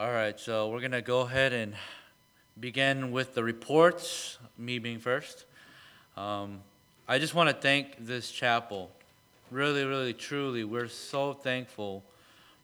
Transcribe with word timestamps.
All 0.00 0.10
right, 0.10 0.40
so 0.40 0.70
we're 0.70 0.80
going 0.80 0.92
to 0.92 1.02
go 1.02 1.20
ahead 1.20 1.52
and 1.52 1.74
begin 2.58 3.12
with 3.12 3.34
the 3.34 3.44
reports, 3.44 4.38
me 4.56 4.78
being 4.78 4.98
first. 4.98 5.44
Um, 6.16 6.60
I 7.06 7.18
just 7.18 7.34
want 7.34 7.50
to 7.50 7.54
thank 7.54 8.06
this 8.06 8.30
chapel. 8.30 8.90
Really, 9.50 9.84
really, 9.84 10.14
truly, 10.14 10.64
we're 10.64 10.88
so 10.88 11.34
thankful 11.34 12.02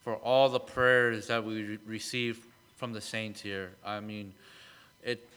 for 0.01 0.15
all 0.15 0.49
the 0.49 0.59
prayers 0.59 1.27
that 1.27 1.45
we 1.45 1.63
re- 1.63 1.79
received 1.87 2.43
from 2.77 2.95
the 2.95 3.03
saints 3.03 3.43
here. 3.43 3.73
I 3.85 4.01
mean, 4.01 4.33
it, 5.05 5.29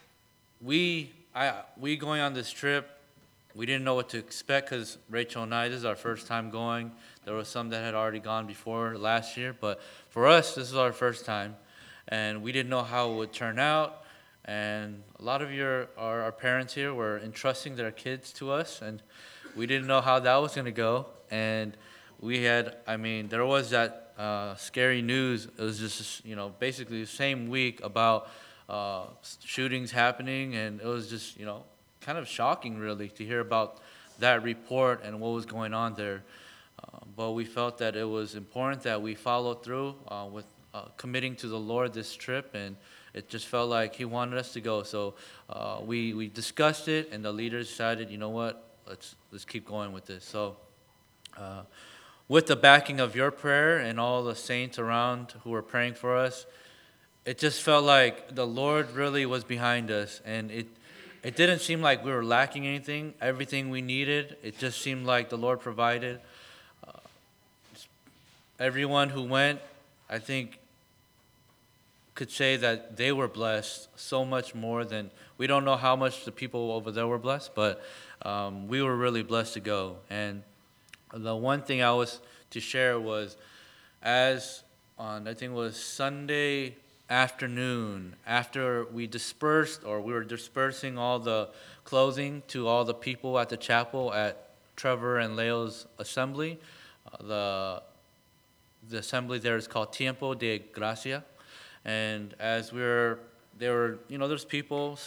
we, 0.61 1.11
I, 1.35 1.51
we 1.77 1.97
going 1.97 2.21
on 2.21 2.33
this 2.33 2.49
trip, 2.49 2.89
we 3.55 3.65
didn't 3.65 3.83
know 3.83 3.95
what 3.95 4.07
to 4.11 4.17
expect 4.17 4.69
because 4.69 4.97
Rachel 5.09 5.43
and 5.43 5.53
I, 5.53 5.67
this 5.67 5.79
is 5.79 5.85
our 5.85 5.97
first 5.97 6.27
time 6.27 6.49
going. 6.49 6.93
There 7.25 7.33
were 7.33 7.43
some 7.43 7.67
that 7.71 7.83
had 7.83 7.93
already 7.93 8.21
gone 8.21 8.47
before 8.47 8.97
last 8.97 9.35
year, 9.35 9.53
but 9.59 9.81
for 10.09 10.27
us, 10.27 10.55
this 10.55 10.69
is 10.69 10.77
our 10.77 10.93
first 10.93 11.25
time, 11.25 11.57
and 12.09 12.43
we 12.43 12.51
didn't 12.51 12.69
know 12.69 12.83
how 12.83 13.11
it 13.11 13.15
would 13.15 13.31
turn 13.31 13.59
out. 13.59 14.03
And 14.45 15.03
a 15.19 15.23
lot 15.23 15.41
of 15.41 15.53
your 15.53 15.89
our, 15.97 16.21
our 16.23 16.31
parents 16.31 16.73
here 16.73 16.93
were 16.93 17.19
entrusting 17.19 17.75
their 17.75 17.91
kids 17.91 18.33
to 18.33 18.51
us, 18.51 18.81
and 18.81 19.01
we 19.55 19.65
didn't 19.65 19.87
know 19.87 20.01
how 20.01 20.19
that 20.19 20.35
was 20.37 20.55
going 20.55 20.65
to 20.65 20.71
go. 20.71 21.05
And 21.29 21.77
we 22.19 22.43
had, 22.43 22.77
I 22.87 22.97
mean, 22.97 23.29
there 23.29 23.45
was 23.45 23.69
that 23.69 24.13
uh, 24.17 24.55
scary 24.55 25.01
news. 25.01 25.45
It 25.45 25.61
was 25.61 25.79
just, 25.79 26.25
you 26.25 26.35
know, 26.35 26.53
basically 26.59 27.01
the 27.01 27.07
same 27.07 27.47
week 27.47 27.79
about 27.83 28.29
uh, 28.67 29.05
shootings 29.43 29.91
happening, 29.91 30.55
and 30.55 30.81
it 30.81 30.87
was 30.87 31.09
just, 31.09 31.37
you 31.39 31.45
know, 31.45 31.63
kind 32.01 32.17
of 32.17 32.27
shocking, 32.27 32.77
really, 32.77 33.09
to 33.09 33.25
hear 33.25 33.39
about 33.39 33.79
that 34.19 34.43
report 34.43 35.03
and 35.03 35.19
what 35.19 35.29
was 35.29 35.45
going 35.45 35.73
on 35.73 35.93
there. 35.93 36.23
Uh, 36.81 36.99
but 37.15 37.31
we 37.31 37.45
felt 37.45 37.77
that 37.77 37.95
it 37.95 38.07
was 38.07 38.35
important 38.35 38.81
that 38.83 39.01
we 39.01 39.15
follow 39.15 39.53
through 39.53 39.95
uh, 40.07 40.25
with 40.31 40.45
uh, 40.73 40.85
committing 40.97 41.35
to 41.37 41.47
the 41.47 41.59
Lord 41.59 41.93
this 41.93 42.15
trip, 42.15 42.53
and 42.53 42.75
it 43.13 43.29
just 43.29 43.47
felt 43.47 43.69
like 43.69 43.95
He 43.95 44.05
wanted 44.05 44.37
us 44.37 44.53
to 44.53 44.61
go. 44.61 44.83
So 44.83 45.15
uh, 45.49 45.79
we 45.83 46.13
we 46.13 46.27
discussed 46.27 46.87
it, 46.87 47.09
and 47.11 47.23
the 47.23 47.31
leaders 47.31 47.67
decided, 47.67 48.09
you 48.09 48.17
know 48.17 48.29
what, 48.29 48.63
let's 48.87 49.15
let's 49.31 49.45
keep 49.45 49.65
going 49.65 49.91
with 49.91 50.05
this. 50.05 50.23
So. 50.23 50.57
Uh, 51.37 51.61
with 52.27 52.45
the 52.45 52.55
backing 52.55 52.99
of 52.99 53.15
your 53.15 53.31
prayer 53.31 53.79
and 53.79 53.99
all 53.99 54.23
the 54.23 54.35
saints 54.35 54.77
around 54.77 55.33
who 55.43 55.49
were 55.49 55.63
praying 55.63 55.95
for 55.95 56.15
us, 56.15 56.45
it 57.25 57.39
just 57.39 57.63
felt 57.63 57.83
like 57.83 58.35
the 58.35 58.45
Lord 58.45 58.91
really 58.91 59.25
was 59.25 59.43
behind 59.43 59.89
us, 59.89 60.21
and 60.23 60.51
it 60.51 60.67
it 61.21 61.35
didn't 61.35 61.59
seem 61.59 61.81
like 61.81 62.05
we 62.05 62.11
were 62.11 62.23
lacking 62.23 62.65
anything. 62.65 63.13
Everything 63.19 63.69
we 63.69 63.81
needed, 63.81 64.37
it 64.41 64.57
just 64.57 64.79
seemed 64.81 65.05
like 65.05 65.29
the 65.29 65.37
Lord 65.37 65.59
provided. 65.59 66.21
Uh, 66.87 66.91
everyone 68.57 69.09
who 69.09 69.23
went, 69.23 69.59
I 70.09 70.19
think, 70.19 70.58
could 72.19 72.29
say 72.29 72.57
that 72.57 72.97
they 72.97 73.13
were 73.13 73.29
blessed 73.29 73.87
so 73.97 74.25
much 74.25 74.53
more 74.53 74.83
than 74.83 75.09
we 75.37 75.47
don't 75.47 75.63
know 75.63 75.77
how 75.77 75.95
much 75.95 76.25
the 76.25 76.33
people 76.33 76.69
over 76.73 76.91
there 76.91 77.07
were 77.07 77.17
blessed, 77.17 77.55
but 77.55 77.81
um, 78.23 78.67
we 78.67 78.81
were 78.81 78.97
really 78.97 79.23
blessed 79.23 79.53
to 79.53 79.61
go. 79.61 79.95
And 80.09 80.43
the 81.13 81.33
one 81.33 81.61
thing 81.61 81.81
I 81.81 81.93
was 81.93 82.19
to 82.49 82.59
share 82.59 82.99
was 82.99 83.37
as 84.03 84.63
on 84.97 85.29
I 85.29 85.33
think 85.33 85.53
it 85.53 85.55
was 85.55 85.81
Sunday 85.81 86.75
afternoon 87.09 88.17
after 88.27 88.83
we 88.91 89.07
dispersed 89.07 89.85
or 89.85 90.01
we 90.01 90.11
were 90.11 90.25
dispersing 90.25 90.97
all 90.97 91.19
the 91.19 91.47
clothing 91.85 92.43
to 92.49 92.67
all 92.67 92.83
the 92.83 92.93
people 92.93 93.39
at 93.39 93.47
the 93.47 93.55
chapel 93.55 94.13
at 94.13 94.49
Trevor 94.75 95.19
and 95.19 95.37
Leo's 95.37 95.87
assembly. 95.97 96.59
Uh, 97.07 97.23
the 97.23 97.83
the 98.89 98.97
assembly 98.97 99.39
there 99.39 99.55
is 99.55 99.69
called 99.69 99.93
Tiempo 99.93 100.33
de 100.33 100.59
Gracia, 100.59 101.23
and 101.85 102.33
as 102.39 102.71
we 102.71 102.81
were 102.81 103.19
there 103.57 103.73
were 103.73 103.99
you 104.07 104.17
know 104.17 104.27
there's 104.27 104.45
people 104.45 104.97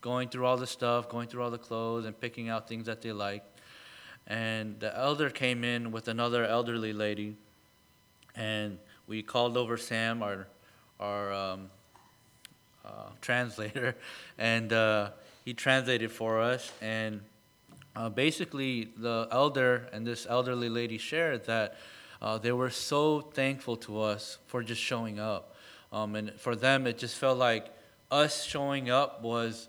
going 0.00 0.28
through 0.28 0.46
all 0.46 0.56
the 0.56 0.66
stuff, 0.66 1.08
going 1.08 1.28
through 1.28 1.42
all 1.42 1.50
the 1.50 1.58
clothes 1.58 2.04
and 2.04 2.18
picking 2.20 2.48
out 2.48 2.68
things 2.68 2.86
that 2.86 3.02
they 3.02 3.12
like. 3.12 3.44
And 4.26 4.78
the 4.78 4.96
elder 4.96 5.30
came 5.30 5.64
in 5.64 5.90
with 5.90 6.08
another 6.08 6.44
elderly 6.44 6.92
lady, 6.92 7.36
and 8.36 8.78
we 9.06 9.22
called 9.22 9.56
over 9.56 9.76
Sam, 9.76 10.22
our 10.22 10.46
our 11.00 11.32
um, 11.32 11.70
uh, 12.84 13.10
translator, 13.20 13.96
and 14.38 14.72
uh, 14.72 15.10
he 15.44 15.54
translated 15.54 16.12
for 16.12 16.40
us. 16.40 16.72
And 16.82 17.22
uh, 17.96 18.10
basically, 18.10 18.90
the 18.96 19.28
elder 19.32 19.88
and 19.92 20.06
this 20.06 20.26
elderly 20.28 20.68
lady 20.68 20.98
shared 20.98 21.46
that 21.46 21.76
uh, 22.20 22.38
they 22.38 22.52
were 22.52 22.70
so 22.70 23.20
thankful 23.20 23.76
to 23.76 24.00
us 24.00 24.38
for 24.46 24.62
just 24.62 24.80
showing 24.80 25.18
up. 25.18 25.54
Um, 25.92 26.14
and 26.14 26.32
for 26.34 26.56
them, 26.56 26.86
it 26.86 26.98
just 26.98 27.16
felt 27.16 27.38
like 27.38 27.66
us 28.10 28.44
showing 28.44 28.90
up 28.90 29.22
was 29.22 29.68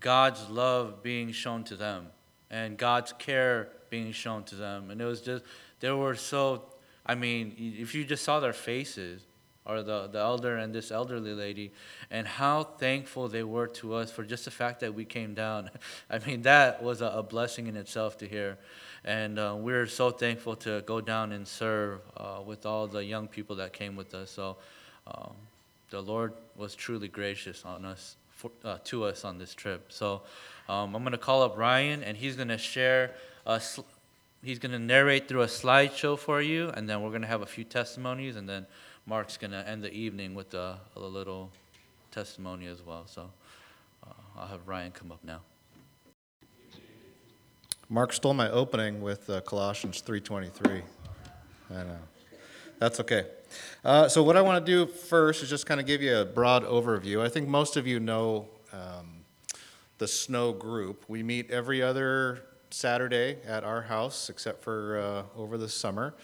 God's 0.00 0.48
love 0.48 1.02
being 1.02 1.32
shown 1.32 1.64
to 1.64 1.76
them 1.76 2.06
and 2.50 2.76
God's 2.76 3.12
care 3.12 3.68
being 3.90 4.12
shown 4.12 4.44
to 4.44 4.54
them. 4.54 4.90
And 4.90 5.00
it 5.00 5.04
was 5.04 5.20
just, 5.20 5.44
they 5.80 5.90
were 5.90 6.14
so, 6.14 6.62
I 7.04 7.14
mean, 7.14 7.54
if 7.58 7.94
you 7.94 8.04
just 8.04 8.24
saw 8.24 8.40
their 8.40 8.52
faces, 8.52 9.22
or 9.64 9.82
the, 9.82 10.08
the 10.08 10.18
elder 10.18 10.56
and 10.56 10.74
this 10.74 10.90
elderly 10.90 11.34
lady, 11.34 11.72
and 12.10 12.26
how 12.26 12.64
thankful 12.64 13.28
they 13.28 13.44
were 13.44 13.68
to 13.68 13.94
us 13.94 14.10
for 14.10 14.24
just 14.24 14.44
the 14.44 14.50
fact 14.50 14.80
that 14.80 14.94
we 14.94 15.04
came 15.04 15.34
down. 15.34 15.70
I 16.10 16.18
mean, 16.18 16.42
that 16.42 16.82
was 16.82 17.00
a, 17.00 17.06
a 17.06 17.22
blessing 17.22 17.66
in 17.68 17.76
itself 17.76 18.18
to 18.18 18.28
hear. 18.28 18.58
And 19.04 19.38
uh, 19.38 19.56
we're 19.58 19.86
so 19.86 20.10
thankful 20.10 20.54
to 20.56 20.82
go 20.86 21.00
down 21.00 21.32
and 21.32 21.46
serve 21.46 22.00
uh, 22.16 22.40
with 22.44 22.66
all 22.66 22.86
the 22.86 23.04
young 23.04 23.26
people 23.26 23.56
that 23.56 23.72
came 23.72 23.96
with 23.96 24.14
us. 24.14 24.30
So 24.30 24.56
um, 25.06 25.32
the 25.90 26.00
Lord 26.00 26.32
was 26.56 26.74
truly 26.74 27.08
gracious 27.08 27.64
on 27.64 27.84
us, 27.84 28.16
for, 28.30 28.50
uh, 28.64 28.78
to 28.84 29.04
us 29.04 29.24
on 29.24 29.38
this 29.38 29.54
trip. 29.54 29.92
So 29.92 30.22
um, 30.68 30.94
I'm 30.94 31.02
going 31.02 31.12
to 31.12 31.18
call 31.18 31.42
up 31.42 31.56
Ryan, 31.56 32.02
and 32.04 32.16
he's 32.16 32.36
going 32.36 32.48
to 32.48 32.58
share 32.58 33.12
a 33.44 33.60
sl- 33.60 33.82
he's 34.42 34.58
going 34.58 34.72
to 34.72 34.78
narrate 34.78 35.28
through 35.28 35.42
a 35.42 35.46
slideshow 35.46 36.18
for 36.18 36.40
you, 36.40 36.68
and 36.70 36.88
then 36.88 37.02
we're 37.02 37.10
going 37.10 37.22
to 37.22 37.28
have 37.28 37.42
a 37.42 37.46
few 37.46 37.64
testimonies, 37.64 38.36
and 38.36 38.48
then 38.48 38.66
Mark's 39.06 39.36
going 39.36 39.50
to 39.50 39.68
end 39.68 39.82
the 39.82 39.92
evening 39.92 40.34
with 40.34 40.54
a, 40.54 40.78
a, 40.96 41.00
little 41.00 41.50
testimony 42.10 42.66
as 42.66 42.82
well. 42.82 43.04
So 43.06 43.30
uh, 44.06 44.12
I'll 44.38 44.48
have 44.48 44.66
Ryan 44.66 44.92
come 44.92 45.10
up 45.10 45.24
now. 45.24 45.40
Mark 47.92 48.14
stole 48.14 48.32
my 48.32 48.48
opening 48.48 49.02
with 49.02 49.28
uh, 49.28 49.42
Colossians 49.42 50.00
3:23. 50.00 50.80
I 51.70 51.74
know. 51.74 51.98
That's 52.78 52.98
okay. 53.00 53.26
Uh, 53.84 54.08
so 54.08 54.22
what 54.22 54.34
I 54.34 54.40
want 54.40 54.64
to 54.64 54.72
do 54.72 54.90
first 54.90 55.42
is 55.42 55.50
just 55.50 55.66
kind 55.66 55.78
of 55.78 55.84
give 55.84 56.00
you 56.00 56.16
a 56.16 56.24
broad 56.24 56.64
overview. 56.64 57.20
I 57.20 57.28
think 57.28 57.48
most 57.48 57.76
of 57.76 57.86
you 57.86 58.00
know 58.00 58.48
um, 58.72 59.24
the 59.98 60.08
Snow 60.08 60.54
Group. 60.54 61.04
We 61.06 61.22
meet 61.22 61.50
every 61.50 61.82
other 61.82 62.40
Saturday 62.70 63.36
at 63.46 63.62
our 63.62 63.82
house, 63.82 64.30
except 64.30 64.64
for 64.64 64.98
uh, 64.98 65.38
over 65.38 65.58
the 65.58 65.68
summer. 65.68 66.14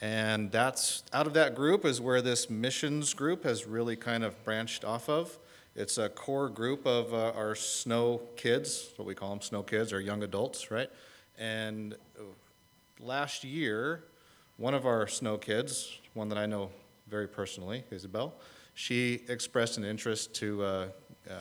And 0.00 0.50
that's 0.50 1.02
out 1.12 1.26
of 1.26 1.34
that 1.34 1.54
group 1.54 1.84
is 1.84 2.00
where 2.00 2.22
this 2.22 2.48
missions 2.48 3.12
group 3.12 3.44
has 3.44 3.66
really 3.66 3.94
kind 3.94 4.24
of 4.24 4.42
branched 4.42 4.86
off 4.86 5.10
of. 5.10 5.38
It's 5.76 5.98
a 5.98 6.08
core 6.08 6.48
group 6.48 6.86
of 6.86 7.12
uh, 7.12 7.32
our 7.36 7.54
snow 7.54 8.22
kids, 8.38 8.88
what 8.96 9.06
we 9.06 9.14
call 9.14 9.28
them 9.28 9.42
snow 9.42 9.62
kids 9.62 9.92
or 9.92 10.00
young 10.00 10.22
adults, 10.22 10.70
right? 10.70 10.88
And 11.40 11.96
last 13.00 13.42
year, 13.42 14.04
one 14.58 14.74
of 14.74 14.86
our 14.86 15.08
snow 15.08 15.38
kids, 15.38 15.98
one 16.14 16.28
that 16.28 16.38
I 16.38 16.46
know 16.46 16.70
very 17.08 17.26
personally, 17.26 17.82
Isabel, 17.90 18.34
she 18.74 19.22
expressed 19.26 19.78
an 19.78 19.84
interest 19.84 20.34
to 20.34 20.62
uh, 20.62 20.86
uh, 21.28 21.32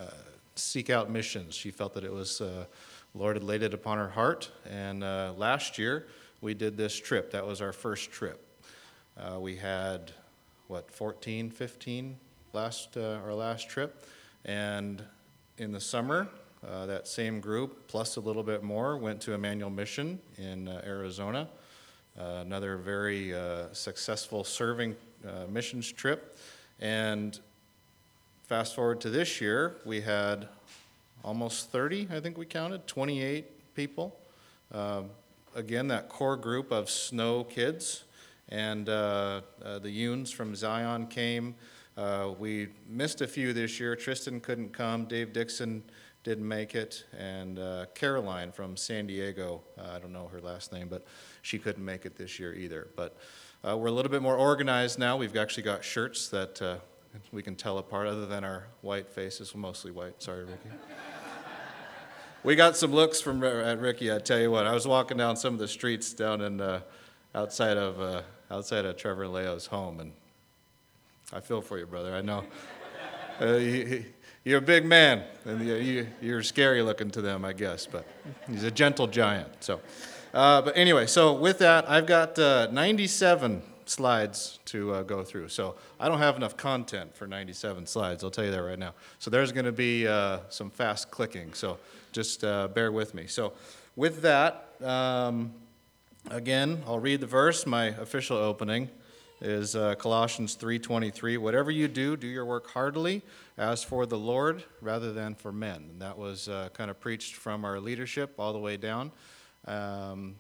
seek 0.56 0.90
out 0.90 1.12
missions. 1.12 1.54
She 1.54 1.70
felt 1.70 1.94
that 1.94 2.06
it 2.06 2.12
was 2.12 2.40
uh, 2.40 2.66
Lord 3.14 3.36
had 3.36 3.44
laid 3.44 3.64
it 3.64 3.74
upon 3.74 3.98
her 3.98 4.10
heart. 4.10 4.50
And 4.70 5.04
uh, 5.04 5.34
last 5.36 5.78
year, 5.78 6.08
we 6.42 6.54
did 6.54 6.78
this 6.78 6.98
trip. 6.98 7.32
That 7.32 7.46
was 7.46 7.62
our 7.62 7.74
first 7.74 8.12
trip. 8.12 8.40
Uh, 9.18 9.40
we 9.40 9.58
had, 9.58 10.14
what, 10.68 10.90
14, 10.92 11.50
15 11.50 12.18
last, 12.54 12.96
uh, 12.96 13.20
our 13.26 13.34
last 13.34 13.68
trip. 13.68 14.06
And 14.46 15.04
in 15.58 15.72
the 15.72 15.82
summer, 15.82 16.30
uh, 16.68 16.86
that 16.86 17.08
same 17.08 17.40
group, 17.40 17.88
plus 17.88 18.18
a 18.18 18.20
little 18.20 18.44
bit 18.44 18.64
more, 18.64 18.98
went 18.98 19.22
to 19.22 19.34
Emmanuel 19.34 19.70
Mission 19.70 20.20
in 20.38 20.68
uh, 20.68 20.82
Arizona. 20.86 21.48
Uh, 22.20 22.40
another 22.42 22.78
very 22.78 23.34
successful 23.72 24.44
serving 24.44 24.96
missions 25.50 25.92
trip. 25.92 26.38
And 26.80 27.40
fast 28.48 28.76
forward 28.76 29.00
to 29.02 29.10
this 29.10 29.40
year, 29.40 29.78
we 29.86 30.02
had 30.02 30.48
almost 31.24 31.72
30, 31.72 32.08
I 32.12 32.20
think 32.20 32.38
we 32.38 32.46
counted, 32.46 32.88
28 32.88 33.76
people. 33.76 34.18
Uh, 34.74 35.04
again, 35.56 35.88
that 35.88 36.10
core 36.10 36.38
group 36.38 36.72
of 36.72 36.90
snow 36.90 37.44
kids. 37.44 38.04
And 38.50 38.90
uh, 38.90 39.42
uh, 39.64 39.80
the 39.80 39.90
Yoons 39.90 40.34
from 40.34 40.56
Zion 40.56 41.08
came. 41.08 41.56
Uh, 41.98 42.32
we 42.40 42.70
missed 42.88 43.22
a 43.22 43.28
few 43.28 43.54
this 43.54 43.80
year. 43.80 43.96
Tristan 43.96 44.40
couldn't 44.40 44.74
come. 44.74 45.06
Dave 45.06 45.34
Dixon 45.34 45.84
didn't 46.24 46.48
make 46.48 46.76
it. 46.76 47.06
And 47.18 47.60
uh, 47.60 47.86
Caroline 47.96 48.52
from 48.52 48.76
San 48.78 49.08
Diego, 49.08 49.62
uh, 49.78 49.92
I 49.96 50.00
don't 50.00 50.12
know 50.14 50.28
her 50.28 50.42
last 50.42 50.72
name, 50.72 50.88
but 50.90 51.06
she 51.42 51.58
couldn't 51.58 51.84
make 51.84 52.06
it 52.06 52.16
this 52.18 52.40
year 52.40 52.54
either. 52.54 52.88
But 52.96 53.18
Uh, 53.62 53.76
we're 53.76 53.88
a 53.88 53.92
little 53.92 54.12
bit 54.12 54.22
more 54.22 54.38
organized 54.38 54.98
now. 54.98 55.18
We've 55.18 55.36
actually 55.36 55.64
got 55.64 55.84
shirts 55.84 56.30
that 56.30 56.62
uh, 56.62 56.78
we 57.34 57.44
can 57.44 57.56
tell 57.56 57.78
apart, 57.78 58.08
other 58.08 58.26
than 58.26 58.46
our 58.46 58.68
white 58.82 59.10
faces, 59.10 59.54
mostly 59.54 59.92
white. 59.92 60.24
Sorry, 60.24 60.46
Ricky. 60.46 60.70
we 62.46 62.56
got 62.56 62.78
some 62.78 62.94
looks 62.94 63.20
from 63.20 63.44
at 63.44 63.80
Ricky. 63.82 64.14
I 64.14 64.20
tell 64.20 64.40
you 64.40 64.50
what, 64.50 64.66
I 64.66 64.74
was 64.74 64.88
walking 64.88 65.18
down 65.18 65.36
some 65.36 65.54
of 65.56 65.60
the 65.60 65.68
streets 65.68 66.14
down 66.14 66.40
in 66.40 66.62
uh, 66.62 66.80
outside 67.36 67.76
of 67.76 68.00
uh, 68.00 68.22
outside 68.50 68.86
of 68.86 68.96
Trevor 68.96 69.28
Leo's 69.28 69.66
home, 69.66 70.00
and 70.00 70.14
I 71.34 71.42
feel 71.42 71.60
for 71.62 71.78
you, 71.78 71.86
brother. 71.86 72.16
I 72.16 72.22
know. 72.22 72.44
Uh, 73.42 73.54
you, 73.56 74.04
you're 74.50 74.58
a 74.58 74.62
big 74.62 74.84
man, 74.84 75.22
and 75.46 75.64
you, 75.64 76.08
you're 76.22 76.42
scary 76.42 76.82
looking 76.82 77.12
to 77.12 77.22
them, 77.22 77.46
I 77.46 77.54
guess, 77.54 77.86
but 77.86 78.04
he's 78.50 78.64
a 78.64 78.72
gentle 78.72 79.06
giant. 79.06 79.48
So, 79.60 79.80
uh, 80.34 80.64
but 80.64 80.76
anyway, 80.76 81.06
so 81.06 81.34
with 81.34 81.60
that, 81.60 81.88
I've 81.88 82.08
got 82.08 82.40
uh, 82.40 82.68
97 82.72 83.62
slides 83.86 84.58
to 84.66 84.92
uh, 84.92 85.04
go 85.04 85.24
through. 85.24 85.50
So 85.50 85.76
I 86.00 86.08
don't 86.08 86.18
have 86.18 86.36
enough 86.36 86.58
content 86.58 87.16
for 87.16 87.28
97 87.28 87.86
slides. 87.86 88.24
I'll 88.24 88.32
tell 88.32 88.44
you 88.44 88.50
that 88.50 88.64
right 88.64 88.80
now. 88.80 88.96
So 89.20 89.30
there's 89.30 89.52
going 89.52 89.66
to 89.66 89.72
be 89.72 90.08
uh, 90.08 90.40
some 90.50 90.72
fast 90.72 91.12
clicking. 91.12 91.54
So 91.54 91.78
just 92.12 92.44
uh, 92.44 92.70
bear 92.70 92.92
with 92.92 93.14
me. 93.14 93.28
So 93.28 93.54
with 93.96 94.24
that, 94.24 94.70
um, 94.84 95.54
again, 96.32 96.82
I'll 96.88 97.00
read 97.00 97.22
the 97.22 97.28
verse. 97.28 97.68
My 97.68 97.86
official 97.86 98.38
opening 98.38 98.90
is 99.42 99.76
uh, 99.76 99.96
Colossians 99.96 100.56
3:23. 100.56 101.38
Whatever 101.38 101.72
you 101.72 101.88
do, 101.88 102.18
do 102.18 102.28
your 102.28 102.46
work 102.46 102.70
heartily, 102.70 103.22
as 103.60 103.84
for 103.84 104.06
the 104.06 104.18
Lord 104.18 104.64
rather 104.82 105.12
than 105.12 105.36
for 105.36 105.52
men. 105.52 105.90
And 105.92 106.02
that 106.02 106.18
was 106.18 106.48
uh, 106.48 106.70
kind 106.74 106.90
of 106.90 107.00
preached 107.00 107.36
from 107.36 107.66
our 107.66 107.80
leadership 107.80 108.34
all 108.40 108.54
the 108.54 108.60
way 108.60 108.78
down 108.78 109.12
um, 109.68 110.36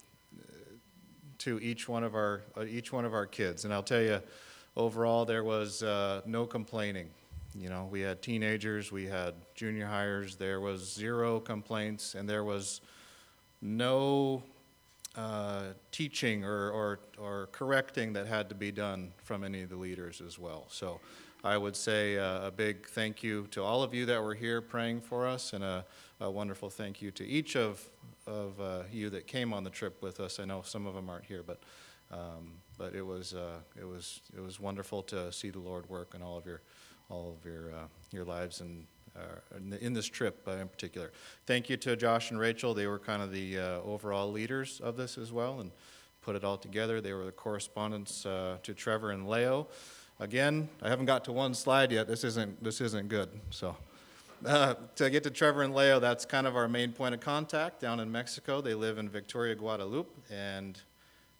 to 1.39 1.59
each 1.59 1.89
one 1.89 2.05
of 2.05 2.15
our 2.15 2.41
uh, 2.57 2.63
each 2.63 2.93
one 2.93 3.03
of 3.03 3.13
our 3.13 3.25
kids. 3.25 3.65
And 3.65 3.73
I'll 3.73 3.83
tell 3.83 4.01
you, 4.01 4.21
overall, 4.77 5.25
there 5.25 5.43
was 5.43 5.83
uh, 5.83 6.21
no 6.25 6.45
complaining. 6.45 7.09
You 7.53 7.67
know, 7.67 7.89
we 7.91 7.99
had 7.99 8.21
teenagers, 8.21 8.91
we 8.91 9.05
had 9.05 9.33
junior 9.53 9.85
hires. 9.85 10.37
There 10.37 10.61
was 10.61 10.93
zero 10.93 11.41
complaints, 11.41 12.15
and 12.15 12.29
there 12.29 12.45
was 12.45 12.79
no 13.61 14.43
uh, 15.15 15.63
teaching 15.91 16.45
or, 16.45 16.69
or, 16.69 16.99
or 17.17 17.49
correcting 17.51 18.13
that 18.13 18.27
had 18.27 18.47
to 18.47 18.55
be 18.55 18.71
done 18.71 19.11
from 19.17 19.43
any 19.43 19.63
of 19.63 19.69
the 19.69 19.75
leaders 19.75 20.21
as 20.25 20.39
well. 20.39 20.67
So 20.69 21.01
I 21.43 21.57
would 21.57 21.77
say 21.77 22.17
uh, 22.17 22.47
a 22.47 22.51
big 22.51 22.85
thank 22.87 23.23
you 23.23 23.47
to 23.51 23.63
all 23.63 23.81
of 23.81 23.93
you 23.93 24.05
that 24.07 24.21
were 24.21 24.33
here 24.33 24.61
praying 24.61 24.99
for 24.99 25.25
us, 25.25 25.53
and 25.53 25.63
a, 25.63 25.85
a 26.19 26.29
wonderful 26.29 26.69
thank 26.69 27.01
you 27.01 27.11
to 27.11 27.25
each 27.25 27.55
of, 27.55 27.81
of 28.27 28.59
uh, 28.59 28.83
you 28.91 29.09
that 29.11 29.25
came 29.25 29.53
on 29.53 29.63
the 29.63 29.69
trip 29.69 30.01
with 30.01 30.19
us. 30.19 30.41
I 30.41 30.45
know 30.45 30.63
some 30.63 30.85
of 30.85 30.95
them 30.95 31.09
aren't 31.09 31.23
here, 31.23 31.41
but, 31.41 31.59
um, 32.11 32.51
but 32.77 32.93
it, 32.93 33.05
was, 33.05 33.33
uh, 33.33 33.59
it, 33.79 33.85
was, 33.85 34.19
it 34.35 34.41
was 34.41 34.59
wonderful 34.59 35.01
to 35.03 35.31
see 35.31 35.49
the 35.49 35.59
Lord 35.59 35.89
work 35.89 36.13
in 36.13 36.21
all 36.21 36.37
of 36.37 36.45
your, 36.45 36.59
all 37.09 37.37
of 37.39 37.49
your, 37.49 37.71
uh, 37.71 37.87
your 38.11 38.25
lives 38.25 38.59
and 38.59 38.85
uh, 39.15 39.57
in 39.79 39.93
this 39.93 40.07
trip 40.07 40.45
uh, 40.45 40.51
in 40.51 40.67
particular. 40.67 41.13
Thank 41.45 41.69
you 41.69 41.77
to 41.77 41.95
Josh 41.95 42.31
and 42.31 42.39
Rachel. 42.39 42.73
They 42.73 42.87
were 42.87 42.99
kind 42.99 43.21
of 43.21 43.31
the 43.31 43.59
overall 43.59 44.29
leaders 44.29 44.81
of 44.81 44.97
this 44.97 45.17
as 45.17 45.31
well 45.31 45.61
and 45.61 45.71
put 46.21 46.35
it 46.35 46.43
all 46.43 46.57
together. 46.57 46.99
They 46.99 47.13
were 47.13 47.25
the 47.25 47.31
correspondents 47.31 48.23
to 48.23 48.73
Trevor 48.75 49.11
and 49.11 49.27
Leo. 49.27 49.67
Again, 50.21 50.67
I 50.81 50.89
haven't 50.89 51.05
got 51.05 51.23
to 51.25 51.31
one 51.31 51.53
slide 51.53 51.93
yet. 51.93 52.07
This 52.07 52.25
isn't, 52.25 52.61
this 52.61 52.81
isn't 52.81 53.07
good. 53.07 53.29
So. 53.51 53.77
Uh, 54.45 54.73
to 54.95 55.09
get 55.09 55.23
to 55.23 55.29
Trevor 55.29 55.63
and 55.63 55.75
Leo, 55.75 55.99
that's 55.99 56.23
kind 56.23 56.47
of 56.47 56.55
our 56.55 56.69
main 56.69 56.93
point 56.93 57.13
of 57.13 57.19
contact 57.19 57.81
down 57.81 57.99
in 57.99 58.09
Mexico. 58.09 58.61
They 58.61 58.73
live 58.73 58.97
in 58.97 59.09
Victoria, 59.09 59.53
Guadalupe, 59.53 60.09
and 60.29 60.79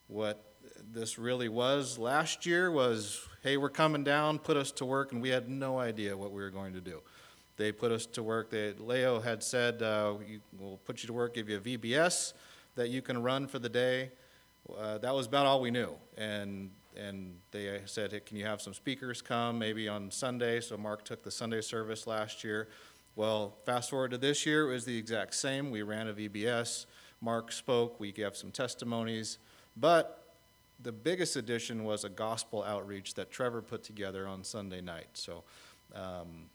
what 0.08 0.44
this 0.92 1.18
really 1.18 1.48
was 1.48 1.98
last 1.98 2.46
year 2.46 2.72
was, 2.72 3.26
hey, 3.42 3.56
we're 3.56 3.70
coming 3.70 4.04
down, 4.04 4.38
put 4.38 4.58
us 4.58 4.72
to 4.74 4.86
work, 4.86 5.14
and 5.14 5.22
we 5.22 5.30
had 5.30 5.50
no 5.50 5.80
idea 5.80 6.16
what 6.16 6.32
we 6.32 6.42
were 6.42 6.50
going 6.50 6.74
to 6.74 6.82
do. 6.82 7.02
They 7.56 7.72
put 7.72 7.92
us 7.94 8.06
to 8.08 8.24
work. 8.24 8.50
They, 8.50 8.74
Leo 8.74 9.22
had 9.22 9.44
said, 9.44 9.82
uh, 9.82 10.16
we'll 10.58 10.78
put 10.86 11.04
you 11.04 11.08
to 11.08 11.14
work, 11.14 11.34
give 11.34 11.50
you 11.50 11.58
a 11.58 11.62
VBS 11.62 12.34
that 12.76 12.90
you 12.90 13.02
can 13.02 13.22
run 13.22 13.48
for 13.48 13.60
the 13.60 13.70
day. 13.70 14.12
Uh, 14.78 14.98
that 14.98 15.14
was 15.14 15.26
about 15.26 15.46
all 15.46 15.62
we 15.62 15.72
knew. 15.72 15.96
And, 16.18 16.72
and 17.00 17.40
they 17.52 17.82
said, 17.86 18.12
hey, 18.12 18.20
can 18.20 18.38
you 18.38 18.46
have 18.46 18.62
some 18.62 18.74
speakers 18.74 19.22
come 19.22 19.58
maybe 19.58 19.88
on 19.88 20.12
Sunday? 20.12 20.60
So 20.60 20.78
Mark 20.78 21.06
took 21.06 21.24
the 21.24 21.32
Sunday 21.32 21.62
service 21.62 22.06
last 22.06 22.44
year. 22.44 22.68
Well, 23.16 23.56
fast 23.66 23.90
forward 23.90 24.12
to 24.12 24.18
this 24.18 24.46
year, 24.46 24.70
it 24.70 24.74
was 24.74 24.86
the 24.86 24.98
exact 24.98 25.36
same. 25.36 25.72
We 25.72 25.82
ran 25.82 26.08
a 26.08 26.14
VBS. 26.14 26.86
Mark 27.22 27.52
spoke. 27.52 28.00
We 28.00 28.12
gave 28.12 28.36
some 28.36 28.52
testimonies. 28.52 29.40
But 29.78 30.36
the 30.82 30.92
biggest 30.92 31.36
addition 31.36 31.84
was 31.84 32.04
a 32.04 32.10
gospel 32.10 32.64
outreach 32.64 33.14
that 33.16 33.32
Trevor 33.32 33.62
put 33.62 33.84
together 33.84 34.28
on 34.28 34.44
Sunday 34.44 34.82
night. 34.82 35.10
So 35.14 35.44
um, 35.96 36.50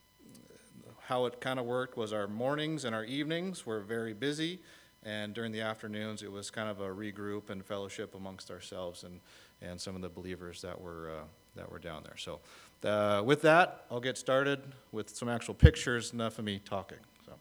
how 1.01 1.27
it 1.27 1.41
kind 1.41 1.59
of 1.59 1.67
worked 1.67 1.97
was 1.97 2.13
our 2.13 2.27
mornings 2.27 2.85
and 2.85 2.95
our 2.95 3.05
evenings 3.05 3.67
were 3.67 3.81
very 3.81 4.15
busy, 4.15 4.61
and 5.03 5.35
during 5.35 5.53
the 5.53 5.61
afternoons 5.61 6.23
it 6.23 6.33
was 6.33 6.51
kind 6.51 6.71
of 6.71 6.81
a 6.81 6.89
regroup 6.89 7.51
and 7.51 7.65
fellowship 7.65 8.15
amongst 8.15 8.51
ourselves 8.51 9.05
and, 9.05 9.21
and 9.69 9.81
some 9.81 9.97
of 9.97 10.03
the 10.03 10.09
believers 10.09 10.63
that 10.63 10.81
were, 10.81 11.11
uh, 11.11 11.25
that 11.57 11.71
were 11.71 11.79
down 11.79 12.03
there. 12.05 12.17
So, 12.17 12.41
uh, 12.85 13.23
with 13.25 13.43
that, 13.43 13.87
I'll 13.91 14.01
get 14.01 14.19
started 14.19 14.61
with 14.93 15.09
some 15.09 15.29
actual 15.29 15.55
pictures, 15.55 16.13
enough 16.13 16.39
of 16.39 16.45
me 16.45 16.61
talking. 16.65 16.99
So, 17.25 17.33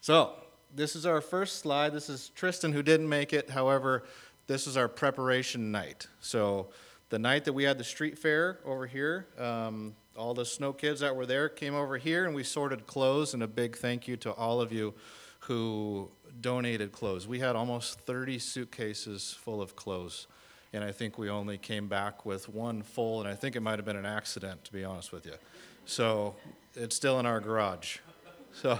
so 0.00 0.34
this 0.74 0.94
is 0.94 1.04
our 1.04 1.20
first 1.20 1.58
slide. 1.58 1.92
This 1.92 2.08
is 2.08 2.30
Tristan 2.30 2.72
who 2.72 2.82
didn't 2.82 3.08
make 3.08 3.32
it. 3.32 3.50
However, 3.50 4.04
this 4.46 4.66
is 4.66 4.76
our 4.76 4.88
preparation 4.88 5.72
night. 5.72 6.06
So, 6.20 6.68
the 7.08 7.18
night 7.18 7.44
that 7.44 7.52
we 7.52 7.64
had 7.64 7.78
the 7.78 7.84
street 7.84 8.18
fair 8.18 8.58
over 8.64 8.86
here, 8.86 9.26
um, 9.38 9.94
all 10.16 10.34
the 10.34 10.44
snow 10.44 10.72
kids 10.72 11.00
that 11.00 11.14
were 11.14 11.26
there 11.26 11.48
came 11.48 11.74
over 11.74 11.98
here 11.98 12.24
and 12.24 12.34
we 12.34 12.42
sorted 12.42 12.86
clothes 12.86 13.34
and 13.34 13.42
a 13.42 13.46
big 13.46 13.76
thank 13.76 14.08
you 14.08 14.16
to 14.16 14.32
all 14.32 14.60
of 14.60 14.72
you 14.72 14.94
who 15.40 16.08
donated 16.40 16.90
clothes. 16.90 17.28
We 17.28 17.38
had 17.38 17.54
almost 17.54 18.00
30 18.00 18.38
suitcases 18.38 19.36
full 19.38 19.62
of 19.62 19.76
clothes 19.76 20.26
and 20.72 20.84
I 20.84 20.92
think 20.92 21.18
we 21.18 21.30
only 21.30 21.58
came 21.58 21.88
back 21.88 22.26
with 22.26 22.48
one 22.48 22.82
full 22.82 23.20
and 23.20 23.28
I 23.28 23.34
think 23.34 23.56
it 23.56 23.60
might 23.60 23.78
have 23.78 23.84
been 23.84 23.96
an 23.96 24.06
accident 24.06 24.64
to 24.64 24.72
be 24.72 24.84
honest 24.84 25.12
with 25.12 25.26
you. 25.26 25.34
So 25.84 26.36
it's 26.74 26.96
still 26.96 27.20
in 27.20 27.26
our 27.26 27.40
garage. 27.40 27.98
So, 28.52 28.78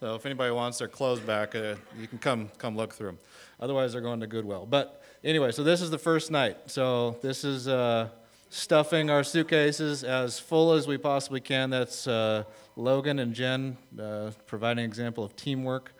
so 0.00 0.14
if 0.14 0.24
anybody 0.24 0.52
wants 0.52 0.78
their 0.78 0.88
clothes 0.88 1.20
back, 1.20 1.54
uh, 1.54 1.74
you 1.98 2.06
can 2.06 2.18
come 2.18 2.48
come 2.58 2.76
look 2.76 2.94
through 2.94 3.08
them. 3.08 3.18
Otherwise, 3.58 3.92
they're 3.92 4.00
going 4.00 4.20
to 4.20 4.26
Goodwill. 4.26 4.66
But 4.70 5.02
anyway, 5.24 5.50
so 5.50 5.64
this 5.64 5.80
is 5.80 5.90
the 5.90 5.98
first 5.98 6.30
night. 6.30 6.56
So 6.66 7.16
this 7.22 7.44
is. 7.44 7.66
Uh, 7.66 8.08
stuffing 8.48 9.10
our 9.10 9.24
suitcases 9.24 10.04
as 10.04 10.38
full 10.38 10.72
as 10.72 10.86
we 10.86 10.96
possibly 10.96 11.40
can. 11.40 11.70
That's 11.70 12.06
uh, 12.06 12.44
Logan 12.76 13.18
and 13.18 13.34
Jen 13.34 13.76
uh, 14.00 14.30
providing 14.46 14.84
an 14.84 14.90
example 14.90 15.24
of 15.24 15.34
teamwork. 15.36 15.92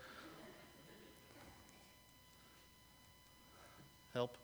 Help? 4.14 4.37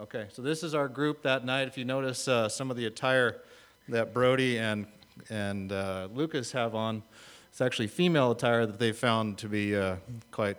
Okay, 0.00 0.26
so 0.30 0.42
this 0.42 0.62
is 0.62 0.74
our 0.74 0.86
group 0.86 1.22
that 1.22 1.44
night. 1.44 1.66
If 1.66 1.76
you 1.76 1.84
notice 1.84 2.28
uh, 2.28 2.48
some 2.48 2.70
of 2.70 2.76
the 2.76 2.86
attire 2.86 3.40
that 3.88 4.14
Brody 4.14 4.56
and, 4.56 4.86
and 5.28 5.72
uh, 5.72 6.06
Lucas 6.14 6.52
have 6.52 6.76
on, 6.76 7.02
it's 7.50 7.60
actually 7.60 7.88
female 7.88 8.30
attire 8.30 8.64
that 8.64 8.78
they 8.78 8.92
found 8.92 9.38
to 9.38 9.48
be 9.48 9.74
uh, 9.74 9.96
quite 10.30 10.56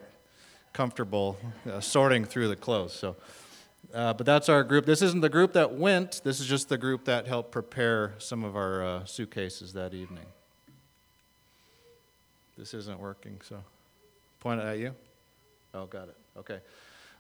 comfortable 0.74 1.38
uh, 1.72 1.80
sorting 1.80 2.26
through 2.26 2.50
the 2.50 2.56
clothes. 2.58 2.92
So 2.92 3.16
uh, 3.94 4.14
but 4.14 4.26
that's 4.26 4.50
our 4.50 4.64
group. 4.64 4.86
This 4.86 5.02
isn't 5.02 5.22
the 5.22 5.30
group 5.30 5.54
that 5.54 5.74
went, 5.74 6.22
this 6.24 6.40
is 6.40 6.46
just 6.46 6.70
the 6.70 6.78
group 6.78 7.06
that 7.06 7.26
helped 7.26 7.52
prepare 7.52 8.16
some 8.18 8.44
of 8.44 8.56
our 8.56 8.84
uh, 8.84 9.06
suitcases 9.06 9.74
that 9.74 9.94
evening. 9.94 10.26
This 12.58 12.74
isn't 12.74 13.00
working, 13.00 13.40
so 13.48 13.64
point 14.42 14.60
it 14.60 14.66
at 14.66 14.78
you. 14.80 14.94
Oh, 15.74 15.86
got 15.86 16.10
it. 16.10 16.18
Okay. 16.38 16.60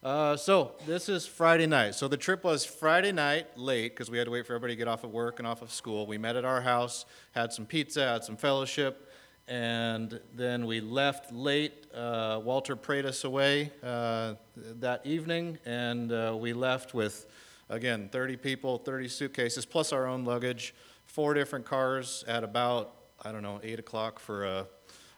Uh, 0.01 0.37
so 0.37 0.71
this 0.85 1.09
is 1.09 1.27
Friday 1.27 1.65
night. 1.65 1.93
So 1.93 2.07
the 2.07 2.15
trip 2.15 2.45
was 2.45 2.63
Friday 2.63 3.11
night 3.11 3.57
late 3.57 3.91
because 3.93 4.09
we 4.09 4.17
had 4.17 4.25
to 4.25 4.31
wait 4.31 4.47
for 4.47 4.53
everybody 4.53 4.73
to 4.73 4.77
get 4.77 4.87
off 4.87 5.03
of 5.03 5.11
work 5.11 5.39
and 5.39 5.47
off 5.47 5.61
of 5.61 5.71
school. 5.71 6.07
We 6.07 6.17
met 6.17 6.37
at 6.37 6.45
our 6.45 6.61
house, 6.61 7.05
had 7.31 7.51
some 7.51 7.65
pizza, 7.65 8.07
had 8.07 8.23
some 8.23 8.37
fellowship, 8.37 9.11
and 9.49 10.21
then 10.33 10.65
we 10.65 10.79
left 10.79 11.33
late. 11.33 11.85
Uh, 11.93 12.39
Walter 12.41 12.77
prayed 12.77 13.05
us 13.05 13.25
away 13.25 13.73
uh, 13.83 14.35
that 14.55 15.05
evening, 15.05 15.57
and 15.65 16.13
uh, 16.13 16.33
we 16.39 16.53
left 16.53 16.93
with, 16.93 17.25
again, 17.67 18.07
30 18.09 18.37
people, 18.37 18.77
30 18.77 19.09
suitcases, 19.09 19.65
plus 19.65 19.91
our 19.91 20.07
own 20.07 20.23
luggage, 20.23 20.73
four 21.07 21.33
different 21.33 21.65
cars 21.65 22.23
at 22.25 22.45
about, 22.45 22.93
I 23.21 23.33
don't 23.33 23.43
know, 23.43 23.59
8 23.61 23.79
o'clock 23.79 24.19
for 24.19 24.45
a, 24.45 24.67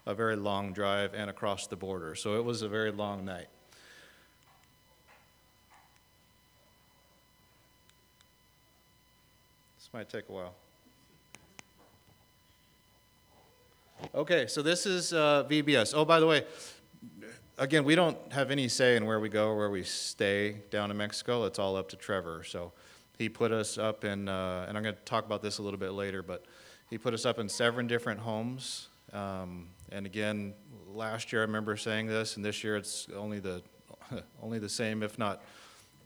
a 0.07 0.15
very 0.15 0.38
long 0.38 0.73
drive 0.73 1.13
and 1.13 1.29
across 1.29 1.67
the 1.67 1.75
border. 1.75 2.15
So 2.15 2.39
it 2.39 2.43
was 2.43 2.63
a 2.63 2.67
very 2.67 2.91
long 2.91 3.25
night. 3.25 3.45
Might 9.93 10.10
take 10.10 10.29
a 10.29 10.31
while. 10.31 10.53
Okay, 14.15 14.48
so 14.48 14.62
this 14.62 14.86
is 14.86 15.12
uh, 15.12 15.43
VBS. 15.50 15.93
Oh, 15.93 16.05
by 16.05 16.21
the 16.21 16.27
way, 16.27 16.45
again, 17.57 17.83
we 17.83 17.93
don't 17.93 18.17
have 18.31 18.51
any 18.51 18.69
say 18.69 18.95
in 18.95 19.05
where 19.05 19.19
we 19.19 19.27
go 19.27 19.50
or 19.50 19.57
where 19.57 19.69
we 19.69 19.83
stay 19.83 20.62
down 20.71 20.91
in 20.91 20.98
Mexico. 20.98 21.43
It's 21.43 21.60
all 21.60 21.75
up 21.75 21.89
to 21.89 21.98
Trevor. 21.98 22.45
So 22.45 22.71
he 23.17 23.27
put 23.27 23.51
us 23.51 23.77
up 23.77 24.05
in, 24.05 24.29
uh, 24.29 24.65
and 24.65 24.77
I'm 24.77 24.83
going 24.83 24.95
to 24.95 25.01
talk 25.01 25.25
about 25.25 25.41
this 25.41 25.57
a 25.57 25.62
little 25.62 25.79
bit 25.79 25.91
later, 25.91 26.24
but 26.24 26.45
he 26.89 26.98
put 26.98 27.13
us 27.13 27.25
up 27.25 27.38
in 27.38 27.50
seven 27.50 27.86
different 27.86 28.21
homes. 28.21 28.88
Um, 29.12 29.67
and 29.91 30.05
again, 30.05 30.53
last 30.88 31.33
year 31.33 31.41
I 31.41 31.45
remember 31.45 31.75
saying 31.75 32.07
this, 32.07 32.38
and 32.38 32.45
this 32.45 32.63
year 32.63 32.77
it's 32.77 33.10
only 33.13 33.39
the 33.39 33.62
only 34.41 34.57
the 34.57 34.69
same, 34.69 35.03
if 35.03 35.19
not 35.19 35.43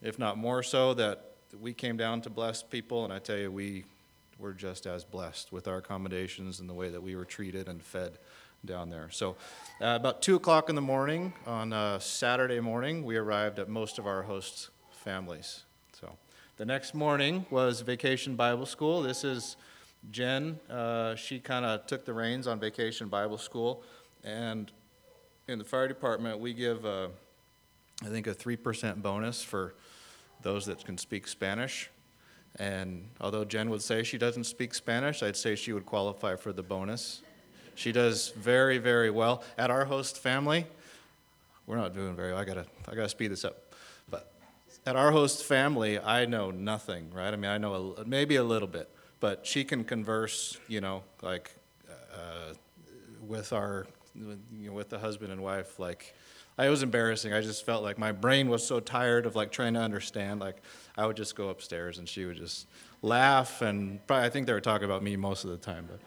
if 0.02 0.18
not 0.18 0.40
more 0.40 0.64
so, 0.64 0.96
that 0.96 1.35
we 1.62 1.74
came 1.74 1.98
down 1.98 2.22
to 2.22 2.30
bless 2.30 2.64
people, 2.64 3.04
and 3.04 3.14
I 3.14 3.20
tell 3.20 3.38
you, 3.38 3.52
we 3.52 3.86
were 4.40 4.54
just 4.54 4.86
as 4.86 5.04
blessed 5.04 5.52
with 5.52 5.68
our 5.68 5.78
accommodations 5.78 6.60
and 6.60 6.70
the 6.70 6.74
way 6.74 6.90
that 6.90 7.02
we 7.02 7.16
were 7.16 7.26
treated 7.26 7.68
and 7.68 7.82
fed 7.82 8.18
down 8.66 8.90
there. 8.90 9.10
So, 9.12 9.36
uh, 9.82 9.96
about 10.00 10.22
two 10.22 10.36
o'clock 10.36 10.70
in 10.70 10.76
the 10.76 10.82
morning 10.82 11.34
on 11.46 11.72
uh, 11.72 12.00
Saturday 12.00 12.60
morning, 12.60 13.04
we 13.04 13.16
arrived 13.16 13.60
at 13.60 13.70
most 13.70 14.00
of 14.00 14.08
our 14.08 14.24
host 14.24 14.70
families. 14.92 15.64
So, 16.00 16.18
the 16.58 16.66
next 16.66 16.94
morning 16.94 17.46
was 17.50 17.82
Vacation 17.82 18.36
Bible 18.36 18.66
School. 18.66 19.02
This 19.02 19.24
is 19.24 19.56
Jen. 20.12 20.60
Uh, 20.70 21.16
she 21.16 21.40
kind 21.40 21.66
of 21.66 21.86
took 21.88 22.06
the 22.06 22.14
reins 22.14 22.48
on 22.48 22.60
Vacation 22.60 23.08
Bible 23.08 23.38
School, 23.38 23.84
and 24.24 24.72
in 25.48 25.60
the 25.60 25.66
fire 25.66 25.88
department, 25.88 26.40
we 26.40 26.54
give, 26.54 26.86
uh, 26.86 27.08
I 28.04 28.08
think, 28.08 28.28
a 28.28 28.34
3% 28.34 29.02
bonus 29.02 29.44
for 29.44 29.76
those 30.46 30.68
that 30.68 30.86
can 30.86 30.98
speak 30.98 31.28
Spanish. 31.28 31.90
And 32.58 33.10
although 33.20 33.44
Jen 33.44 33.70
would 33.72 33.82
say 33.82 34.04
she 34.04 34.20
doesn't 34.20 34.46
speak 34.46 34.76
Spanish, 34.76 35.24
I'd 35.24 35.36
say 35.36 35.56
she 35.56 35.74
would 35.74 35.88
qualify 35.88 36.36
for 36.36 36.54
the 36.54 36.62
bonus. 36.62 37.24
She 37.74 37.92
does 37.92 38.30
very, 38.30 38.78
very 38.78 39.10
well. 39.10 39.44
At 39.58 39.72
our 39.72 39.86
host 39.86 40.20
family, 40.20 40.68
we're 41.66 41.78
not 41.78 41.96
doing 41.96 42.16
very 42.16 42.32
well. 42.32 42.40
I 42.40 42.46
gotta, 42.46 42.66
I 42.88 42.94
gotta 42.94 43.10
speed 43.10 43.32
this 43.32 43.44
up. 43.44 43.74
But 44.10 44.32
at 44.86 44.96
our 44.96 45.12
host 45.12 45.44
family, 45.44 46.00
I 46.00 46.26
know 46.26 46.52
nothing, 46.52 47.10
right? 47.12 47.34
I 47.34 47.36
mean, 47.36 47.50
I 47.50 47.58
know 47.58 47.96
a, 47.98 48.06
maybe 48.06 48.36
a 48.36 48.44
little 48.44 48.68
bit, 48.68 48.88
but 49.20 49.48
she 49.48 49.64
can 49.64 49.84
converse, 49.84 50.60
you 50.68 50.80
know, 50.80 51.02
like 51.24 51.52
uh, 51.90 52.54
with 53.28 53.52
our, 53.52 53.88
you 54.16 54.38
know, 54.68 54.74
with 54.74 54.90
the 54.90 55.00
husband 55.00 55.32
and 55.32 55.42
wife, 55.42 55.80
like 55.80 56.14
it 56.64 56.70
was 56.70 56.84
embarrassing. 56.84 57.34
I 57.34 57.42
just 57.42 57.66
felt 57.66 57.84
like 57.84 57.98
my 57.98 58.12
brain 58.12 58.48
was 58.48 58.66
so 58.66 58.80
tired 58.80 59.26
of 59.26 59.36
like 59.36 59.52
trying 59.52 59.74
to 59.74 59.82
understand. 59.82 60.40
Like 60.40 60.58
I 60.98 61.06
would 61.06 61.18
just 61.18 61.36
go 61.36 61.50
upstairs 61.50 61.98
and 61.98 62.08
she 62.08 62.26
would 62.26 62.38
just 62.38 62.68
laugh 63.02 63.62
and 63.62 64.06
probably, 64.08 64.26
I 64.26 64.30
think 64.30 64.48
they 64.48 64.54
were 64.54 64.62
talking 64.62 64.86
about 64.86 65.04
me 65.04 65.18
most 65.18 65.44
of 65.44 65.50
the 65.50 65.58
time. 65.58 65.88
But 65.90 66.00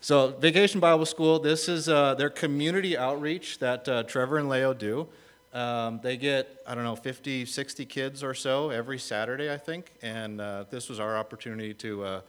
so 0.00 0.28
Vacation 0.38 0.78
Bible 0.78 1.06
School, 1.06 1.40
this 1.40 1.68
is 1.68 1.88
uh, 1.88 2.14
their 2.14 2.30
community 2.30 2.96
outreach 2.96 3.58
that 3.58 3.88
uh, 3.88 4.02
Trevor 4.04 4.38
and 4.38 4.48
Leo 4.48 4.72
do. 4.72 5.08
Um, 5.52 6.00
they 6.02 6.16
get 6.16 6.62
I 6.66 6.74
don't 6.74 6.84
know 6.84 6.96
50, 6.96 7.44
60 7.44 7.84
kids 7.84 8.22
or 8.22 8.34
so 8.34 8.70
every 8.70 8.98
Saturday, 8.98 9.52
I 9.52 9.58
think, 9.58 9.92
and 10.00 10.40
uh, 10.40 10.64
this 10.70 10.88
was 10.88 10.98
our 10.98 11.16
opportunity 11.16 11.74
to 11.74 12.04
uh, 12.04 12.20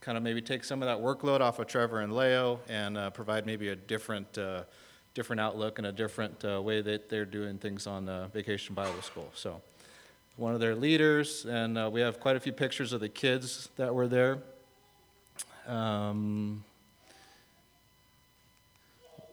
kind 0.00 0.18
of 0.18 0.24
maybe 0.24 0.42
take 0.42 0.64
some 0.64 0.82
of 0.82 0.86
that 0.86 0.98
workload 0.98 1.40
off 1.40 1.58
of 1.60 1.66
Trevor 1.66 2.00
and 2.00 2.14
Leo 2.14 2.60
and 2.68 2.98
uh, 2.98 3.10
provide 3.10 3.46
maybe 3.46 3.68
a 3.68 3.76
different 3.76 4.36
uh, 4.36 4.64
different 5.18 5.40
outlook 5.40 5.78
and 5.78 5.88
a 5.88 5.90
different 5.90 6.44
uh, 6.44 6.62
way 6.62 6.80
that 6.80 7.10
they're 7.10 7.24
doing 7.24 7.58
things 7.58 7.88
on 7.88 8.08
uh, 8.08 8.28
Vacation 8.28 8.72
Bible 8.72 9.02
School. 9.02 9.28
So, 9.34 9.60
one 10.36 10.54
of 10.54 10.60
their 10.60 10.76
leaders, 10.76 11.44
and 11.44 11.76
uh, 11.76 11.90
we 11.92 12.00
have 12.02 12.20
quite 12.20 12.36
a 12.36 12.40
few 12.40 12.52
pictures 12.52 12.92
of 12.92 13.00
the 13.00 13.08
kids 13.08 13.68
that 13.78 13.92
were 13.92 14.06
there. 14.06 14.38
Um, 15.66 16.62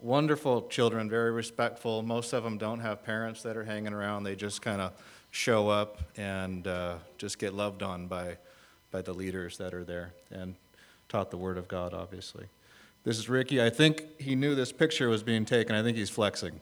wonderful 0.01 0.63
children, 0.70 1.08
very 1.08 1.32
respectful. 1.32 2.01
Most 2.01 2.34
of 2.34 2.44
them 2.44 2.58
don't 2.58 2.80
have 2.80 3.04
parents 3.04 3.44
that 3.44 3.56
are 3.56 3.63
hanging 3.63 3.94
around. 3.94 4.24
They 4.24 4.36
just 4.36 4.63
kind 4.63 4.82
of 4.82 4.92
show 5.30 5.70
up 5.70 6.01
and 6.18 6.65
uh, 6.65 6.96
just 7.20 7.38
get 7.38 7.54
loved 7.54 7.84
on 7.84 8.08
by, 8.08 8.38
by 8.89 9.04
the 9.04 9.13
leaders 9.13 9.60
that 9.60 9.75
are 9.75 9.84
there 9.84 10.13
and 10.32 10.56
taught 11.10 11.30
the 11.30 11.38
Word 11.38 11.60
of 11.60 11.68
God, 11.68 11.94
obviously. 11.94 12.48
This 13.06 13.20
is 13.20 13.30
Ricky. 13.30 13.62
I 13.62 13.70
think 13.70 14.20
he 14.20 14.34
knew 14.34 14.56
this 14.56 14.72
picture 14.72 15.08
was 15.10 15.22
being 15.22 15.46
taken. 15.46 15.76
I 15.76 15.84
think 15.84 15.96
he's 15.96 16.10
flexing. 16.10 16.60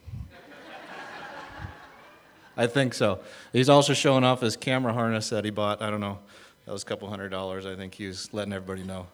I 2.56 2.66
think 2.66 2.92
so. 2.92 3.20
He's 3.50 3.70
also 3.70 3.94
showing 3.94 4.24
off 4.24 4.42
his 4.42 4.54
camera 4.54 4.92
harness 4.92 5.30
that 5.30 5.46
he 5.46 5.50
bought. 5.50 5.80
I 5.80 5.88
don't 5.88 6.02
know. 6.02 6.18
That 6.66 6.72
was 6.72 6.82
a 6.82 6.86
couple 6.86 7.08
hundred 7.08 7.30
dollars. 7.30 7.64
I 7.64 7.74
think 7.76 7.94
he 7.94 8.06
was 8.06 8.32
letting 8.34 8.52
everybody 8.52 8.86
know 8.86 9.06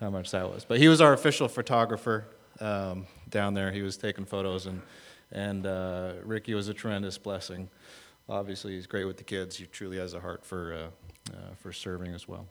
how 0.00 0.08
much 0.08 0.30
that 0.30 0.48
was. 0.48 0.64
But 0.64 0.78
he 0.78 0.88
was 0.88 1.02
our 1.02 1.12
official 1.12 1.46
photographer 1.46 2.24
um, 2.58 3.06
down 3.28 3.52
there. 3.52 3.70
He 3.70 3.82
was 3.82 3.98
taking 3.98 4.24
photos, 4.24 4.64
and 4.64 4.80
and 5.30 5.66
uh, 5.66 6.14
Ricky 6.24 6.54
was 6.54 6.68
a 6.68 6.74
tremendous 6.74 7.18
blessing. 7.18 7.68
Obviously, 8.30 8.72
he's 8.72 8.86
great 8.86 9.04
with 9.04 9.18
the 9.18 9.24
kids. 9.24 9.56
He 9.56 9.66
truly 9.66 9.98
has 9.98 10.14
a 10.14 10.20
heart 10.20 10.42
for 10.42 10.72
uh, 10.72 11.34
uh, 11.34 11.54
for 11.58 11.70
serving 11.70 12.14
as 12.14 12.26
well. 12.26 12.46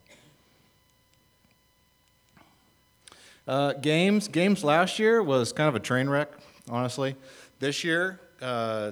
Uh, 3.47 3.73
games, 3.73 4.27
games 4.27 4.63
last 4.63 4.99
year 4.99 5.23
was 5.23 5.51
kind 5.51 5.67
of 5.67 5.75
a 5.75 5.79
train 5.79 6.07
wreck, 6.07 6.29
honestly. 6.69 7.15
This 7.59 7.83
year, 7.83 8.19
uh, 8.39 8.91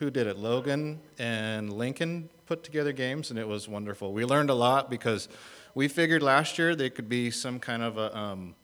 who 0.00 0.10
did 0.10 0.26
it? 0.26 0.36
Logan 0.36 1.00
and 1.18 1.72
Lincoln 1.72 2.28
put 2.46 2.64
together 2.64 2.92
games, 2.92 3.30
and 3.30 3.38
it 3.38 3.46
was 3.46 3.68
wonderful. 3.68 4.12
We 4.12 4.24
learned 4.24 4.50
a 4.50 4.54
lot 4.54 4.90
because 4.90 5.28
we 5.76 5.86
figured 5.86 6.24
last 6.24 6.58
year 6.58 6.74
there 6.74 6.90
could 6.90 7.08
be 7.08 7.30
some 7.30 7.60
kind 7.60 7.84
of 7.84 7.96
a, 7.96 8.16
um, 8.16 8.56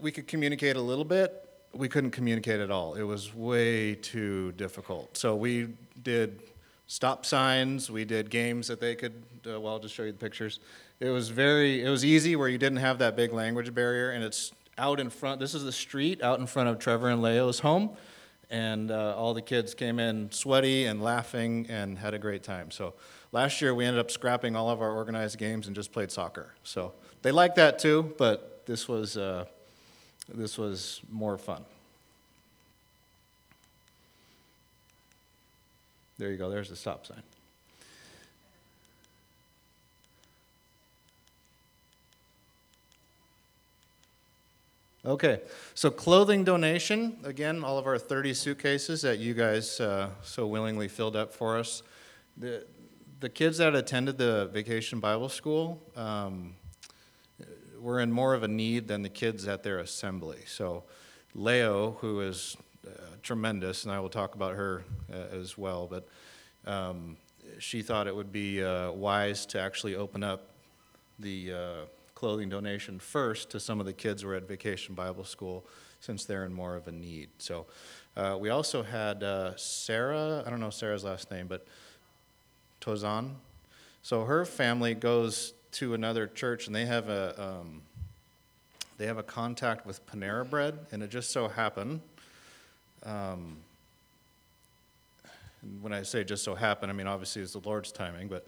we 0.00 0.10
could 0.10 0.26
communicate 0.26 0.74
a 0.74 0.80
little 0.80 1.04
bit. 1.04 1.48
We 1.72 1.88
couldn't 1.88 2.10
communicate 2.10 2.60
at 2.60 2.72
all. 2.72 2.94
It 2.94 3.04
was 3.04 3.32
way 3.32 3.94
too 3.94 4.50
difficult. 4.52 5.16
So 5.16 5.36
we 5.36 5.68
did 6.02 6.42
stop 6.88 7.24
signs. 7.24 7.88
We 7.88 8.04
did 8.04 8.30
games 8.30 8.66
that 8.66 8.80
they 8.80 8.96
could. 8.96 9.22
Uh, 9.46 9.60
well, 9.60 9.74
I'll 9.74 9.78
just 9.78 9.94
show 9.94 10.02
you 10.02 10.12
the 10.12 10.18
pictures. 10.18 10.58
It 11.02 11.10
was 11.10 11.30
very, 11.30 11.84
it 11.84 11.88
was 11.88 12.04
easy 12.04 12.36
where 12.36 12.48
you 12.48 12.58
didn't 12.58 12.78
have 12.78 12.98
that 12.98 13.16
big 13.16 13.32
language 13.32 13.74
barrier, 13.74 14.12
and 14.12 14.22
it's 14.22 14.52
out 14.78 15.00
in 15.00 15.10
front. 15.10 15.40
This 15.40 15.52
is 15.52 15.64
the 15.64 15.72
street 15.72 16.22
out 16.22 16.38
in 16.38 16.46
front 16.46 16.68
of 16.68 16.78
Trevor 16.78 17.08
and 17.08 17.20
Leo's 17.20 17.58
home, 17.58 17.96
and 18.50 18.88
uh, 18.88 19.16
all 19.16 19.34
the 19.34 19.42
kids 19.42 19.74
came 19.74 19.98
in 19.98 20.30
sweaty 20.30 20.84
and 20.84 21.02
laughing 21.02 21.66
and 21.68 21.98
had 21.98 22.14
a 22.14 22.20
great 22.20 22.44
time. 22.44 22.70
So 22.70 22.94
last 23.32 23.60
year 23.60 23.74
we 23.74 23.84
ended 23.84 23.98
up 23.98 24.12
scrapping 24.12 24.54
all 24.54 24.70
of 24.70 24.80
our 24.80 24.92
organized 24.92 25.38
games 25.38 25.66
and 25.66 25.74
just 25.74 25.90
played 25.90 26.12
soccer. 26.12 26.54
So 26.62 26.92
they 27.22 27.32
liked 27.32 27.56
that 27.56 27.80
too, 27.80 28.14
but 28.16 28.64
this 28.66 28.86
was 28.86 29.16
uh, 29.16 29.46
this 30.32 30.56
was 30.56 31.00
more 31.10 31.36
fun. 31.36 31.64
There 36.16 36.30
you 36.30 36.36
go. 36.36 36.48
There's 36.48 36.68
the 36.68 36.76
stop 36.76 37.06
sign. 37.06 37.24
Okay, 45.04 45.40
so 45.74 45.90
clothing 45.90 46.44
donation, 46.44 47.16
again, 47.24 47.64
all 47.64 47.76
of 47.76 47.88
our 47.88 47.98
30 47.98 48.34
suitcases 48.34 49.02
that 49.02 49.18
you 49.18 49.34
guys 49.34 49.80
uh, 49.80 50.10
so 50.22 50.46
willingly 50.46 50.86
filled 50.86 51.16
up 51.16 51.34
for 51.34 51.58
us. 51.58 51.82
The, 52.36 52.64
the 53.18 53.28
kids 53.28 53.58
that 53.58 53.74
attended 53.74 54.16
the 54.16 54.48
vacation 54.52 55.00
Bible 55.00 55.28
school 55.28 55.82
um, 55.96 56.54
were 57.80 57.98
in 57.98 58.12
more 58.12 58.32
of 58.32 58.44
a 58.44 58.48
need 58.48 58.86
than 58.86 59.02
the 59.02 59.08
kids 59.08 59.48
at 59.48 59.64
their 59.64 59.80
assembly. 59.80 60.38
So 60.46 60.84
Leo, 61.34 61.96
who 62.00 62.20
is 62.20 62.56
uh, 62.86 62.90
tremendous, 63.24 63.82
and 63.82 63.92
I 63.92 63.98
will 63.98 64.08
talk 64.08 64.36
about 64.36 64.54
her 64.54 64.84
uh, 65.12 65.36
as 65.36 65.58
well, 65.58 65.88
but 65.90 66.06
um, 66.64 67.16
she 67.58 67.82
thought 67.82 68.06
it 68.06 68.14
would 68.14 68.30
be 68.30 68.62
uh, 68.62 68.92
wise 68.92 69.46
to 69.46 69.60
actually 69.60 69.96
open 69.96 70.22
up 70.22 70.50
the 71.18 71.52
uh, 71.52 72.01
clothing 72.22 72.48
donation 72.48 73.00
first 73.00 73.50
to 73.50 73.58
some 73.58 73.80
of 73.80 73.86
the 73.86 73.92
kids 73.92 74.22
who 74.22 74.28
are 74.28 74.36
at 74.36 74.46
Vacation 74.46 74.94
Bible 74.94 75.24
School 75.24 75.64
since 75.98 76.24
they're 76.24 76.44
in 76.44 76.54
more 76.54 76.76
of 76.76 76.86
a 76.86 76.92
need. 76.92 77.28
So 77.38 77.66
uh, 78.16 78.38
we 78.40 78.48
also 78.48 78.84
had 78.84 79.24
uh, 79.24 79.56
Sarah, 79.56 80.44
I 80.46 80.50
don't 80.50 80.60
know 80.60 80.70
Sarah's 80.70 81.02
last 81.02 81.32
name, 81.32 81.48
but 81.48 81.66
Tozan. 82.80 83.30
So 84.04 84.22
her 84.24 84.44
family 84.44 84.94
goes 84.94 85.52
to 85.72 85.94
another 85.94 86.28
church 86.28 86.68
and 86.68 86.76
they 86.76 86.86
have 86.86 87.08
a, 87.08 87.34
um, 87.42 87.82
they 88.98 89.06
have 89.06 89.18
a 89.18 89.24
contact 89.24 89.84
with 89.84 90.06
Panera 90.06 90.48
Bread, 90.48 90.78
and 90.92 91.02
it 91.02 91.10
just 91.10 91.32
so 91.32 91.48
happened. 91.48 92.02
Um, 93.04 93.56
when 95.80 95.92
I 95.92 96.04
say 96.04 96.22
just 96.22 96.44
so 96.44 96.54
happened, 96.54 96.92
I 96.92 96.94
mean 96.94 97.08
obviously 97.08 97.42
it's 97.42 97.54
the 97.54 97.58
Lord's 97.58 97.90
timing, 97.90 98.28
but 98.28 98.46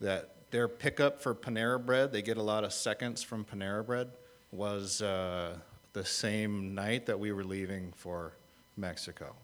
that 0.00 0.36
their 0.50 0.68
pickup 0.68 1.22
for 1.22 1.34
Panera 1.34 1.84
Bread, 1.84 2.12
they 2.12 2.22
get 2.22 2.36
a 2.36 2.42
lot 2.42 2.64
of 2.64 2.72
seconds 2.72 3.22
from 3.22 3.44
Panera 3.44 3.84
Bread, 3.84 4.10
was 4.50 5.00
uh, 5.00 5.56
the 5.92 6.04
same 6.04 6.74
night 6.74 7.06
that 7.06 7.18
we 7.18 7.32
were 7.32 7.44
leaving 7.44 7.92
for 7.96 8.32
Mexico. 8.76 9.34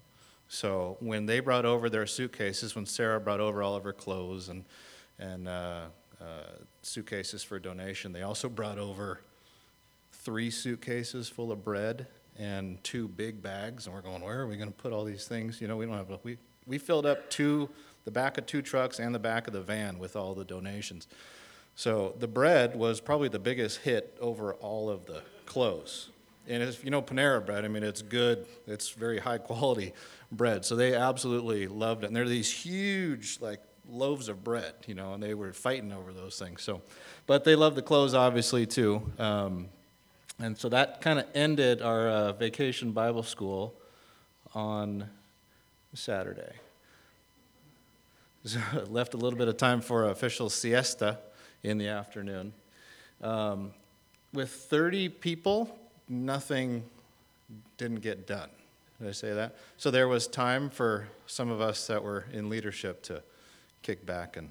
So 0.49 0.97
when 1.01 1.27
they 1.27 1.41
brought 1.41 1.65
over 1.65 1.91
their 1.91 2.07
suitcases, 2.07 2.75
when 2.75 2.87
Sarah 2.87 3.21
brought 3.21 3.41
over 3.41 3.63
all 3.63 3.75
of 3.75 3.85
her 3.85 3.93
clothes 3.93 4.49
and, 4.49 4.65
and 5.19 5.49
uh, 5.49 5.87
uh, 6.21 6.25
suitcases 6.83 7.43
for 7.43 7.59
donation, 7.59 8.13
they 8.13 8.23
also 8.23 8.49
brought 8.49 8.79
over 8.79 9.21
three 10.13 10.51
suitcases 10.51 11.29
full 11.29 11.53
of 11.53 11.65
bread 11.65 12.07
and 12.39 12.83
two 12.85 13.09
big 13.09 13.43
bags, 13.43 13.87
and 13.87 13.95
we're 13.95 14.03
going, 14.03 14.23
where 14.23 14.41
are 14.41 14.47
we 14.47 14.57
going 14.57 14.69
to 14.69 14.77
put 14.77 14.93
all 14.93 15.05
these 15.05 15.27
things? 15.27 15.61
You 15.61 15.69
know, 15.69 15.77
we 15.77 15.87
don't 15.87 15.97
have, 15.97 16.19
we, 16.23 16.37
we 16.67 16.79
filled 16.79 17.07
up 17.07 17.31
two, 17.31 17.69
the 18.07 18.11
back 18.11 18.39
of 18.39 18.47
two 18.47 18.63
trucks 18.63 18.99
and 18.99 19.15
the 19.15 19.19
back 19.19 19.47
of 19.47 19.53
the 19.53 19.61
van 19.61 19.99
with 19.99 20.17
all 20.17 20.35
the 20.35 20.45
donations. 20.45 21.07
So 21.75 22.15
the 22.19 22.29
bread 22.29 22.75
was 22.75 23.01
probably 23.01 23.29
the 23.29 23.39
biggest 23.39 23.81
hit 23.81 24.17
over 24.21 24.55
all 24.55 24.89
of 24.89 25.05
the 25.05 25.21
clothes. 25.45 26.09
And 26.49 26.63
if 26.63 26.85
you 26.85 26.91
know 26.91 27.03
Panera 27.03 27.45
bread, 27.45 27.65
I 27.65 27.69
mean, 27.69 27.83
it's 27.83 28.01
good, 28.01 28.47
it's 28.67 28.91
very 28.91 29.19
high 29.19 29.39
quality 29.39 29.93
bread. 30.31 30.65
So 30.65 30.77
they 30.77 30.95
absolutely 30.95 31.67
loved 31.67 32.05
it. 32.05 32.07
And 32.07 32.17
they're 32.17 32.29
these 32.29 32.51
huge, 32.51 33.39
like, 33.41 33.61
loaves 33.91 34.29
of 34.29 34.43
bread, 34.43 34.75
you 34.87 34.95
know, 34.95 35.15
and 35.15 35.23
they 35.23 35.35
were 35.35 35.53
fighting 35.53 35.93
over 35.93 36.13
those 36.13 36.39
things. 36.39 36.63
So, 36.63 36.83
but 37.27 37.45
they 37.45 37.57
loved 37.57 37.77
the 37.77 37.83
clothes, 37.83 38.15
obviously, 38.15 38.67
too. 38.67 39.03
Um, 39.19 39.69
and 40.39 40.57
so 40.57 40.69
that 40.69 41.01
kind 41.01 41.19
of 41.19 41.27
ended 41.35 41.83
our 41.83 42.09
uh, 42.09 42.33
vacation 42.33 42.93
Bible 42.93 43.23
school 43.25 43.75
on 44.55 45.09
Saturday. 45.95 46.53
Left 48.89 49.15
a 49.15 49.17
little 49.17 49.39
bit 49.39 49.49
of 49.49 49.57
time 49.57 49.81
for 49.81 50.09
official 50.09 50.51
siesta 50.51 51.19
in 51.63 51.79
the 51.79 51.89
afternoon. 51.89 52.53
Um, 53.23 53.73
with 54.33 54.51
30 54.51 55.09
people, 55.09 55.79
nothing 56.09 56.85
didn't 57.77 58.01
get 58.01 58.27
done. 58.27 58.51
Did 59.01 59.09
I 59.09 59.13
say 59.13 59.33
that? 59.33 59.57
So 59.77 59.91
there 59.91 60.09
was 60.09 60.27
time 60.27 60.71
for 60.71 61.09
some 61.27 61.51
of 61.51 61.61
us 61.61 61.87
that 61.87 62.03
were 62.03 62.27
in 62.33 62.49
leadership 62.49 63.03
to 63.05 63.23
kick 63.83 64.07
back 64.07 64.37
and 64.37 64.51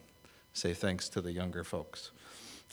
say 0.54 0.74
thanks 0.74 1.10
to 1.10 1.22
the 1.22 1.32
younger 1.32 1.64
folks. 1.64 2.12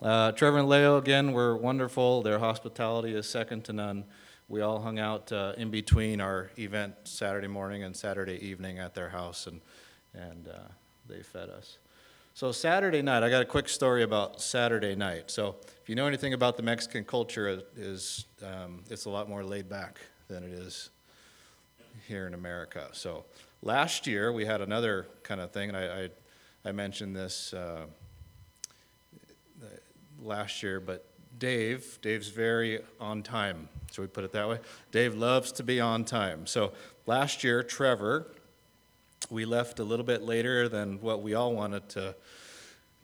Uh, 0.00 0.32
Trevor 0.32 0.58
and 0.58 0.68
Leo, 0.68 0.96
again, 0.96 1.32
were 1.32 1.56
wonderful. 1.56 2.22
Their 2.22 2.38
hospitality 2.38 3.14
is 3.14 3.28
second 3.28 3.64
to 3.64 3.72
none. 3.72 4.04
We 4.48 4.60
all 4.60 4.80
hung 4.80 4.98
out 4.98 5.30
uh, 5.32 5.54
in 5.56 5.70
between 5.70 6.20
our 6.20 6.50
event 6.58 6.94
Saturday 7.04 7.46
morning 7.46 7.84
and 7.84 7.96
Saturday 7.96 8.44
evening 8.44 8.78
at 8.78 8.94
their 8.94 9.08
house, 9.08 9.46
and, 9.46 9.60
and 10.14 10.48
uh, 10.48 10.58
they 11.12 11.22
fed 11.22 11.50
us. 11.50 11.78
So, 12.34 12.50
Saturday 12.50 13.02
night, 13.02 13.22
I 13.22 13.28
got 13.28 13.42
a 13.42 13.46
quick 13.46 13.68
story 13.68 14.02
about 14.02 14.40
Saturday 14.40 14.94
night. 14.94 15.30
So, 15.30 15.56
if 15.82 15.88
you 15.88 15.94
know 15.94 16.06
anything 16.06 16.32
about 16.32 16.56
the 16.56 16.62
Mexican 16.62 17.04
culture, 17.04 17.48
it 17.48 17.66
is 17.76 18.24
um, 18.42 18.82
it's 18.88 19.04
a 19.04 19.10
lot 19.10 19.28
more 19.28 19.44
laid 19.44 19.68
back 19.68 20.00
than 20.28 20.42
it 20.42 20.52
is 20.52 20.88
here 22.08 22.26
in 22.26 22.32
America. 22.32 22.88
So, 22.92 23.24
last 23.60 24.06
year 24.06 24.32
we 24.32 24.46
had 24.46 24.62
another 24.62 25.06
kind 25.22 25.42
of 25.42 25.50
thing, 25.50 25.68
and 25.68 25.76
I, 25.76 26.04
I, 26.64 26.70
I 26.70 26.72
mentioned 26.72 27.14
this 27.14 27.52
uh, 27.52 27.84
last 30.22 30.62
year, 30.62 30.80
but 30.80 31.04
Dave, 31.38 31.98
Dave's 32.00 32.28
very 32.28 32.80
on 32.98 33.22
time. 33.22 33.68
Should 33.90 34.02
we 34.02 34.08
put 34.08 34.24
it 34.24 34.32
that 34.32 34.48
way? 34.48 34.58
Dave 34.90 35.14
loves 35.14 35.52
to 35.52 35.62
be 35.62 35.80
on 35.80 36.04
time. 36.04 36.46
So 36.46 36.72
last 37.06 37.44
year, 37.44 37.62
Trevor, 37.62 38.28
we 39.32 39.46
left 39.46 39.78
a 39.78 39.84
little 39.84 40.04
bit 40.04 40.22
later 40.22 40.68
than 40.68 41.00
what 41.00 41.22
we 41.22 41.32
all 41.34 41.54
wanted 41.54 41.88
to 41.88 42.14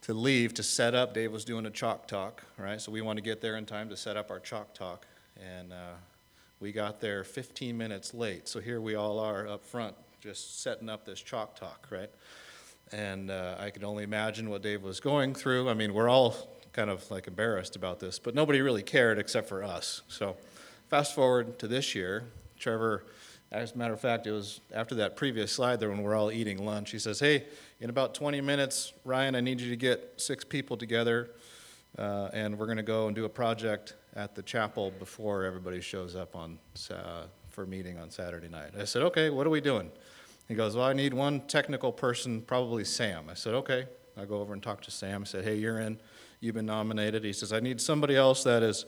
to 0.03 0.15
leave 0.15 0.55
to 0.55 0.63
set 0.63 0.95
up. 0.95 1.13
Dave 1.13 1.33
was 1.33 1.45
doing 1.45 1.67
a 1.67 1.71
chalk 1.71 2.07
talk, 2.07 2.45
right? 2.57 2.81
So 2.81 2.93
we 2.93 3.01
want 3.01 3.17
to 3.17 3.23
get 3.23 3.41
there 3.41 3.57
in 3.57 3.67
time 3.67 3.89
to 3.89 3.97
set 3.97 4.17
up 4.17 4.31
our 4.31 4.39
chalk 4.39 4.73
talk, 4.75 5.07
and 5.37 5.73
uh, 5.73 5.95
we 6.61 6.71
got 6.71 7.01
there 7.01 7.25
15 7.25 7.77
minutes 7.77 8.15
late. 8.15 8.47
So 8.47 8.61
here 8.61 8.81
we 8.81 8.95
all 8.95 9.19
are 9.19 9.49
up 9.49 9.65
front, 9.65 9.97
just 10.21 10.63
setting 10.63 10.89
up 10.89 11.05
this 11.05 11.21
chalk 11.21 11.57
talk, 11.57 11.89
right? 11.91 12.11
And 12.93 13.31
uh, 13.31 13.57
I 13.59 13.71
can 13.71 13.83
only 13.83 14.05
imagine 14.05 14.51
what 14.51 14.63
Dave 14.63 14.83
was 14.83 15.01
going 15.01 15.35
through. 15.35 15.69
I 15.69 15.75
mean, 15.75 15.95
we're 15.95 16.09
all 16.09 16.37
kind 16.73 16.91
of 16.91 17.11
like 17.11 17.27
embarrassed 17.27 17.75
about 17.75 18.01
this, 18.01 18.19
but 18.19 18.35
nobody 18.35 18.61
really 18.61 18.83
cared 18.83 19.19
except 19.19 19.49
for 19.49 19.65
us. 19.65 20.03
So, 20.09 20.37
fast 20.89 21.15
forward 21.15 21.59
to 21.59 21.67
this 21.67 21.95
year, 21.95 22.25
Trevor, 22.59 23.05
as 23.51 23.73
a 23.73 23.79
matter 23.79 23.95
of 23.95 24.01
fact, 24.01 24.27
it 24.27 24.33
was 24.33 24.61
after 24.75 24.95
that 24.97 25.17
previous 25.17 25.51
slide 25.51 25.81
there 25.81 25.89
when 25.89 26.03
we're 26.03 26.15
all 26.15 26.31
eating 26.31 26.65
lunch. 26.65 26.91
He 26.91 26.99
says, 26.99 27.19
Hey, 27.21 27.47
in 27.81 27.91
about 27.91 28.15
20 28.15 28.41
minutes, 28.41 28.93
Ryan, 29.05 29.35
I 29.35 29.41
need 29.41 29.61
you 29.61 29.71
to 29.71 29.77
get 29.77 30.15
six 30.17 30.45
people 30.45 30.77
together, 30.77 31.31
uh, 31.99 32.29
and 32.33 32.59
we're 32.59 32.67
going 32.67 32.77
to 32.77 32.83
go 32.83 33.07
and 33.07 33.17
do 33.17 33.25
a 33.25 33.29
project 33.29 33.95
at 34.15 34.35
the 34.35 34.43
chapel 34.43 34.93
before 34.99 35.45
everybody 35.45 35.81
shows 35.81 36.15
up 36.15 36.37
on 36.37 36.59
uh, 36.91 37.23
for 37.49 37.67
meeting 37.67 37.99
on 37.99 38.11
Saturday 38.11 38.49
night. 38.49 38.71
I 38.79 38.85
said, 38.85 39.03
Okay, 39.03 39.31
what 39.31 39.47
are 39.47 39.51
we 39.51 39.61
doing? 39.61 39.91
He 40.47 40.55
goes, 40.55 40.77
Well, 40.77 40.87
I 40.87 40.93
need 40.93 41.15
one 41.15 41.41
technical 41.43 41.93
person, 41.93 42.43
probably 42.43 42.85
Sam. 42.85 43.27
I 43.31 43.35
said, 43.35 43.55
Okay. 43.55 43.87
I 44.17 44.25
go 44.25 44.41
over 44.41 44.53
and 44.53 44.61
talk 44.61 44.83
to 44.83 44.91
Sam. 44.91 45.23
I 45.23 45.25
said, 45.27 45.45
Hey, 45.45 45.55
you're 45.55 45.79
in 45.79 45.99
you've 46.41 46.55
been 46.55 46.67
nominated. 46.67 47.25
He 47.25 47.33
says, 47.33 47.53
I 47.53 47.61
need 47.61 47.81
somebody 47.81 48.17
else 48.17 48.45
that 48.45 48.63
is 48.63 48.85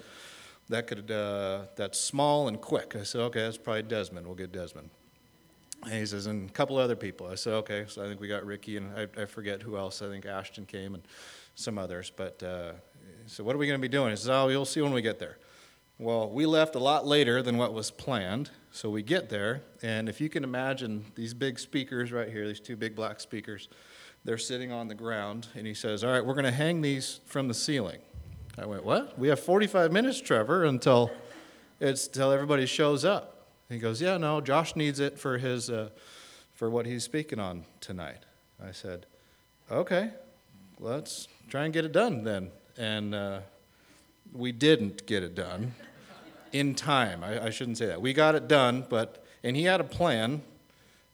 that 0.71 0.87
could 0.87 1.11
uh, 1.11 1.63
that's 1.77 2.01
small 2.01 2.49
and 2.49 2.61
quick. 2.61 2.97
I 2.97 3.03
said, 3.03 3.21
okay, 3.23 3.43
that's 3.43 3.59
probably 3.59 3.83
Desmond. 3.83 4.27
We'll 4.27 4.37
get 4.37 4.53
Desmond. 4.53 4.91
And 5.83 5.95
he 5.95 6.07
says, 6.07 6.27
and 6.27 6.49
a 6.49 6.53
couple 6.53 6.77
other 6.77 6.97
people. 6.97 7.27
I 7.27 7.35
said, 7.35 7.55
okay. 7.55 7.85
So 7.89 8.05
I 8.05 8.07
think 8.07 8.21
we 8.21 8.29
got 8.29 8.45
Ricky, 8.45 8.77
and 8.77 8.91
I, 8.97 9.23
I 9.23 9.25
forget 9.25 9.63
who 9.63 9.77
else. 9.77 10.03
I 10.03 10.09
think 10.09 10.27
Ashton 10.27 10.67
came 10.67 10.95
and 10.95 11.03
some 11.55 11.79
others. 11.79 12.13
But 12.15 12.43
uh, 12.43 12.73
so 13.27 13.43
what 13.45 13.55
are 13.55 13.59
we 13.59 13.67
going 13.67 13.79
to 13.79 13.83
be 13.83 13.89
doing? 13.89 14.11
He 14.11 14.17
says, 14.17 14.29
oh, 14.29 14.49
you'll 14.49 14.65
see 14.65 14.81
when 14.81 14.93
we 14.93 15.03
get 15.03 15.19
there. 15.19 15.39
Well, 15.99 16.31
we 16.31 16.47
left 16.47 16.77
a 16.77 16.79
lot 16.79 17.07
later 17.07 17.43
than 17.43 17.59
what 17.59 17.75
was 17.75 17.91
planned. 17.91 18.51
So 18.71 18.89
we 18.89 19.03
get 19.03 19.29
there, 19.29 19.63
and 19.83 20.09
if 20.09 20.21
you 20.21 20.29
can 20.29 20.45
imagine 20.45 21.05
these 21.17 21.35
big 21.35 21.59
speakers 21.59 22.13
right 22.13 22.29
here, 22.29 22.47
these 22.47 22.61
two 22.61 22.77
big 22.77 22.95
black 22.95 23.19
speakers, 23.19 23.69
they're 24.25 24.39
sitting 24.39 24.71
on 24.71 24.87
the 24.87 24.95
ground, 24.95 25.49
and 25.57 25.67
he 25.67 25.75
says, 25.75 26.05
All 26.05 26.13
right, 26.13 26.25
we're 26.25 26.35
going 26.35 26.45
to 26.45 26.53
hang 26.53 26.81
these 26.81 27.21
from 27.27 27.49
the 27.49 27.55
ceiling. 27.55 27.99
I 28.59 28.67
went, 28.67 28.85
What? 28.85 29.19
We 29.19 29.29
have 29.29 29.41
45 29.41 29.93
minutes, 29.93 30.21
Trevor, 30.21 30.65
until 30.65 31.11
it's 31.79 32.09
till 32.09 32.33
everybody 32.33 32.67
shows 32.67 33.05
up. 33.05 33.47
He 33.69 33.79
goes, 33.79 34.01
Yeah, 34.01 34.17
no, 34.19 34.41
Josh 34.41 34.77
needs 34.77 35.01
it 35.01 35.19
for 35.19 35.39
his 35.39 35.71
uh, 35.71 35.91
for 36.55 36.69
what 36.69 36.87
he's 36.87 37.05
speaking 37.05 37.39
on 37.39 37.65
tonight. 37.81 38.25
I 38.63 38.73
said, 38.73 39.07
Okay, 39.71 40.11
let's 40.79 41.29
try 41.49 41.65
and 41.65 41.73
get 41.73 41.85
it 41.85 41.93
done 41.93 42.25
then. 42.25 42.51
And 42.77 43.15
uh, 43.15 43.41
we 44.33 44.53
didn't 44.53 45.07
get 45.07 45.23
it 45.23 45.35
done 45.35 45.75
in 46.53 46.75
time. 46.75 47.23
I, 47.23 47.47
I 47.47 47.51
shouldn't 47.51 47.79
say 47.79 47.87
that. 47.87 48.01
We 48.01 48.13
got 48.13 48.35
it 48.35 48.49
done, 48.49 48.85
but 48.89 49.25
and 49.43 49.57
he 49.57 49.65
had 49.65 49.81
a 49.81 49.85
plan 49.85 50.43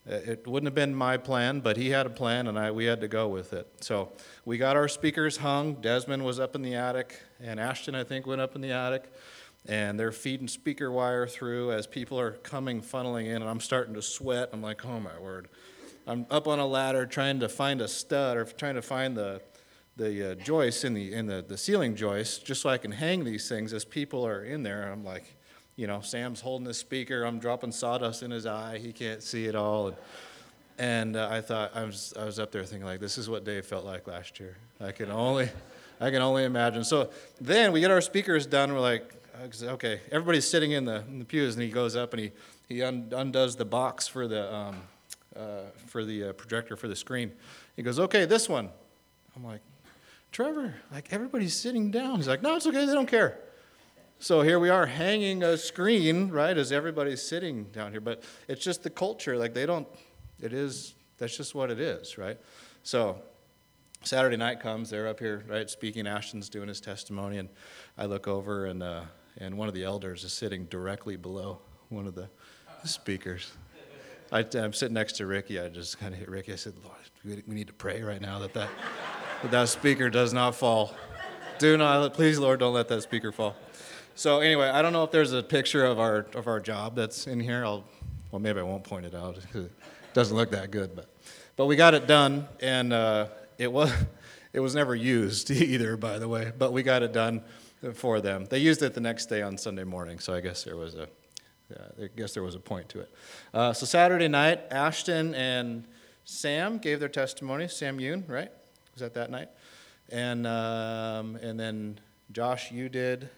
it 0.07 0.47
wouldn't 0.47 0.69
have 0.69 0.75
been 0.75 0.95
my 0.95 1.17
plan, 1.17 1.61
but 1.61 1.77
he 1.77 1.91
had 1.91 2.07
a 2.07 2.11
plan, 2.11 2.47
and 2.47 2.59
I, 2.59 2.71
we 2.71 2.85
had 2.85 3.01
to 3.01 3.09
go 3.09 3.29
with 3.29 3.53
it. 3.53 3.67
So 3.81 4.13
we 4.45 4.57
got 4.57 4.77
our 4.77 4.89
speakers 4.89 5.39
hung. 5.39 5.75
Desmond 5.75 6.25
was 6.25 6.39
up 6.39 6.55
in 6.55 6.63
the 6.63 6.75
attic, 6.75 7.21
and 7.43 7.59
Ashton, 7.59 7.95
I 7.95 8.05
think, 8.05 8.27
went 8.27 8.41
up 8.41 8.55
in 8.55 8.61
the 8.61 8.71
attic. 8.71 9.13
And 9.69 9.99
they're 9.99 10.13
feeding 10.13 10.47
speaker 10.47 10.93
wire 10.93 11.27
through 11.27 11.73
as 11.73 11.89
people 11.89 12.21
are 12.21 12.33
coming, 12.33 12.81
funneling 12.83 13.27
in, 13.27 13.43
and 13.43 13.51
I'm 13.51 13.59
starting 13.59 13.95
to 13.95 14.03
sweat. 14.03 14.51
I'm 14.53 14.63
like, 14.63 14.85
oh 14.87 15.01
my 15.01 15.19
word. 15.19 15.49
I'm 16.07 16.25
up 16.31 16.47
on 16.47 16.61
a 16.61 16.67
ladder 16.67 17.05
trying 17.05 17.41
to 17.41 17.49
find 17.49 17.81
a 17.81 17.89
stud 17.89 18.37
or 18.37 18.45
trying 18.45 18.77
to 18.77 18.83
find 18.83 19.17
the, 19.17 19.43
the 19.97 20.33
uh, 20.33 20.35
joist 20.37 20.85
in, 20.85 20.95
the, 20.95 21.13
in 21.13 21.27
the, 21.27 21.45
the 21.47 21.59
ceiling 21.59 21.97
joist 21.97 22.47
just 22.47 22.63
so 22.63 22.71
I 22.71 22.79
can 22.79 22.93
hang 22.93 23.25
these 23.25 23.49
things 23.49 23.73
as 23.73 23.85
people 23.85 24.25
are 24.25 24.45
in 24.45 24.63
there. 24.63 24.89
I'm 24.89 25.05
like, 25.05 25.36
you 25.77 25.87
know, 25.87 26.01
Sam's 26.01 26.41
holding 26.41 26.67
the 26.67 26.75
speaker. 26.75 27.25
I'm 27.25 27.39
dropping 27.39 27.71
sawdust 27.71 28.23
in 28.23 28.31
his 28.31 28.47
eye. 28.47 28.79
He 28.79 28.93
can't 28.93 29.23
see 29.23 29.47
it 29.47 29.55
all. 29.55 29.89
And, 29.89 29.97
and 30.79 31.17
uh, 31.17 31.29
I 31.31 31.41
thought 31.41 31.73
I 31.75 31.85
was 31.85 32.15
I 32.19 32.25
was 32.25 32.39
up 32.39 32.51
there 32.51 32.65
thinking 32.65 32.87
like, 32.87 33.01
this 33.01 33.19
is 33.19 33.29
what 33.29 33.45
Dave 33.45 33.67
felt 33.67 33.85
like 33.85 34.07
last 34.07 34.41
year. 34.41 34.57
I 34.81 34.93
can 34.93 35.11
only 35.11 35.49
I 36.01 36.11
can 36.11 36.23
only 36.23 36.45
imagine. 36.45 36.85
So 36.85 37.11
then 37.41 37.73
we 37.73 37.81
get 37.81 37.91
our 37.91 38.01
speakers 38.01 38.47
done. 38.47 38.73
We're 38.73 38.81
like, 38.81 39.13
okay, 39.63 40.01
everybody's 40.11 40.49
sitting 40.49 40.73
in 40.73 40.85
the, 40.85 41.03
in 41.09 41.19
the 41.19 41.25
pews, 41.25 41.55
and 41.55 41.63
he 41.63 41.71
goes 41.71 41.97
up 41.97 42.13
and 42.13 42.21
he 42.21 42.33
he 42.69 42.83
un, 42.83 43.13
undoes 43.15 43.57
the 43.57 43.65
box 43.65 44.09
for 44.09 44.27
the 44.27 44.53
um, 44.55 44.77
uh, 45.37 45.63
for 45.87 46.05
the 46.05 46.31
uh, 46.31 46.33
projector 46.33 46.77
for 46.77 46.89
the 46.89 46.97
screen. 46.97 47.33
He 47.77 47.83
goes, 47.83 48.01
okay, 48.01 48.25
this 48.25 48.49
one. 48.49 48.71
I'm 49.35 49.45
like, 49.45 49.61
Trevor, 50.33 50.75
like 50.91 51.09
everybody's 51.13 51.55
sitting 51.55 51.91
down. 51.91 52.17
He's 52.17 52.29
like, 52.29 52.43
no, 52.43 52.57
it's 52.57 52.67
okay. 52.67 52.87
They 52.87 52.95
don't 52.95 53.09
care. 53.09 53.39
So 54.19 54.41
here 54.41 54.59
we 54.59 54.71
are 54.71 54.87
hanging 54.87 55.43
a 55.43 55.59
screen, 55.59 56.31
right, 56.31 56.57
as 56.57 56.73
everybody's 56.73 57.21
sitting 57.21 57.65
down 57.65 57.93
here. 57.93 58.01
But 58.01 58.23
it's 58.49 58.65
just 58.65 58.83
the 58.83 58.91
culture. 58.91 59.37
Like 59.37 59.53
they 59.53 59.67
don't, 59.67 59.87
it 60.41 60.53
is, 60.53 60.95
that's 61.19 61.37
just 61.37 61.55
what 61.55 61.71
it 61.71 61.79
is, 61.79 62.17
right? 62.17 62.39
So 62.83 63.21
Saturday 64.03 64.37
night 64.37 64.61
comes, 64.61 64.89
they're 64.89 65.07
up 65.07 65.21
here, 65.21 65.45
right, 65.49 65.69
speaking. 65.69 66.07
Ashton's 66.07 66.49
doing 66.49 66.69
his 66.69 66.81
testimony, 66.81 67.39
and 67.39 67.49
I 67.99 68.07
look 68.07 68.27
over, 68.27 68.67
and, 68.67 68.83
uh, 68.83 69.03
and 69.39 69.59
one 69.59 69.69
of 69.69 69.75
the 69.75 69.85
elders 69.85 70.25
is 70.25 70.33
sitting 70.33 70.65
directly 70.67 71.17
below 71.17 71.59
one 71.91 72.07
of 72.07 72.15
the 72.15 72.29
speakers. 72.85 73.53
I, 74.33 74.45
am 74.55 74.73
sitting 74.73 74.95
next 74.95 75.13
to 75.17 75.27
Ricky. 75.27 75.61
I 75.61 75.69
just 75.69 75.99
kind 76.01 76.15
of 76.15 76.19
hit 76.19 76.29
Ricky. 76.29 76.53
I 76.53 76.57
said, 76.57 76.75
Lord, 76.83 77.43
we 77.47 77.55
need 77.55 77.67
to 77.67 77.73
pray 77.73 78.03
right 78.03 78.21
now 78.21 78.39
that 78.39 78.55
that, 78.55 78.71
that, 79.43 79.51
that 79.51 79.69
speaker 79.69 80.09
does 80.09 80.33
not 80.33 80.55
fall. 80.55 80.95
Do 81.59 81.77
not, 81.77 82.15
please, 82.15 82.39
Lord, 82.39 82.61
don't 82.61 82.75
let 82.75 82.89
that 82.89 83.03
speaker 83.03 83.31
fall. 83.31 83.57
So 84.19 84.41
anyway, 84.41 84.71
I 84.71 84.81
don't 84.81 84.95
know 84.95 85.05
if 85.05 85.11
there's 85.11 85.35
a 85.35 85.43
picture 85.43 85.85
of 85.85 86.01
our 86.01 86.25
of 86.35 86.47
our 86.47 86.59
job 86.59 86.97
that's 86.97 87.27
in 87.27 87.39
here. 87.39 87.67
I'll 87.67 87.85
well 88.31 88.41
maybe 88.41 88.59
I 88.59 88.63
won't 88.63 88.83
point 88.83 89.05
it 89.05 89.15
out 89.15 89.35
because 89.35 89.67
it 89.67 89.73
doesn't 90.15 90.35
look 90.35 90.53
that 90.53 90.71
good, 90.71 90.97
but 90.97 91.11
but 91.55 91.67
we 91.67 91.77
got 91.77 91.93
it 91.93 92.07
done 92.07 92.49
and 92.61 92.95
uh, 92.95 93.27
it 93.59 93.71
was 93.71 93.93
it 94.55 94.61
was 94.61 94.75
never 94.75 94.95
used 94.95 95.51
either, 95.51 95.99
by 95.99 96.19
the 96.19 96.27
way. 96.29 96.51
But 96.57 96.73
we 96.73 96.83
got 96.83 97.03
it 97.03 97.13
done 97.13 97.43
for 97.93 98.23
them. 98.23 98.47
They 98.49 98.59
used 98.59 98.81
it 98.81 98.95
the 98.95 99.03
next 99.03 99.27
day 99.27 99.43
on 99.43 99.59
Sunday 99.59 99.85
morning, 99.85 100.19
so 100.19 100.33
I 100.33 100.41
guess 100.41 100.65
there 100.65 100.79
was 100.79 100.95
a 100.95 101.09
Yeah, 101.69 102.05
I 102.05 102.09
guess 102.17 102.33
there 102.33 102.43
was 102.43 102.55
a 102.55 102.61
point 102.61 102.89
to 102.91 103.01
it. 103.01 103.11
Uh, 103.53 103.75
so 103.75 103.85
Saturday 103.85 104.29
night, 104.29 104.63
Ashton 104.71 105.35
and 105.35 105.85
Sam 106.25 106.79
gave 106.79 107.01
their 107.01 107.11
testimony. 107.11 107.69
Sam 107.69 107.99
Yoon, 107.99 108.27
right? 108.31 108.51
Was 108.95 109.01
that 109.01 109.13
that 109.13 109.31
night? 109.31 109.51
And 110.09 110.47
um, 110.47 111.37
and 111.37 111.61
then 111.61 112.01
Josh, 112.33 112.73
you 112.73 112.89
did. 112.89 113.29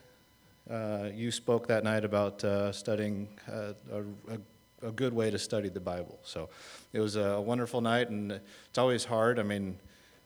Uh, 0.70 1.08
you 1.14 1.30
spoke 1.30 1.66
that 1.68 1.82
night 1.82 2.04
about 2.04 2.44
uh, 2.44 2.70
studying 2.72 3.28
uh, 3.50 3.72
a, 3.90 4.86
a, 4.86 4.92
good 4.92 5.14
way 5.14 5.30
to 5.30 5.38
study 5.38 5.70
the 5.70 5.80
Bible. 5.80 6.18
So 6.24 6.50
it 6.92 7.00
was 7.00 7.16
a 7.16 7.40
wonderful 7.40 7.80
night, 7.80 8.10
and 8.10 8.32
it's 8.32 8.78
always 8.78 9.04
hard. 9.04 9.38
I 9.38 9.44
mean, 9.44 9.78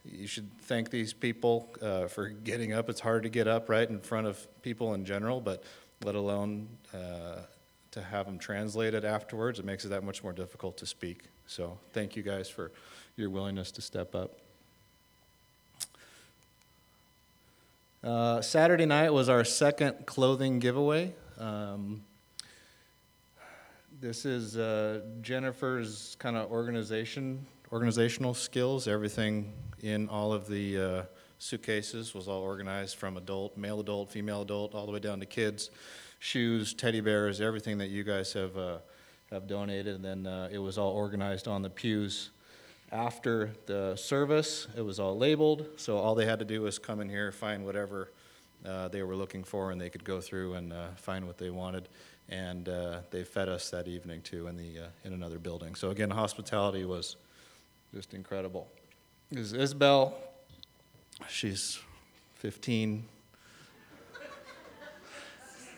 you 0.03 0.27
should 0.27 0.49
thank 0.63 0.89
these 0.89 1.13
people 1.13 1.73
uh, 1.81 2.07
for 2.07 2.27
getting 2.27 2.73
up. 2.73 2.89
It's 2.89 2.99
hard 2.99 3.23
to 3.23 3.29
get 3.29 3.47
up 3.47 3.69
right 3.69 3.89
in 3.89 4.01
front 4.01 4.27
of 4.27 4.61
people 4.61 4.93
in 4.95 5.05
general, 5.05 5.39
but 5.39 5.63
let 6.03 6.15
alone 6.15 6.67
uh, 6.93 7.43
to 7.91 8.01
have 8.01 8.25
them 8.25 8.37
translated 8.37 9.05
afterwards, 9.05 9.59
it 9.59 9.65
makes 9.65 9.85
it 9.85 9.89
that 9.89 10.03
much 10.03 10.23
more 10.23 10.33
difficult 10.33 10.77
to 10.77 10.85
speak. 10.85 11.29
So 11.45 11.79
thank 11.93 12.15
you 12.15 12.23
guys 12.23 12.49
for 12.49 12.71
your 13.15 13.29
willingness 13.29 13.71
to 13.71 13.81
step 13.81 14.13
up. 14.13 14.42
Uh, 18.03 18.41
Saturday 18.41 18.85
night 18.85 19.13
was 19.13 19.29
our 19.29 19.45
second 19.45 20.05
clothing 20.05 20.59
giveaway. 20.59 21.13
Um, 21.39 22.03
this 24.01 24.25
is 24.25 24.57
uh, 24.57 24.99
Jennifer's 25.21 26.17
kind 26.19 26.35
of 26.35 26.51
organization, 26.51 27.45
organizational 27.71 28.33
skills. 28.33 28.89
Everything 28.89 29.53
in 29.83 30.09
all 30.09 30.33
of 30.33 30.49
the 30.49 30.77
uh, 30.77 31.03
suitcases 31.39 32.13
was 32.13 32.27
all 32.27 32.41
organized 32.41 32.97
from 32.97 33.15
adult, 33.15 33.55
male 33.55 33.79
adult, 33.79 34.11
female 34.11 34.41
adult, 34.41 34.75
all 34.75 34.85
the 34.85 34.91
way 34.91 34.99
down 34.99 35.21
to 35.21 35.25
kids, 35.25 35.69
shoes, 36.19 36.73
teddy 36.73 36.99
bears, 36.99 37.39
everything 37.39 37.77
that 37.77 37.87
you 37.87 38.03
guys 38.03 38.33
have 38.33 38.57
uh, 38.57 38.79
have 39.31 39.47
donated. 39.47 39.95
And 39.95 40.03
then 40.03 40.27
uh, 40.27 40.49
it 40.51 40.59
was 40.59 40.77
all 40.77 40.91
organized 40.91 41.47
on 41.47 41.61
the 41.61 41.69
pews 41.69 42.31
after 42.93 43.49
the 43.65 43.95
service. 43.95 44.67
It 44.77 44.81
was 44.81 44.99
all 44.99 45.17
labeled, 45.17 45.65
so 45.77 45.97
all 45.97 46.13
they 46.13 46.25
had 46.25 46.39
to 46.39 46.45
do 46.45 46.61
was 46.61 46.77
come 46.77 47.01
in 47.01 47.09
here, 47.09 47.31
find 47.31 47.65
whatever 47.65 48.11
uh, 48.65 48.87
they 48.87 49.01
were 49.01 49.15
looking 49.15 49.43
for, 49.43 49.71
and 49.71 49.81
they 49.81 49.89
could 49.89 50.03
go 50.03 50.21
through 50.21 50.53
and 50.53 50.71
uh, 50.71 50.89
find 50.95 51.25
what 51.25 51.37
they 51.37 51.49
wanted. 51.49 51.89
And 52.29 52.69
uh, 52.69 52.99
they 53.09 53.23
fed 53.23 53.49
us 53.49 53.69
that 53.71 53.87
evening 53.87 54.21
too 54.21 54.47
in 54.47 54.55
the 54.55 54.85
uh, 54.85 54.87
in 55.03 55.11
another 55.11 55.39
building. 55.39 55.75
So 55.75 55.89
again, 55.89 56.09
hospitality 56.09 56.85
was 56.85 57.17
just 57.93 58.13
incredible. 58.13 58.67
This 59.29 59.47
is 59.47 59.53
Isabel. 59.53 60.15
She's 61.27 61.79
15. 62.35 63.05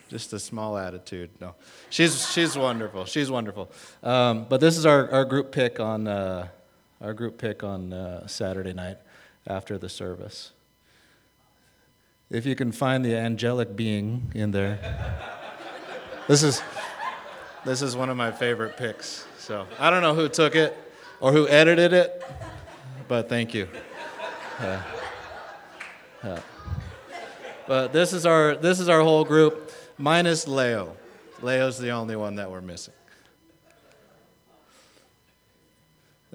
Just 0.07 0.33
a 0.33 0.39
small 0.39 0.77
attitude. 0.77 1.31
No, 1.41 1.55
she's 1.89 2.29
she's 2.31 2.55
wonderful. 2.55 3.05
She's 3.05 3.31
wonderful. 3.31 3.71
Um, 4.03 4.45
but 4.47 4.61
this 4.61 4.77
is 4.77 4.85
our, 4.85 5.09
our 5.09 5.25
group 5.25 5.51
pic 5.51 5.79
on 5.79 6.07
uh, 6.07 6.47
our 7.01 7.13
group 7.13 7.37
pic 7.37 7.63
on 7.63 7.93
uh, 7.93 8.27
Saturday 8.27 8.73
night 8.73 8.97
after 9.47 9.77
the 9.77 9.89
service. 9.89 10.51
If 12.29 12.45
you 12.45 12.55
can 12.55 12.71
find 12.71 13.05
the 13.05 13.15
angelic 13.15 13.75
being 13.75 14.31
in 14.33 14.51
there, 14.51 14.79
this 16.27 16.41
is 16.41 16.61
this 17.63 17.81
is 17.81 17.95
one 17.95 18.09
of 18.09 18.17
my 18.17 18.31
favorite 18.31 18.77
picks. 18.77 19.25
So 19.37 19.67
I 19.79 19.89
don't 19.89 20.01
know 20.01 20.15
who 20.15 20.29
took 20.29 20.55
it 20.55 20.75
or 21.19 21.31
who 21.31 21.47
edited 21.47 21.93
it, 21.93 22.23
but 23.07 23.29
thank 23.29 23.53
you. 23.53 23.67
Uh, 24.59 24.81
uh, 26.23 26.39
but 27.67 27.93
this 27.93 28.13
is 28.13 28.25
our 28.25 28.55
this 28.55 28.79
is 28.79 28.89
our 28.89 29.01
whole 29.01 29.23
group, 29.23 29.71
minus 29.97 30.47
Leo. 30.47 30.95
Leo's 31.41 31.77
the 31.77 31.89
only 31.89 32.15
one 32.15 32.35
that 32.35 32.49
we're 32.49 32.61
missing. 32.61 32.93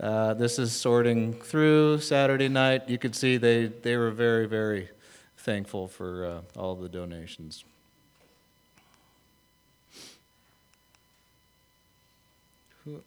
Uh, 0.01 0.33
this 0.33 0.59
is 0.59 0.73
sorting 0.73 1.35
through 1.35 1.99
Saturday 1.99 2.49
night. 2.49 2.89
You 2.89 2.97
could 2.97 3.15
see 3.15 3.37
they, 3.37 3.67
they 3.67 3.97
were 3.99 4.11
very, 4.11 4.47
very 4.47 4.89
thankful 5.37 5.89
for 5.89 6.25
uh, 6.25 6.59
all 6.59 6.75
the 6.75 6.89
donations. 6.89 7.65
What 12.87 13.03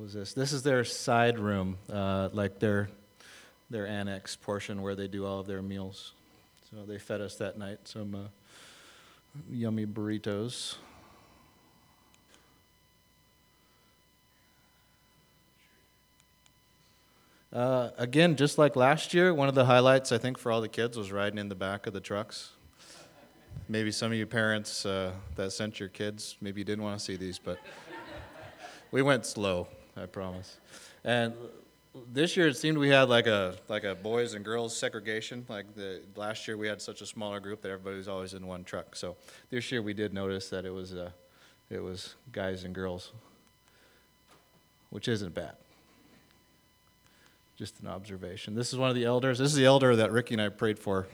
was 0.00 0.12
this? 0.14 0.32
This 0.32 0.52
is 0.52 0.62
their 0.62 0.84
side 0.84 1.40
room, 1.40 1.76
uh, 1.92 2.28
like 2.32 2.60
their 2.60 2.88
their 3.68 3.86
annex 3.86 4.36
portion 4.36 4.82
where 4.82 4.94
they 4.94 5.08
do 5.08 5.26
all 5.26 5.40
of 5.40 5.46
their 5.46 5.62
meals. 5.62 6.12
So 6.70 6.84
they 6.86 6.98
fed 6.98 7.20
us 7.20 7.36
that 7.36 7.58
night 7.58 7.80
some 7.84 8.14
uh, 8.14 8.18
yummy 9.50 9.86
burritos. 9.86 10.76
Uh, 17.52 17.90
again, 17.98 18.34
just 18.34 18.56
like 18.56 18.76
last 18.76 19.12
year, 19.12 19.34
one 19.34 19.46
of 19.46 19.54
the 19.54 19.66
highlights 19.66 20.10
I 20.10 20.16
think 20.16 20.38
for 20.38 20.50
all 20.50 20.62
the 20.62 20.68
kids 20.68 20.96
was 20.96 21.12
riding 21.12 21.38
in 21.38 21.50
the 21.50 21.54
back 21.54 21.86
of 21.86 21.92
the 21.92 22.00
trucks. 22.00 22.52
Maybe 23.68 23.92
some 23.92 24.10
of 24.10 24.16
you 24.16 24.26
parents 24.26 24.86
uh, 24.86 25.12
that 25.36 25.52
sent 25.52 25.78
your 25.78 25.90
kids, 25.90 26.36
maybe 26.40 26.62
you 26.62 26.64
didn't 26.64 26.82
want 26.82 26.98
to 26.98 27.04
see 27.04 27.16
these, 27.16 27.38
but 27.38 27.58
we 28.90 29.02
went 29.02 29.26
slow, 29.26 29.68
I 29.98 30.06
promise. 30.06 30.56
And 31.04 31.34
this 32.10 32.38
year 32.38 32.48
it 32.48 32.56
seemed 32.56 32.78
we 32.78 32.88
had 32.88 33.10
like 33.10 33.26
a 33.26 33.54
like 33.68 33.84
a 33.84 33.94
boys 33.94 34.32
and 34.32 34.42
girls 34.42 34.74
segregation. 34.74 35.44
Like 35.46 35.74
the 35.74 36.00
last 36.16 36.48
year 36.48 36.56
we 36.56 36.66
had 36.68 36.80
such 36.80 37.02
a 37.02 37.06
smaller 37.06 37.38
group 37.38 37.60
that 37.62 37.70
everybody 37.70 37.96
was 37.96 38.08
always 38.08 38.32
in 38.32 38.46
one 38.46 38.64
truck. 38.64 38.96
So 38.96 39.14
this 39.50 39.70
year 39.70 39.82
we 39.82 39.92
did 39.92 40.14
notice 40.14 40.48
that 40.48 40.64
it 40.64 40.72
was 40.72 40.94
uh, 40.94 41.10
it 41.68 41.82
was 41.82 42.14
guys 42.32 42.64
and 42.64 42.74
girls, 42.74 43.12
which 44.88 45.06
isn't 45.06 45.34
bad. 45.34 45.56
Just 47.62 47.78
an 47.78 47.86
observation. 47.86 48.56
This 48.56 48.72
is 48.72 48.76
one 48.76 48.88
of 48.88 48.96
the 48.96 49.04
elders. 49.04 49.38
This 49.38 49.52
is 49.52 49.54
the 49.54 49.66
elder 49.66 49.94
that 49.94 50.10
Ricky 50.10 50.34
and 50.34 50.42
I 50.42 50.48
prayed 50.48 50.80
for. 50.80 51.06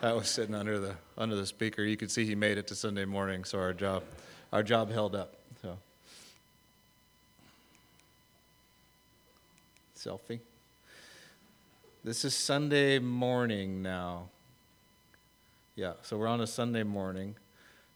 That 0.00 0.16
was 0.16 0.26
sitting 0.26 0.54
under 0.54 0.80
the 0.80 0.94
under 1.18 1.36
the 1.36 1.44
speaker. 1.44 1.82
You 1.84 1.98
could 1.98 2.10
see 2.10 2.24
he 2.24 2.34
made 2.34 2.56
it 2.56 2.66
to 2.68 2.74
Sunday 2.74 3.04
morning, 3.04 3.44
so 3.44 3.58
our 3.58 3.74
job 3.74 4.02
our 4.50 4.62
job 4.62 4.90
held 4.90 5.14
up. 5.14 5.34
So 5.60 5.76
selfie. 9.94 10.40
This 12.02 12.24
is 12.24 12.34
Sunday 12.34 12.98
morning 12.98 13.82
now. 13.82 14.30
Yeah, 15.76 15.92
so 16.00 16.16
we're 16.16 16.28
on 16.28 16.40
a 16.40 16.46
Sunday 16.46 16.82
morning. 16.82 17.34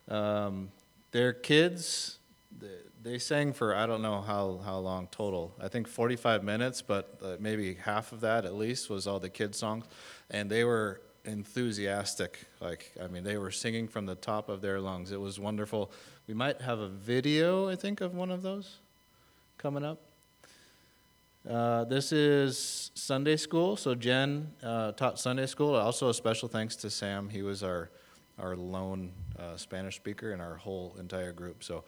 Um, 0.08 0.68
their 1.12 1.32
kids, 1.32 2.18
they 3.02 3.18
sang 3.18 3.52
for 3.52 3.74
I 3.74 3.86
don't 3.86 4.02
know 4.02 4.20
how, 4.20 4.60
how 4.64 4.78
long 4.78 5.08
total. 5.10 5.54
I 5.60 5.68
think 5.68 5.88
45 5.88 6.44
minutes, 6.44 6.82
but 6.82 7.18
uh, 7.22 7.36
maybe 7.40 7.74
half 7.74 8.12
of 8.12 8.20
that 8.20 8.44
at 8.44 8.54
least 8.54 8.88
was 8.90 9.06
all 9.06 9.18
the 9.18 9.28
kids' 9.28 9.58
songs. 9.58 9.84
And 10.30 10.50
they 10.50 10.64
were 10.64 11.00
enthusiastic. 11.24 12.46
Like, 12.60 12.92
I 13.02 13.06
mean, 13.08 13.24
they 13.24 13.38
were 13.38 13.50
singing 13.50 13.88
from 13.88 14.06
the 14.06 14.14
top 14.14 14.48
of 14.48 14.60
their 14.60 14.80
lungs. 14.80 15.12
It 15.12 15.20
was 15.20 15.38
wonderful. 15.38 15.90
We 16.26 16.34
might 16.34 16.60
have 16.60 16.78
a 16.78 16.88
video, 16.88 17.68
I 17.68 17.76
think, 17.76 18.00
of 18.00 18.14
one 18.14 18.30
of 18.30 18.42
those 18.42 18.78
coming 19.58 19.84
up. 19.84 20.00
Uh, 21.48 21.84
this 21.84 22.12
is 22.12 22.92
Sunday 22.94 23.36
school. 23.36 23.76
So 23.76 23.96
Jen 23.96 24.52
uh, 24.62 24.92
taught 24.92 25.18
Sunday 25.18 25.46
school. 25.46 25.74
Also, 25.74 26.08
a 26.08 26.14
special 26.14 26.48
thanks 26.48 26.76
to 26.76 26.90
Sam. 26.90 27.28
He 27.28 27.42
was 27.42 27.62
our 27.62 27.90
our 28.38 28.56
lone 28.56 29.12
uh, 29.38 29.56
Spanish 29.56 29.96
speaker 29.96 30.32
in 30.32 30.40
our 30.40 30.56
whole 30.56 30.96
entire 30.98 31.32
group. 31.32 31.62
So 31.62 31.84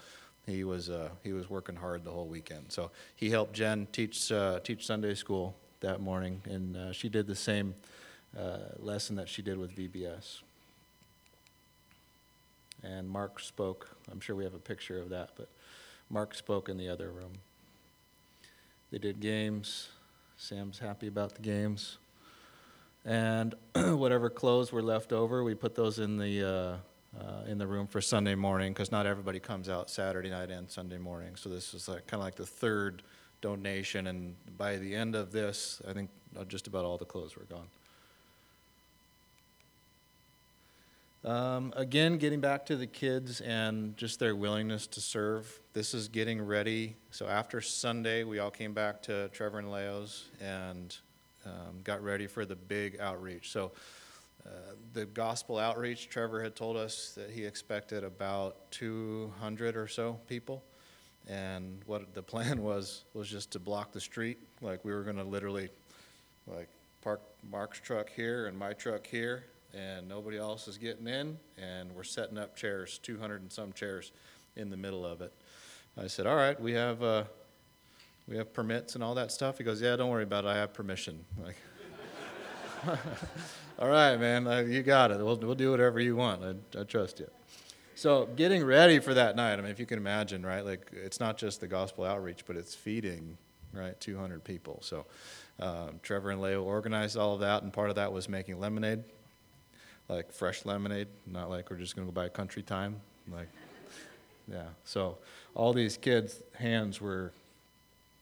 he 0.46 0.64
was 0.64 0.90
uh, 0.90 1.10
he 1.22 1.32
was 1.32 1.48
working 1.48 1.76
hard 1.76 2.04
the 2.04 2.10
whole 2.10 2.26
weekend. 2.26 2.66
So 2.68 2.90
he 3.16 3.30
helped 3.30 3.54
Jen 3.54 3.86
teach 3.92 4.30
uh, 4.30 4.60
teach 4.60 4.86
Sunday 4.86 5.14
school 5.14 5.54
that 5.80 6.00
morning, 6.00 6.42
and 6.44 6.76
uh, 6.76 6.92
she 6.92 7.08
did 7.08 7.26
the 7.26 7.36
same 7.36 7.74
lesson 8.80 9.14
that 9.14 9.28
she 9.28 9.42
did 9.42 9.56
with 9.56 9.76
VBS. 9.76 10.40
And 12.82 13.08
Mark 13.08 13.38
spoke. 13.40 13.96
I'm 14.10 14.20
sure 14.20 14.34
we 14.34 14.44
have 14.44 14.54
a 14.54 14.58
picture 14.58 15.00
of 15.00 15.08
that, 15.10 15.30
but 15.36 15.48
Mark 16.10 16.34
spoke 16.34 16.68
in 16.68 16.76
the 16.76 16.88
other 16.88 17.10
room. 17.10 17.38
They 18.90 18.98
did 18.98 19.20
games. 19.20 19.88
Sam's 20.36 20.78
happy 20.78 21.06
about 21.06 21.36
the 21.36 21.42
games. 21.42 21.98
And 23.04 23.54
whatever 23.74 24.30
clothes 24.30 24.72
were 24.72 24.82
left 24.82 25.12
over, 25.12 25.44
we 25.44 25.54
put 25.54 25.74
those 25.74 25.98
in 25.98 26.18
the 26.18 26.78
uh, 27.20 27.24
uh, 27.44 27.50
in 27.50 27.58
the 27.58 27.66
room 27.66 27.86
for 27.86 28.00
Sunday 28.00 28.34
morning 28.34 28.72
because 28.72 28.90
not 28.90 29.06
everybody 29.06 29.40
comes 29.40 29.68
out 29.68 29.90
Saturday 29.90 30.30
night 30.30 30.50
and 30.50 30.70
Sunday 30.70 30.98
morning. 30.98 31.36
So 31.36 31.48
this 31.48 31.74
is 31.74 31.88
like, 31.88 32.06
kind 32.06 32.20
of 32.20 32.24
like 32.24 32.34
the 32.36 32.46
third 32.46 33.02
donation, 33.40 34.06
and 34.06 34.36
by 34.56 34.76
the 34.76 34.94
end 34.94 35.14
of 35.14 35.32
this, 35.32 35.82
I 35.88 35.92
think 35.92 36.10
uh, 36.38 36.44
just 36.44 36.66
about 36.66 36.84
all 36.84 36.96
the 36.96 37.04
clothes 37.04 37.36
were 37.36 37.44
gone. 37.44 37.68
Um, 41.24 41.72
again, 41.76 42.18
getting 42.18 42.40
back 42.40 42.66
to 42.66 42.76
the 42.76 42.86
kids 42.86 43.40
and 43.40 43.96
just 43.96 44.18
their 44.18 44.36
willingness 44.36 44.86
to 44.88 45.00
serve. 45.00 45.60
This 45.72 45.94
is 45.94 46.08
getting 46.08 46.44
ready. 46.44 46.96
So 47.10 47.26
after 47.26 47.62
Sunday, 47.62 48.24
we 48.24 48.38
all 48.40 48.50
came 48.50 48.74
back 48.74 49.02
to 49.02 49.28
Trevor 49.28 49.58
and 49.58 49.72
Leo's 49.72 50.24
and 50.40 50.94
um, 51.46 51.80
got 51.82 52.02
ready 52.02 52.26
for 52.26 52.44
the 52.44 52.56
big 52.56 53.00
outreach. 53.00 53.50
So 53.50 53.72
the 54.94 55.06
gospel 55.06 55.58
outreach, 55.58 56.08
Trevor 56.08 56.42
had 56.42 56.54
told 56.54 56.76
us 56.76 57.12
that 57.16 57.30
he 57.30 57.44
expected 57.44 58.04
about 58.04 58.70
200 58.70 59.76
or 59.76 59.88
so 59.88 60.18
people. 60.28 60.62
And 61.28 61.80
what 61.86 62.14
the 62.14 62.22
plan 62.22 62.62
was, 62.62 63.04
was 63.12 63.28
just 63.28 63.50
to 63.52 63.58
block 63.58 63.92
the 63.92 64.00
street. 64.00 64.38
Like 64.62 64.84
we 64.84 64.92
were 64.92 65.02
going 65.02 65.16
to 65.16 65.24
literally 65.24 65.68
like 66.46 66.68
park 67.02 67.20
Mark's 67.50 67.80
truck 67.80 68.08
here 68.08 68.46
and 68.46 68.58
my 68.58 68.72
truck 68.72 69.06
here, 69.06 69.44
and 69.74 70.08
nobody 70.08 70.38
else 70.38 70.68
is 70.68 70.78
getting 70.78 71.08
in. 71.08 71.36
And 71.58 71.94
we're 71.94 72.04
setting 72.04 72.38
up 72.38 72.56
chairs, 72.56 72.98
200 73.02 73.42
and 73.42 73.52
some 73.52 73.72
chairs 73.72 74.12
in 74.56 74.70
the 74.70 74.76
middle 74.76 75.04
of 75.04 75.20
it. 75.20 75.32
I 75.96 76.06
said, 76.06 76.26
all 76.26 76.36
right, 76.36 76.58
we 76.60 76.72
have, 76.72 77.02
uh, 77.02 77.24
we 78.28 78.36
have 78.36 78.52
permits 78.52 78.94
and 78.94 79.02
all 79.02 79.14
that 79.14 79.32
stuff. 79.32 79.58
He 79.58 79.64
goes, 79.64 79.80
yeah, 79.82 79.96
don't 79.96 80.10
worry 80.10 80.22
about 80.22 80.44
it. 80.44 80.48
I 80.48 80.56
have 80.56 80.72
permission. 80.72 81.24
Like, 81.42 81.56
all 83.78 83.88
right, 83.88 84.16
man, 84.16 84.46
uh, 84.46 84.60
you 84.60 84.82
got 84.82 85.10
it. 85.10 85.18
We'll, 85.18 85.36
we'll 85.36 85.54
do 85.54 85.70
whatever 85.70 86.00
you 86.00 86.16
want. 86.16 86.42
I, 86.44 86.80
I 86.80 86.84
trust 86.84 87.18
you. 87.18 87.28
So 87.96 88.28
getting 88.36 88.64
ready 88.64 88.98
for 88.98 89.14
that 89.14 89.36
night, 89.36 89.54
I 89.54 89.56
mean, 89.56 89.70
if 89.70 89.78
you 89.78 89.86
can 89.86 89.98
imagine, 89.98 90.44
right? 90.44 90.64
Like 90.64 90.90
it's 90.92 91.20
not 91.20 91.38
just 91.38 91.60
the 91.60 91.66
gospel 91.66 92.04
outreach, 92.04 92.44
but 92.46 92.56
it's 92.56 92.74
feeding, 92.74 93.36
right? 93.72 93.98
200 94.00 94.42
people. 94.42 94.78
So 94.82 95.06
um, 95.60 96.00
Trevor 96.02 96.30
and 96.30 96.40
Leo 96.40 96.62
organized 96.62 97.16
all 97.16 97.34
of 97.34 97.40
that, 97.40 97.62
and 97.62 97.72
part 97.72 97.90
of 97.90 97.96
that 97.96 98.12
was 98.12 98.28
making 98.28 98.58
lemonade, 98.58 99.04
like 100.08 100.32
fresh 100.32 100.64
lemonade, 100.64 101.08
not 101.26 101.50
like 101.50 101.70
we're 101.70 101.76
just 101.76 101.94
going 101.94 102.06
to 102.06 102.12
go 102.12 102.20
buy 102.20 102.28
country 102.28 102.62
time. 102.62 103.00
Like, 103.32 103.48
yeah. 104.50 104.66
So 104.84 105.18
all 105.54 105.72
these 105.72 105.96
kids' 105.96 106.42
hands 106.54 107.00
were 107.00 107.32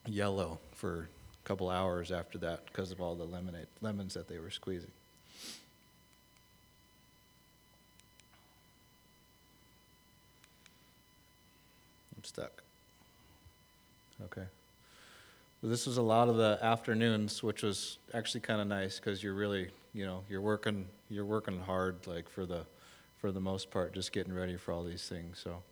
yellow 0.06 0.58
for 0.74 1.08
a 1.42 1.48
couple 1.48 1.70
hours 1.70 2.12
after 2.12 2.38
that 2.38 2.66
because 2.66 2.92
of 2.92 3.00
all 3.00 3.14
the 3.14 3.24
lemonade 3.24 3.66
lemons 3.80 4.14
that 4.14 4.28
they 4.28 4.38
were 4.38 4.50
squeezing. 4.50 4.90
I'm 12.22 12.26
stuck. 12.26 12.62
Okay. 14.24 14.46
Well, 15.60 15.70
this 15.70 15.86
was 15.86 15.96
a 15.96 16.02
lot 16.02 16.28
of 16.28 16.36
the 16.36 16.56
afternoons, 16.62 17.42
which 17.42 17.64
was 17.64 17.98
actually 18.14 18.42
kind 18.42 18.60
of 18.60 18.68
nice 18.68 19.00
because 19.00 19.22
you're 19.22 19.34
really, 19.34 19.70
you 19.92 20.06
know, 20.06 20.22
you're 20.30 20.40
working, 20.40 20.86
you're 21.10 21.24
working 21.24 21.58
hard, 21.60 22.06
like 22.06 22.28
for 22.28 22.46
the, 22.46 22.64
for 23.18 23.32
the 23.32 23.40
most 23.40 23.72
part, 23.72 23.92
just 23.92 24.12
getting 24.12 24.32
ready 24.32 24.56
for 24.56 24.72
all 24.72 24.84
these 24.84 25.08
things. 25.08 25.40
So, 25.42 25.62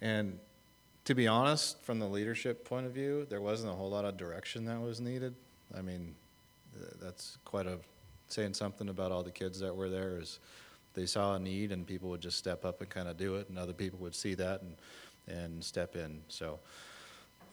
and 0.00 0.38
to 1.04 1.14
be 1.14 1.26
honest, 1.26 1.82
from 1.82 1.98
the 1.98 2.08
leadership 2.08 2.64
point 2.64 2.86
of 2.86 2.92
view, 2.92 3.26
there 3.28 3.42
wasn't 3.42 3.70
a 3.70 3.74
whole 3.74 3.90
lot 3.90 4.06
of 4.06 4.16
direction 4.16 4.64
that 4.64 4.80
was 4.80 4.98
needed. 4.98 5.34
I 5.76 5.82
mean, 5.82 6.14
that's 7.02 7.36
quite 7.44 7.66
a 7.66 7.78
saying 8.28 8.54
something 8.54 8.88
about 8.88 9.12
all 9.12 9.22
the 9.22 9.30
kids 9.30 9.58
that 9.60 9.74
were 9.76 9.90
there 9.90 10.18
is 10.18 10.38
they 10.94 11.06
saw 11.06 11.34
a 11.34 11.38
need 11.38 11.72
and 11.72 11.86
people 11.86 12.08
would 12.10 12.20
just 12.20 12.38
step 12.38 12.64
up 12.64 12.80
and 12.80 12.90
kind 12.90 13.08
of 13.08 13.16
do 13.16 13.36
it, 13.36 13.48
and 13.48 13.58
other 13.58 13.72
people 13.72 13.98
would 14.00 14.14
see 14.14 14.34
that 14.34 14.62
and 14.62 14.76
and 15.28 15.62
step 15.62 15.96
in. 15.96 16.20
So 16.28 16.58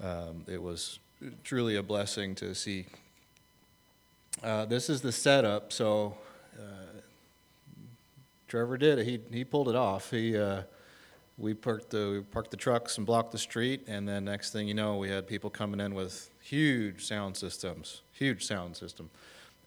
um, 0.02 0.44
it 0.48 0.62
was 0.62 1.00
truly 1.44 1.76
a 1.76 1.84
blessing 1.84 2.36
to 2.36 2.54
see. 2.56 2.86
Uh, 4.44 4.66
this 4.66 4.90
is 4.90 5.02
the 5.02 5.12
setup. 5.12 5.72
So 5.74 6.16
uh, 6.58 7.02
Trevor 8.48 8.78
did 8.78 9.00
it. 9.00 9.06
He 9.06 9.20
he 9.32 9.44
pulled 9.44 9.70
it 9.70 9.76
off. 9.76 10.12
He 10.12 10.38
uh, 10.38 10.62
we 11.38 11.54
parked 11.54 11.92
the 11.92 12.10
we 12.12 12.22
parked 12.22 12.52
the 12.52 12.58
trucks 12.58 12.98
and 12.98 13.06
blocked 13.06 13.32
the 13.32 13.38
street, 13.38 13.84
and 13.88 14.08
then 14.08 14.26
next 14.26 14.52
thing 14.52 14.68
you 14.68 14.74
know, 14.74 14.98
we 14.98 15.10
had 15.10 15.28
people 15.28 15.50
coming 15.50 15.80
in 15.80 15.94
with 15.94 16.30
huge 16.42 17.06
sound 17.06 17.38
systems, 17.38 18.02
huge 18.12 18.46
sound 18.46 18.76
system, 18.76 19.10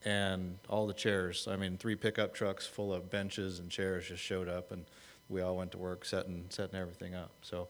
and 0.05 0.59
all 0.69 0.87
the 0.87 0.95
chairs. 0.95 1.49
I 1.51 1.57
mean, 1.57 1.77
three 1.77 1.97
pickup 1.97 2.35
trucks 2.35 2.67
full 2.67 2.93
of 2.93 3.11
benches 3.11 3.59
and 3.59 3.71
chairs 3.71 4.09
just 4.09 4.23
showed 4.23 4.49
up, 4.49 4.73
and 4.73 4.85
we 5.29 5.41
all 5.43 5.57
went 5.57 5.73
to 5.73 5.79
work 5.79 6.05
setting 6.05 6.47
setting 6.49 6.79
everything 6.79 7.15
up. 7.15 7.31
So. 7.43 7.69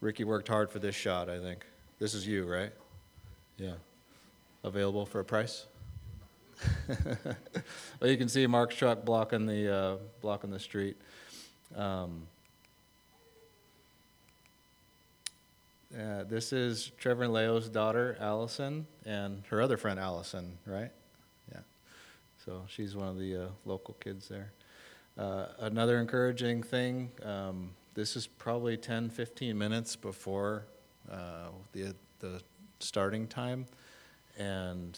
Ricky 0.00 0.24
worked 0.24 0.48
hard 0.48 0.70
for 0.70 0.78
this 0.78 0.94
shot, 0.94 1.30
I 1.30 1.40
think. 1.40 1.64
This 1.98 2.14
is 2.14 2.26
you, 2.26 2.46
right? 2.46 2.72
Yeah. 3.56 3.74
Available 4.62 5.06
for 5.06 5.20
a 5.20 5.24
price? 5.24 5.66
well, 8.00 8.10
you 8.10 8.16
can 8.16 8.28
see 8.28 8.46
Mark's 8.46 8.76
truck 8.76 9.04
blocking 9.04 9.46
the 9.46 9.74
uh, 9.74 9.96
blocking 10.20 10.50
the 10.50 10.58
street. 10.58 10.96
Um, 11.74 12.26
uh, 15.98 16.24
this 16.24 16.52
is 16.52 16.92
Trevor 16.98 17.24
and 17.24 17.32
Leo's 17.32 17.68
daughter, 17.68 18.16
Allison, 18.20 18.86
and 19.04 19.42
her 19.48 19.60
other 19.62 19.76
friend, 19.76 20.00
Allison, 20.00 20.58
right? 20.66 20.90
So 22.46 22.62
she's 22.68 22.94
one 22.94 23.08
of 23.08 23.18
the 23.18 23.36
uh, 23.36 23.48
local 23.64 23.94
kids 23.94 24.28
there. 24.28 24.52
Uh, 25.18 25.46
another 25.58 25.98
encouraging 25.98 26.62
thing. 26.62 27.10
Um, 27.24 27.70
this 27.94 28.14
is 28.14 28.28
probably 28.28 28.76
10, 28.76 29.10
15 29.10 29.58
minutes 29.58 29.96
before 29.96 30.64
uh, 31.10 31.48
the, 31.72 31.96
the 32.20 32.40
starting 32.78 33.26
time. 33.26 33.66
And 34.38 34.96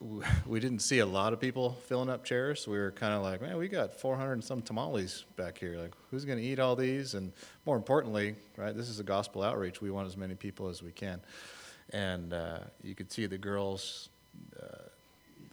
we 0.46 0.60
didn't 0.60 0.78
see 0.78 1.00
a 1.00 1.06
lot 1.06 1.34
of 1.34 1.40
people 1.40 1.76
filling 1.86 2.08
up 2.08 2.24
chairs. 2.24 2.66
We 2.66 2.78
were 2.78 2.92
kind 2.92 3.12
of 3.12 3.22
like, 3.22 3.42
man, 3.42 3.58
we 3.58 3.68
got 3.68 3.92
400 3.92 4.32
and 4.32 4.42
some 4.42 4.62
tamales 4.62 5.26
back 5.36 5.58
here. 5.58 5.76
Like, 5.76 5.92
who's 6.10 6.24
going 6.24 6.38
to 6.38 6.44
eat 6.44 6.58
all 6.58 6.74
these? 6.74 7.12
And 7.12 7.34
more 7.66 7.76
importantly, 7.76 8.34
right, 8.56 8.74
this 8.74 8.88
is 8.88 8.98
a 8.98 9.04
gospel 9.04 9.42
outreach. 9.42 9.82
We 9.82 9.90
want 9.90 10.08
as 10.08 10.16
many 10.16 10.36
people 10.36 10.68
as 10.68 10.82
we 10.82 10.92
can. 10.92 11.20
And 11.90 12.32
uh, 12.32 12.60
you 12.82 12.94
could 12.94 13.12
see 13.12 13.26
the 13.26 13.36
girls, 13.36 14.08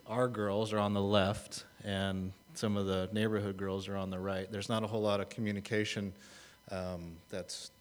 our 0.09 0.27
girls 0.27 0.73
are 0.73 0.79
on 0.79 0.93
the 0.93 1.01
left, 1.01 1.65
and 1.83 2.31
some 2.53 2.77
of 2.77 2.85
the 2.85 3.09
neighborhood 3.11 3.57
girls 3.57 3.87
are 3.87 3.95
on 3.95 4.09
the 4.09 4.19
right. 4.19 4.51
There's 4.51 4.69
not 4.69 4.83
a 4.83 4.87
whole 4.87 5.01
lot 5.01 5.19
of 5.19 5.29
communication 5.29 6.13
um, 6.71 7.17
that's 7.29 7.71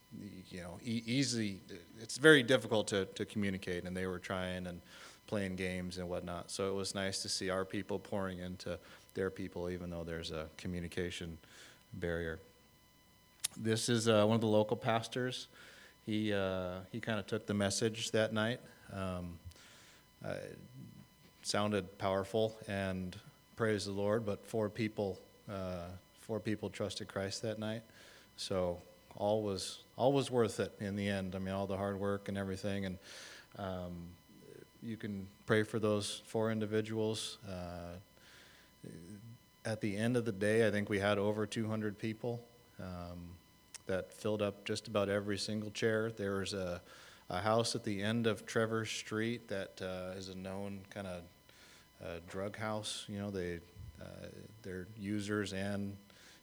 you 0.51 0.61
know 0.61 0.79
e- 0.85 1.03
easy. 1.07 1.61
It's 2.01 2.19
very 2.19 2.43
difficult 2.43 2.89
to, 2.89 3.07
to 3.07 3.25
communicate, 3.25 3.85
and 3.85 3.97
they 3.97 4.07
were 4.07 4.19
trying 4.19 4.67
and 4.67 4.81
playing 5.27 5.57
games 5.57 5.99
and 5.99 6.09
whatnot. 6.09 6.51
So 6.51 6.69
it 6.69 6.75
was 6.75 6.95
nice 6.95 7.23
to 7.23 7.29
see 7.29 7.51
our 7.51 7.65
people 7.65 7.99
pouring 7.99 8.39
into 8.39 8.79
their 9.15 9.31
people, 9.31 9.71
even 9.71 9.91
though 9.91 10.05
there's 10.05 10.31
a 10.31 10.47
communication 10.57 11.39
barrier. 11.95 12.39
This 13.57 13.89
is 13.89 14.09
uh, 14.09 14.25
one 14.25 14.35
of 14.35 14.41
the 14.41 14.47
local 14.47 14.77
pastors. 14.77 15.49
He 16.05 16.33
uh, 16.33 16.81
he 16.93 17.01
kind 17.01 17.19
of 17.19 17.27
took 17.27 17.47
the 17.47 17.55
message 17.55 18.11
that 18.11 18.33
night. 18.33 18.61
Um, 18.93 19.39
uh, 20.25 20.35
sounded 21.47 21.97
powerful 21.97 22.57
and 22.67 23.17
praise 23.55 23.85
the 23.85 23.93
Lord, 23.93 24.27
but 24.27 24.45
four 24.45 24.69
people, 24.69 25.17
uh, 25.49 25.85
four 26.21 26.41
people 26.41 26.69
trusted 26.69 27.07
Christ 27.07 27.43
that 27.43 27.61
night. 27.61 27.83
So 28.37 28.83
all 29.17 29.45
was 29.45 29.85
all 29.97 30.13
was 30.13 30.29
worth 30.29 30.59
it 30.59 30.73
in 30.81 30.97
the 30.97 31.09
end. 31.09 31.37
I 31.37 31.39
mean, 31.39 31.55
all 31.55 31.69
the 31.69 31.77
hard 31.77 32.01
work 32.01 32.29
and 32.29 32.37
everything, 32.37 32.87
and 32.87 32.99
um, 33.59 34.09
you 34.83 34.97
can 34.97 35.29
pray 35.47 35.63
for 35.63 35.79
those 35.79 36.21
four 36.27 36.51
individuals. 36.51 37.39
Uh, 37.49 38.89
at 39.65 39.81
the 39.81 39.97
end 39.97 40.17
of 40.17 40.25
the 40.25 40.33
day, 40.33 40.67
I 40.67 40.73
think 40.73 40.89
we 40.89 40.99
had 40.99 41.17
over 41.17 41.47
200 41.47 41.97
people 41.97 42.41
um, 42.81 43.31
that 43.87 44.13
filled 44.13 44.43
up 44.43 44.65
just 44.65 44.89
about 44.89 45.09
every 45.09 45.39
single 45.39 45.71
chair. 45.71 46.11
There 46.11 46.39
was 46.39 46.55
a, 46.55 46.83
a 47.31 47.41
house 47.41 47.77
at 47.77 47.85
the 47.85 48.03
end 48.03 48.27
of 48.27 48.47
Trevor 48.47 48.85
Street 48.85 49.47
that 49.49 49.81
uh, 49.81 50.19
is 50.19 50.29
a 50.29 50.37
known 50.37 50.81
kind 50.91 51.07
of 51.07 51.23
drug 52.29 52.57
house. 52.57 53.05
You 53.09 53.19
know, 53.19 53.31
they 53.31 53.61
uh, 54.01 54.27
they're 54.63 54.87
users 54.99 55.53
and 55.53 55.97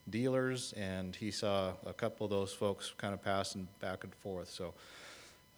dealers, 0.10 0.74
and 0.74 1.16
he 1.16 1.32
saw 1.32 1.74
a 1.86 1.94
couple 1.94 2.26
of 2.26 2.30
those 2.30 2.54
folks 2.54 2.94
kind 2.98 3.14
of 3.14 3.22
passing 3.22 3.68
back 3.80 4.04
and 4.04 4.14
forth. 4.16 4.50
So, 4.50 4.74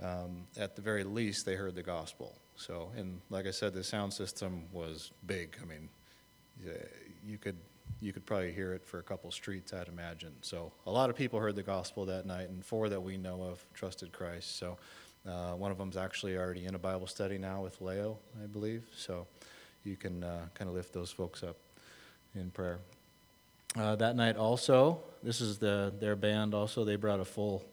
um, 0.03 0.45
at 0.58 0.75
the 0.75 0.81
very 0.81 1.03
least, 1.03 1.45
they 1.45 1.55
heard 1.55 1.75
the 1.75 1.84
gospel. 1.84 2.36
So, 2.55 2.91
and 2.95 3.21
like 3.29 3.47
I 3.47 3.51
said, 3.51 3.73
the 3.73 3.84
sound 3.84 4.13
system 4.13 4.63
was 4.71 5.12
big. 5.25 5.58
I 5.62 5.65
mean, 5.65 5.89
you 7.25 7.38
could 7.38 7.58
you 8.01 8.12
could 8.12 8.25
probably 8.25 8.51
hear 8.51 8.73
it 8.73 8.86
for 8.86 8.99
a 8.99 9.03
couple 9.03 9.31
streets, 9.31 9.73
I'd 9.73 9.88
imagine. 9.88 10.34
So, 10.41 10.71
a 10.86 10.91
lot 10.91 11.10
of 11.10 11.15
people 11.15 11.39
heard 11.39 11.55
the 11.55 11.63
gospel 11.63 12.05
that 12.05 12.25
night, 12.25 12.49
and 12.49 12.63
four 12.63 12.89
that 12.89 13.01
we 13.01 13.17
know 13.17 13.41
of 13.43 13.65
trusted 13.73 14.12
Christ. 14.12 14.58
So, 14.58 14.77
uh, 15.27 15.53
one 15.53 15.71
of 15.71 15.77
them's 15.77 15.97
actually 15.97 16.38
already 16.38 16.65
in 16.65 16.75
a 16.75 16.79
Bible 16.79 17.08
study 17.08 17.38
now 17.38 17.63
with 17.63 17.81
Leo, 17.81 18.17
I 18.43 18.47
believe. 18.47 18.84
So, 18.95 19.27
you 19.86 19.95
can 19.95 20.24
uh, 20.24 20.48
kind 20.54 20.69
of 20.69 20.76
lift 20.76 20.93
those 20.93 21.12
folks 21.12 21.43
up 21.43 21.56
in 22.36 22.50
prayer. 22.52 22.80
Uh, 23.78 23.95
that 23.95 24.15
night 24.15 24.38
also, 24.38 25.00
this 25.21 25.41
is 25.41 25.58
the 25.58 25.93
their 26.00 26.15
band. 26.15 26.54
Also, 26.54 26.86
they 26.86 26.95
brought 26.95 27.19
a 27.19 27.26
full, 27.26 27.63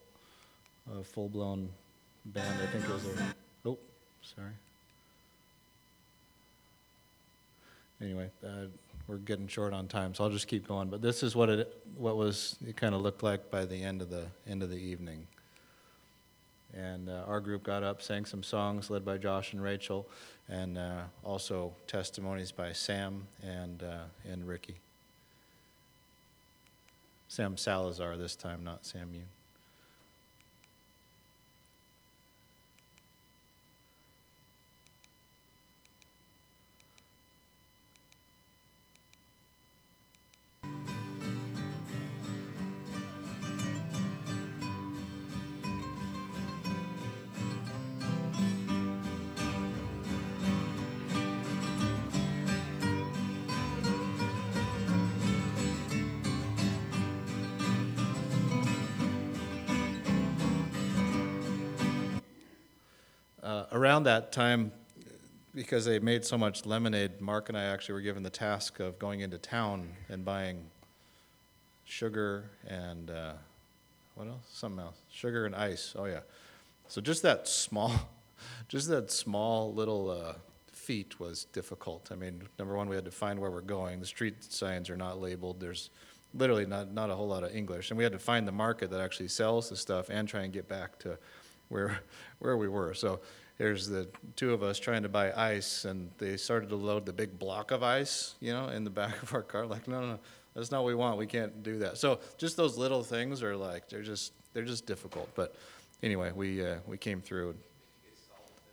a 0.98 1.03
full 1.03 1.29
blown 1.29 1.68
band. 2.27 2.55
I 2.62 2.66
think 2.66 2.85
it 2.85 2.90
was 2.90 3.07
a. 3.07 3.35
Oh, 3.64 3.79
sorry. 4.22 4.51
Anyway, 8.01 8.31
uh, 8.44 8.66
we're 9.07 9.18
getting 9.18 9.46
short 9.46 9.72
on 9.72 9.87
time, 9.87 10.12
so 10.12 10.25
I'll 10.25 10.31
just 10.31 10.48
keep 10.48 10.66
going. 10.66 10.88
But 10.88 11.03
this 11.03 11.22
is 11.22 11.37
what 11.37 11.48
it 11.48 11.83
what 11.96 12.16
was 12.16 12.57
it 12.66 12.77
kind 12.77 12.94
of 12.94 13.03
looked 13.03 13.22
like 13.22 13.51
by 13.51 13.64
the 13.64 13.83
end 13.83 14.03
of 14.03 14.11
the 14.11 14.27
end 14.46 14.62
of 14.62 14.70
the 14.70 14.77
evening. 14.77 15.27
And 16.74 17.08
uh, 17.08 17.24
our 17.26 17.40
group 17.40 17.62
got 17.62 17.82
up, 17.82 18.00
sang 18.00 18.24
some 18.24 18.42
songs 18.42 18.88
led 18.88 19.04
by 19.04 19.18
Josh 19.18 19.52
and 19.52 19.62
Rachel, 19.62 20.08
and 20.48 20.78
uh, 20.78 21.02
also 21.22 21.74
testimonies 21.87 22.50
by 22.50 22.72
Sam 22.72 23.26
and, 23.42 23.82
uh, 23.82 24.04
and 24.30 24.46
Ricky. 24.46 24.76
Sam 27.28 27.56
Salazar 27.56 28.16
this 28.16 28.37
time, 28.37 28.64
not 28.64 28.87
Sam 28.87 29.08
Yoon. 29.14 29.41
Time, 64.33 64.73
because 65.55 65.85
they 65.85 65.99
made 65.99 66.25
so 66.25 66.38
much 66.38 66.66
lemonade, 66.66 67.21
Mark 67.21 67.49
and 67.49 67.59
I 67.59 67.64
actually 67.64 67.95
were 67.95 68.01
given 68.01 68.23
the 68.23 68.31
task 68.31 68.81
of 68.81 68.99
going 68.99 69.21
into 69.21 69.38
town 69.38 69.90
and 70.09 70.25
buying 70.25 70.64
sugar 71.85 72.51
and 72.66 73.11
uh, 73.11 73.33
what 74.14 74.29
else? 74.29 74.45
Something 74.53 74.81
else. 74.81 74.97
Sugar 75.11 75.47
and 75.47 75.55
ice. 75.55 75.95
Oh 75.97 76.05
yeah. 76.07 76.21
So 76.88 77.01
just 77.01 77.23
that 77.23 77.49
small, 77.49 77.92
just 78.68 78.88
that 78.88 79.11
small 79.11 79.73
little 79.73 80.11
uh, 80.11 80.35
feat 80.73 81.21
was 81.21 81.45
difficult. 81.53 82.09
I 82.11 82.16
mean, 82.16 82.42
number 82.59 82.77
one, 82.77 82.88
we 82.88 82.97
had 82.97 83.05
to 83.05 83.11
find 83.11 83.38
where 83.38 83.51
we're 83.51 83.61
going. 83.61 84.01
The 84.01 84.07
street 84.07 84.45
signs 84.45 84.90
are 84.90 84.97
not 84.97 85.21
labeled. 85.21 85.61
There's 85.61 85.90
literally 86.35 86.66
not 86.66 86.92
not 86.92 87.11
a 87.11 87.14
whole 87.14 87.29
lot 87.29 87.45
of 87.45 87.55
English, 87.55 87.90
and 87.90 87.99
we 87.99 88.05
had 88.05 88.12
to 88.12 88.18
find 88.18 88.47
the 88.47 88.53
market 88.53 88.90
that 88.90 89.01
actually 89.01 89.29
sells 89.29 89.68
the 89.68 89.77
stuff 89.77 90.09
and 90.11 90.29
try 90.29 90.42
and 90.42 90.53
get 90.53 90.68
back 90.68 90.99
to 91.01 91.18
where 91.68 92.01
where 92.38 92.57
we 92.57 92.68
were. 92.68 92.95
So 92.95 93.21
there's 93.58 93.86
the 93.86 94.08
two 94.36 94.52
of 94.52 94.62
us 94.62 94.78
trying 94.78 95.02
to 95.02 95.08
buy 95.08 95.32
ice, 95.32 95.84
and 95.84 96.10
they 96.18 96.36
started 96.36 96.68
to 96.70 96.76
load 96.76 97.06
the 97.06 97.12
big 97.12 97.38
block 97.38 97.70
of 97.70 97.82
ice, 97.82 98.34
you 98.40 98.52
know, 98.52 98.68
in 98.68 98.84
the 98.84 98.90
back 99.02 99.22
of 99.22 99.34
our 99.34 99.42
car. 99.42 99.66
Like, 99.66 99.86
no, 99.88 100.00
no, 100.00 100.06
no, 100.12 100.18
that's 100.54 100.70
not 100.70 100.82
what 100.82 100.88
we 100.88 100.94
want. 100.94 101.18
We 101.18 101.26
can't 101.26 101.62
do 101.62 101.78
that. 101.78 101.98
So 101.98 102.20
just 102.38 102.56
those 102.56 102.76
little 102.76 103.02
things 103.02 103.42
are 103.42 103.56
like 103.56 103.88
they're 103.88 104.02
just 104.02 104.32
they're 104.52 104.64
just 104.64 104.86
difficult. 104.86 105.28
But 105.34 105.54
anyway, 106.02 106.32
we 106.34 106.64
uh, 106.64 106.76
we 106.86 106.98
came 106.98 107.20
through. 107.20 107.50
and 107.50 107.58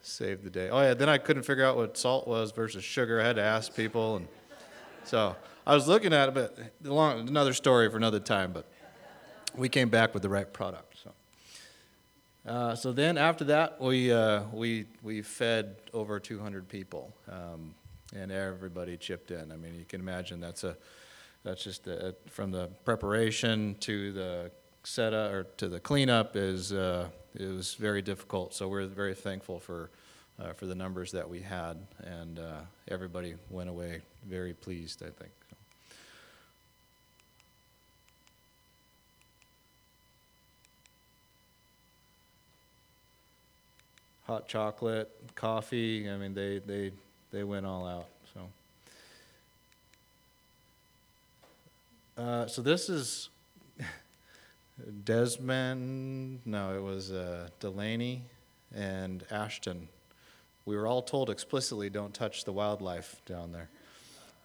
Saved 0.01 0.45
the 0.45 0.49
day. 0.49 0.69
Oh 0.69 0.79
yeah, 0.81 0.93
then 0.93 1.09
I 1.09 1.17
couldn't 1.17 1.43
figure 1.43 1.65
out 1.65 1.75
what 1.75 1.97
salt 1.97 2.25
was 2.25 2.53
versus 2.53 2.85
sugar. 2.85 3.19
I 3.19 3.27
had 3.27 3.35
to 3.35 3.43
ask 3.43 3.75
people, 3.75 4.15
and 4.15 4.29
so 5.03 5.35
I 5.67 5.75
was 5.75 5.89
looking 5.89 6.13
at 6.13 6.29
it, 6.29 6.33
but 6.33 6.57
long, 6.83 7.27
another 7.27 7.53
story 7.53 7.91
for 7.91 7.97
another 7.97 8.21
time. 8.21 8.53
But 8.53 8.65
we 9.57 9.67
came 9.67 9.89
back 9.89 10.13
with 10.13 10.23
the 10.23 10.29
right 10.29 10.51
product. 10.51 10.88
So. 12.49 12.55
Uh, 12.55 12.75
so 12.75 12.91
then 12.91 13.17
after 13.17 13.43
that, 13.45 13.79
we, 13.79 14.11
uh, 14.11 14.43
we, 14.51 14.85
we 15.03 15.21
fed 15.21 15.75
over 15.93 16.19
200 16.19 16.67
people, 16.67 17.13
um, 17.31 17.75
and 18.15 18.31
everybody 18.31 18.97
chipped 18.97 19.31
in. 19.31 19.51
I 19.51 19.55
mean, 19.55 19.75
you 19.75 19.85
can 19.85 20.01
imagine 20.01 20.39
that's 20.39 20.63
a, 20.63 20.75
that's 21.43 21.63
just 21.63 21.87
a, 21.87 22.15
from 22.27 22.51
the 22.51 22.67
preparation 22.85 23.75
to 23.81 24.11
the 24.11 24.51
setup 24.83 25.31
or 25.31 25.43
to 25.57 25.67
the 25.67 25.79
cleanup 25.79 26.35
is, 26.35 26.73
uh, 26.73 27.07
it 27.35 27.45
was 27.45 27.75
very 27.75 28.01
difficult. 28.01 28.53
So 28.55 28.67
we're 28.67 28.87
very 28.87 29.13
thankful 29.13 29.59
for, 29.59 29.91
uh, 30.41 30.53
for 30.53 30.65
the 30.65 30.75
numbers 30.75 31.11
that 31.11 31.29
we 31.29 31.41
had, 31.41 31.77
and 32.03 32.39
uh, 32.39 32.61
everybody 32.87 33.35
went 33.49 33.69
away 33.69 34.01
very 34.27 34.53
pleased, 34.53 35.03
I 35.03 35.09
think. 35.09 35.31
Hot 44.29 44.47
chocolate, 44.47 45.09
coffee. 45.33 46.07
I 46.07 46.15
mean, 46.15 46.35
they, 46.35 46.59
they, 46.59 46.91
they 47.31 47.43
went 47.43 47.65
all 47.65 47.87
out. 47.87 48.05
So, 52.15 52.21
uh, 52.21 52.45
so 52.45 52.61
this 52.61 52.89
is 52.89 53.29
Desmond. 55.03 56.41
No, 56.45 56.75
it 56.75 56.83
was 56.83 57.11
uh, 57.11 57.47
Delaney 57.59 58.21
and 58.75 59.25
Ashton. 59.31 59.87
We 60.67 60.75
were 60.75 60.85
all 60.85 61.01
told 61.01 61.31
explicitly, 61.31 61.89
don't 61.89 62.13
touch 62.13 62.43
the 62.43 62.53
wildlife 62.53 63.23
down 63.25 63.51
there. 63.51 63.67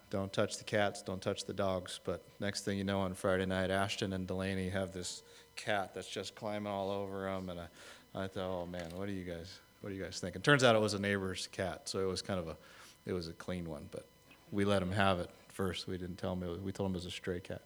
Don't 0.08 0.32
touch 0.32 0.56
the 0.56 0.64
cats, 0.64 1.02
don't 1.02 1.20
touch 1.20 1.44
the 1.44 1.52
dogs. 1.52 2.00
But 2.02 2.22
next 2.40 2.64
thing 2.64 2.78
you 2.78 2.84
know, 2.84 3.00
on 3.00 3.12
Friday 3.12 3.44
night, 3.44 3.70
Ashton 3.70 4.14
and 4.14 4.26
Delaney 4.26 4.70
have 4.70 4.94
this 4.94 5.22
cat 5.56 5.90
that's 5.94 6.08
just 6.08 6.34
climbing 6.34 6.72
all 6.72 6.90
over 6.90 7.24
them. 7.24 7.50
And 7.50 7.60
I, 7.60 7.66
I 8.14 8.28
thought, 8.28 8.62
oh 8.62 8.64
man, 8.64 8.88
what 8.96 9.10
are 9.10 9.12
you 9.12 9.24
guys? 9.24 9.58
What 9.84 9.90
do 9.90 9.96
you 9.96 10.02
guys 10.02 10.18
think? 10.18 10.34
It 10.34 10.42
turns 10.42 10.64
out 10.64 10.74
it 10.74 10.80
was 10.80 10.94
a 10.94 10.98
neighbor's 10.98 11.46
cat, 11.52 11.90
so 11.90 11.98
it 11.98 12.06
was 12.06 12.22
kind 12.22 12.40
of 12.40 12.48
a, 12.48 12.56
it 13.04 13.12
was 13.12 13.28
a 13.28 13.34
clean 13.34 13.68
one, 13.68 13.86
but 13.90 14.06
we 14.50 14.64
let 14.64 14.80
him 14.80 14.92
have 14.92 15.20
it 15.20 15.28
first. 15.52 15.86
We 15.86 15.98
didn't 15.98 16.16
tell 16.16 16.32
him. 16.32 16.40
Was, 16.40 16.58
we 16.58 16.72
told 16.72 16.88
him 16.88 16.94
it 16.94 17.04
was 17.04 17.04
a 17.04 17.10
stray 17.10 17.38
cat. 17.38 17.60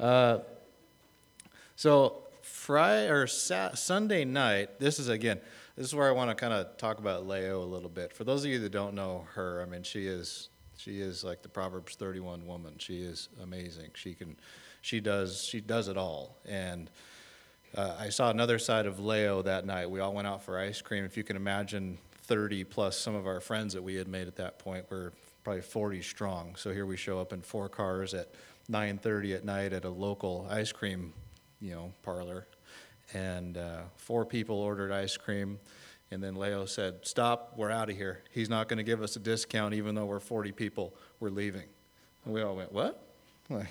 Uh, 0.00 0.38
so 1.76 2.24
Friday 2.42 3.08
or 3.08 3.28
Sat- 3.28 3.78
Sunday 3.78 4.24
night. 4.24 4.80
This 4.80 4.98
is 4.98 5.08
again. 5.08 5.40
This 5.76 5.86
is 5.86 5.94
where 5.94 6.08
I 6.08 6.10
want 6.10 6.28
to 6.30 6.34
kind 6.34 6.52
of 6.52 6.76
talk 6.76 6.98
about 6.98 7.28
Leo 7.28 7.62
a 7.62 7.64
little 7.64 7.88
bit. 7.88 8.12
For 8.14 8.24
those 8.24 8.44
of 8.44 8.50
you 8.50 8.58
that 8.58 8.72
don't 8.72 8.94
know 8.96 9.28
her, 9.34 9.62
I 9.62 9.70
mean, 9.70 9.84
she 9.84 10.08
is 10.08 10.48
she 10.76 11.00
is 11.00 11.22
like 11.22 11.42
the 11.42 11.48
Proverbs 11.48 11.94
31 11.94 12.48
woman. 12.48 12.78
She 12.78 13.00
is 13.00 13.28
amazing. 13.40 13.90
She 13.94 14.14
can, 14.14 14.36
she 14.80 14.98
does 14.98 15.44
she 15.44 15.60
does 15.60 15.86
it 15.86 15.96
all 15.96 16.34
and 16.44 16.90
uh, 17.76 17.96
I 17.98 18.08
saw 18.08 18.30
another 18.30 18.58
side 18.58 18.86
of 18.86 18.98
Leo 18.98 19.42
that 19.42 19.64
night. 19.64 19.90
We 19.90 20.00
all 20.00 20.12
went 20.12 20.26
out 20.26 20.42
for 20.42 20.58
ice 20.58 20.82
cream. 20.82 21.04
If 21.04 21.16
you 21.16 21.22
can 21.22 21.36
imagine 21.36 21.98
30 22.22 22.64
plus 22.64 22.96
some 22.96 23.14
of 23.14 23.26
our 23.26 23.40
friends 23.40 23.74
that 23.74 23.82
we 23.82 23.94
had 23.94 24.08
made 24.08 24.26
at 24.26 24.36
that 24.36 24.58
point 24.58 24.90
were 24.90 25.12
probably 25.44 25.62
40 25.62 26.02
strong. 26.02 26.56
So 26.56 26.72
here 26.72 26.86
we 26.86 26.96
show 26.96 27.20
up 27.20 27.32
in 27.32 27.42
four 27.42 27.68
cars 27.68 28.14
at 28.14 28.28
9:30 28.68 29.34
at 29.34 29.44
night 29.44 29.72
at 29.72 29.84
a 29.84 29.90
local 29.90 30.46
ice 30.50 30.72
cream, 30.72 31.12
you 31.60 31.72
know, 31.72 31.92
parlor, 32.02 32.46
and 33.12 33.56
uh, 33.56 33.82
four 33.96 34.24
people 34.24 34.56
ordered 34.56 34.92
ice 34.92 35.16
cream. 35.16 35.58
And 36.12 36.22
then 36.22 36.34
Leo 36.34 36.66
said, 36.66 37.00
"Stop! 37.02 37.54
We're 37.56 37.70
out 37.70 37.90
of 37.90 37.96
here. 37.96 38.22
He's 38.30 38.48
not 38.48 38.68
going 38.68 38.78
to 38.78 38.84
give 38.84 39.02
us 39.02 39.16
a 39.16 39.20
discount, 39.20 39.74
even 39.74 39.94
though 39.94 40.06
we're 40.06 40.20
40 40.20 40.52
people. 40.52 40.94
We're 41.20 41.30
leaving." 41.30 41.68
And 42.24 42.34
we 42.34 42.42
all 42.42 42.56
went, 42.56 42.72
"What? 42.72 43.02
Like, 43.48 43.68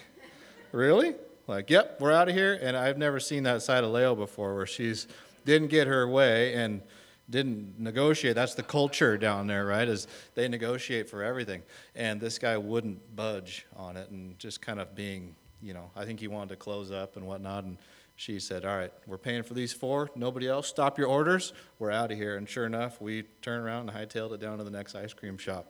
really?" 0.71 1.15
Like, 1.49 1.71
yep, 1.71 1.99
we're 1.99 2.11
out 2.11 2.29
of 2.29 2.35
here. 2.35 2.59
And 2.61 2.77
I've 2.77 2.99
never 2.99 3.19
seen 3.19 3.43
that 3.43 3.63
side 3.63 3.83
of 3.83 3.89
Leo 3.89 4.13
before 4.13 4.55
where 4.55 4.67
she's 4.67 5.07
didn't 5.45 5.69
get 5.69 5.87
her 5.87 6.07
way 6.07 6.53
and 6.53 6.81
didn't 7.27 7.79
negotiate. 7.79 8.35
That's 8.35 8.53
the 8.53 8.61
culture 8.61 9.17
down 9.17 9.47
there, 9.47 9.65
right? 9.65 9.87
Is 9.87 10.07
they 10.35 10.47
negotiate 10.47 11.09
for 11.09 11.23
everything. 11.23 11.63
And 11.95 12.21
this 12.21 12.37
guy 12.37 12.55
wouldn't 12.55 13.15
budge 13.15 13.65
on 13.75 13.97
it 13.97 14.11
and 14.11 14.37
just 14.37 14.61
kind 14.61 14.79
of 14.79 14.93
being, 14.93 15.35
you 15.59 15.73
know, 15.73 15.89
I 15.95 16.05
think 16.05 16.19
he 16.19 16.27
wanted 16.27 16.49
to 16.49 16.55
close 16.55 16.91
up 16.91 17.17
and 17.17 17.25
whatnot. 17.25 17.63
And 17.63 17.77
she 18.15 18.39
said, 18.39 18.63
All 18.63 18.77
right, 18.77 18.93
we're 19.07 19.17
paying 19.17 19.41
for 19.41 19.55
these 19.55 19.73
four. 19.73 20.11
Nobody 20.15 20.47
else. 20.47 20.67
Stop 20.67 20.99
your 20.99 21.07
orders. 21.07 21.53
We're 21.79 21.91
out 21.91 22.11
of 22.11 22.17
here. 22.17 22.37
And 22.37 22.47
sure 22.47 22.67
enough, 22.67 23.01
we 23.01 23.23
turned 23.41 23.65
around 23.65 23.89
and 23.89 23.97
hightailed 23.97 24.33
it 24.33 24.39
down 24.39 24.59
to 24.59 24.63
the 24.63 24.71
next 24.71 24.93
ice 24.93 25.13
cream 25.13 25.37
shop. 25.39 25.65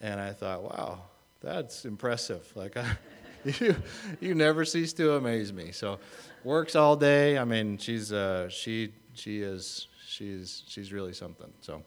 And 0.00 0.18
I 0.18 0.32
thought, 0.32 0.64
wow, 0.64 1.02
that's 1.40 1.84
impressive. 1.84 2.50
Like, 2.56 2.76
I 2.76 2.96
you, 3.44 3.76
you 4.20 4.34
never 4.34 4.64
cease 4.64 4.92
to 4.94 5.14
amaze 5.14 5.52
me. 5.52 5.72
So, 5.72 5.98
works 6.44 6.76
all 6.76 6.96
day. 6.96 7.38
I 7.38 7.44
mean, 7.44 7.78
she's 7.78 8.12
uh, 8.12 8.48
she 8.48 8.92
she 9.14 9.40
is 9.40 9.88
she's 10.06 10.62
she's 10.66 10.92
really 10.92 11.12
something. 11.12 11.52
So, 11.60 11.82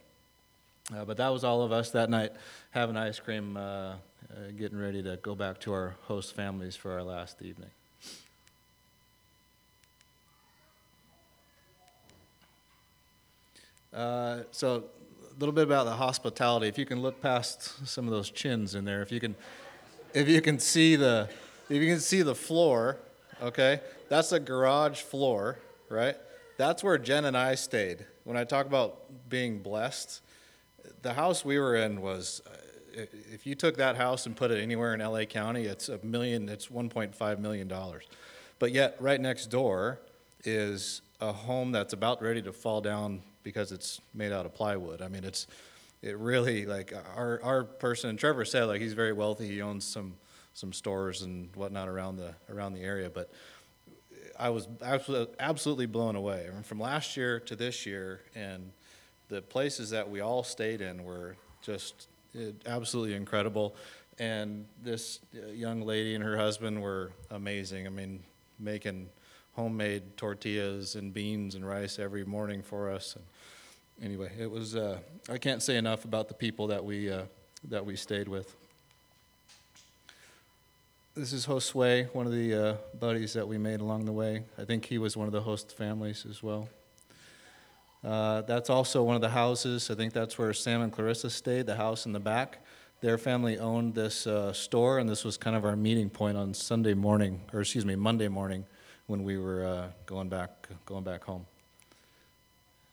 uh, 0.96 1.06
but 1.06 1.17
that 1.17 1.30
was 1.30 1.43
all 1.43 1.62
of 1.62 1.72
us 1.72 1.91
that 1.91 2.10
night 2.10 2.34
having 2.72 2.98
ice 2.98 3.20
cream, 3.20 3.56
uh, 3.56 3.60
uh 3.60 3.96
getting 4.58 4.78
ready 4.78 5.02
to 5.04 5.17
go 5.17 5.36
back 5.36 5.60
to 5.62 5.74
our 5.74 5.96
host 6.04 6.36
families 6.36 6.76
for 6.76 6.91
our 6.91 7.04
last 7.04 7.41
evening. 7.41 7.70
Uh, 13.93 14.43
so, 14.51 14.84
a 15.36 15.39
little 15.39 15.53
bit 15.53 15.64
about 15.64 15.86
the 15.86 15.93
hospitality. 15.93 16.68
If 16.68 16.78
you 16.78 16.86
can 16.86 17.01
look 17.01 17.22
past 17.22 17.88
some 17.88 18.05
of 18.05 18.12
those 18.12 18.30
chins 18.30 18.76
in 18.76 18.86
there, 18.86 19.01
if 19.01 19.12
you 19.12 19.20
can, 19.20 19.36
if 20.14 20.28
you 20.28 20.41
can 20.41 20.60
see 20.60 20.95
the 20.95 21.30
if 21.70 21.82
you 21.82 21.88
can 21.88 21.99
see 21.99 22.22
the 22.22 22.36
floor, 22.36 22.97
okay, 23.41 23.82
that's 24.09 24.32
a 24.32 24.39
garage 24.39 25.01
floor, 25.01 25.59
right? 25.89 26.15
That's 26.57 26.84
where 26.84 26.97
Jen 26.97 27.26
and 27.26 27.38
I 27.38 27.55
stayed. 27.55 28.05
When 28.24 28.38
I 28.38 28.43
talk 28.43 28.65
about 28.65 29.30
being 29.30 29.59
blessed, 29.59 30.22
the 31.01 31.13
house 31.13 31.45
we 31.45 31.59
were 31.59 31.76
in 31.76 32.01
was, 32.01 32.41
uh, 32.47 33.05
if 33.32 33.45
you 33.45 33.55
took 33.55 33.78
that 33.78 33.95
house 33.95 34.26
and 34.26 34.36
put 34.36 34.51
it 34.51 34.61
anywhere 34.61 34.93
in 34.93 34.99
LA 34.99 35.26
County, 35.26 35.65
it's 35.65 35.89
a 35.89 36.03
million, 36.03 36.49
it's 36.49 36.68
$1.5 36.68 37.39
million. 37.39 37.72
But 38.59 38.72
yet, 38.72 38.95
right 38.99 39.22
next 39.22 39.47
door 39.47 39.99
is 40.43 41.01
a 41.22 41.32
home 41.32 41.72
that's 41.72 41.93
about 41.93 42.22
ready 42.22 42.41
to 42.41 42.53
fall 42.53 42.82
down 42.82 43.22
because 43.43 43.72
it's 43.72 44.01
made 44.13 44.32
out 44.32 44.45
of 44.45 44.53
plywood. 44.53 45.01
I 45.01 45.07
mean, 45.07 45.24
it's 45.24 45.47
it 46.01 46.18
really 46.18 46.65
like 46.65 46.93
our 47.15 47.39
our 47.43 47.63
person 47.63 48.15
Trevor 48.18 48.45
said 48.45 48.65
like 48.65 48.82
he's 48.82 48.93
very 48.93 49.13
wealthy. 49.13 49.47
He 49.47 49.61
owns 49.61 49.84
some 49.84 50.13
some 50.58 50.74
stores 50.74 51.22
and 51.22 51.55
whatnot 51.55 51.88
around 51.88 52.16
the 52.16 52.34
around 52.49 52.74
the 52.74 52.82
area, 52.82 53.12
but 53.12 53.30
I 54.39 54.49
was 54.49 54.68
absolutely 55.39 55.86
blown 55.86 56.16
away. 56.16 56.49
From 56.64 56.80
last 56.80 57.16
year 57.16 57.39
to 57.41 57.55
this 57.55 57.86
year, 57.86 58.22
and 58.34 58.72
the 59.30 59.43
places 59.43 59.91
that 59.91 60.10
we 60.10 60.20
all 60.20 60.41
stayed 60.41 60.82
in 60.82 61.03
were 61.03 61.36
just 61.62 62.08
eh, 62.36 62.53
absolutely 62.66 63.14
incredible. 63.14 63.76
And 64.18 64.66
this 64.82 65.20
uh, 65.36 65.51
young 65.51 65.84
lady 65.84 66.16
and 66.16 66.24
her 66.24 66.38
husband 66.38 66.82
were 66.82 67.12
amazing. 67.30 67.86
I 67.86 67.91
mean, 67.91 68.24
making 68.60 69.10
homemade 69.55 70.18
tortillas 70.18 70.95
and 70.95 71.14
beans 71.14 71.53
and 71.53 71.68
rice 71.68 71.99
every 71.99 72.26
morning 72.26 72.64
for 72.64 72.89
us. 72.89 73.16
And 73.16 73.26
anyway, 74.03 74.32
it 74.39 74.49
was. 74.49 74.76
Uh, 74.76 74.97
I 75.30 75.38
can't 75.38 75.62
say 75.62 75.78
enough 75.78 76.03
about 76.03 76.30
the 76.30 76.34
people 76.34 76.66
that 76.68 76.84
we 76.84 77.12
uh, 77.12 77.26
that 77.70 77.86
we 77.86 77.95
stayed 77.95 78.28
with. 78.28 78.55
This 81.18 81.34
is 81.34 81.47
Josue, 81.47 82.13
one 82.13 82.28
of 82.28 82.32
the 82.32 82.53
uh, 82.53 82.76
buddies 82.99 83.34
that 83.34 83.47
we 83.47 83.57
made 83.57 83.80
along 83.82 84.05
the 84.05 84.11
way. 84.11 84.43
I 84.55 84.65
think 84.65 84.86
he 84.86 84.99
was 84.99 85.18
one 85.18 85.26
of 85.26 85.34
the 85.34 85.41
host 85.41 85.76
families 85.76 86.28
as 86.30 86.43
well. 86.43 86.70
Uh, 88.03 88.41
that's 88.41 88.70
also 88.70 89.01
one 89.01 89.15
of 89.15 89.22
the 89.22 89.30
houses. 89.30 89.89
I 89.89 89.95
think 89.95 90.13
that's 90.13 90.38
where 90.38 90.53
Sam 90.53 90.84
and 90.84 90.91
Clarissa 90.91 91.32
stayed, 91.32 91.65
the 91.65 91.76
house 91.76 92.05
in 92.05 92.11
the 92.11 92.20
back. 92.20 92.63
Their 93.01 93.18
family 93.18 93.57
owned 93.57 93.95
this 93.95 94.28
uh, 94.28 94.53
store, 94.53 94.99
and 94.99 95.09
this 95.09 95.26
was 95.26 95.38
kind 95.38 95.55
of 95.55 95.65
our 95.65 95.76
meeting 95.76 96.11
point 96.11 96.38
on 96.38 96.53
Sunday 96.53 96.93
morning, 96.93 97.41
or 97.51 97.61
excuse 97.61 97.84
me, 97.84 97.95
Monday 97.95 98.28
morning, 98.28 98.68
when 99.07 99.24
we 99.24 99.39
were 99.39 99.65
uh, 99.65 99.88
going 100.05 100.30
back 100.30 100.70
going 100.86 101.03
back 101.03 101.24
home. 101.24 101.47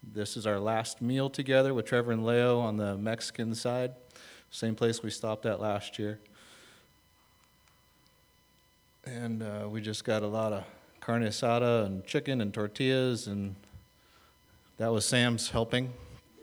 This 0.03 0.39
is 0.39 0.47
our 0.47 0.59
last 0.59 1.03
meal 1.03 1.29
together 1.29 1.75
with 1.75 1.85
Trevor 1.85 2.13
and 2.13 2.25
Leo 2.25 2.59
on 2.59 2.79
the 2.79 2.97
Mexican 2.97 3.55
side, 3.55 3.93
same 4.51 4.75
place 4.75 5.03
we 5.03 5.11
stopped 5.11 5.45
at 5.45 5.61
last 5.61 5.99
year. 5.99 6.21
And 9.07 9.43
uh, 9.43 9.69
we 9.69 9.83
just 9.83 10.05
got 10.05 10.23
a 10.23 10.27
lot 10.27 10.53
of 10.55 10.65
carne 11.01 11.25
asada 11.25 11.85
and 11.85 12.07
chicken 12.07 12.41
and 12.41 12.55
tortillas, 12.55 13.27
and 13.27 13.55
that 14.79 14.89
was 14.89 15.05
Sam's 15.05 15.51
helping. 15.51 15.93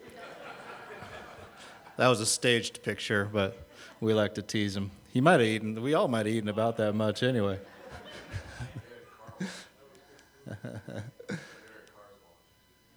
that 1.96 2.06
was 2.06 2.20
a 2.20 2.26
staged 2.26 2.84
picture, 2.84 3.28
but 3.32 3.66
we 4.00 4.14
like 4.14 4.34
to 4.36 4.42
tease 4.42 4.76
him. 4.76 4.92
He 5.12 5.20
might 5.20 5.40
have 5.40 5.42
eaten, 5.42 5.82
we 5.82 5.94
all 5.94 6.06
might 6.06 6.26
have 6.26 6.34
eaten 6.34 6.48
about 6.48 6.76
that 6.76 6.94
much 6.94 7.24
anyway. 7.24 7.58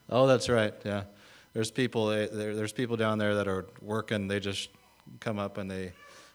oh, 0.09 0.27
that's 0.27 0.47
right. 0.47 0.75
Yeah, 0.83 1.05
there's 1.53 1.71
people. 1.71 2.07
There, 2.07 2.55
there's 2.55 2.73
people 2.73 2.97
down 2.97 3.17
there 3.17 3.33
that 3.35 3.47
are 3.47 3.65
working. 3.81 4.27
They 4.27 4.39
just 4.39 4.69
come 5.19 5.39
up 5.39 5.57
and 5.57 5.71
they 5.71 5.93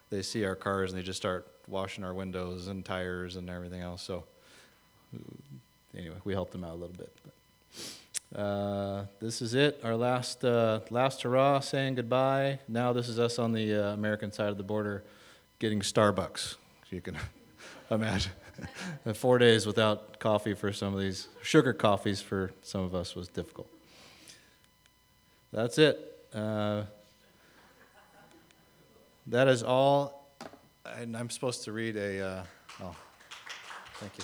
they 0.09 0.21
see 0.21 0.43
our 0.45 0.55
cars 0.55 0.91
and 0.91 0.99
they 0.99 1.03
just 1.03 1.17
start 1.17 1.50
washing 1.67 2.03
our 2.03 2.13
windows 2.13 2.67
and 2.67 2.83
tires 2.83 3.35
and 3.35 3.49
everything 3.49 3.81
else. 3.81 4.01
So 4.01 4.23
anyway, 5.97 6.17
we 6.23 6.33
helped 6.33 6.51
them 6.51 6.63
out 6.63 6.71
a 6.71 6.79
little 6.79 6.95
bit. 6.95 7.15
But, 7.23 8.39
uh, 8.39 9.05
this 9.19 9.41
is 9.41 9.53
it. 9.53 9.81
Our 9.83 9.95
last 9.95 10.45
uh, 10.45 10.79
last 10.89 11.21
hurrah, 11.23 11.59
saying 11.59 11.95
goodbye. 11.95 12.59
Now 12.67 12.93
this 12.93 13.09
is 13.09 13.19
us 13.19 13.39
on 13.39 13.51
the 13.51 13.75
uh, 13.75 13.93
American 13.93 14.31
side 14.31 14.49
of 14.49 14.57
the 14.57 14.63
border, 14.63 15.03
getting 15.59 15.81
Starbucks. 15.81 16.55
You 16.89 17.01
can 17.01 17.17
imagine. 17.91 18.31
Four 19.13 19.37
days 19.37 19.65
without 19.65 20.19
coffee 20.19 20.53
for 20.53 20.71
some 20.71 20.93
of 20.93 20.99
these, 20.99 21.27
sugar 21.41 21.73
coffees 21.73 22.21
for 22.21 22.51
some 22.61 22.81
of 22.81 22.93
us 22.93 23.15
was 23.15 23.27
difficult. 23.27 23.67
That's 25.51 25.77
it. 25.77 26.27
Uh, 26.33 26.83
that 29.27 29.47
is 29.47 29.63
all. 29.63 30.20
And 30.85 31.15
I'm 31.15 31.29
supposed 31.29 31.63
to 31.65 31.71
read 31.71 31.95
a. 31.95 32.25
Uh, 32.25 32.43
oh, 32.83 32.95
thank 33.95 34.17
you. 34.17 34.23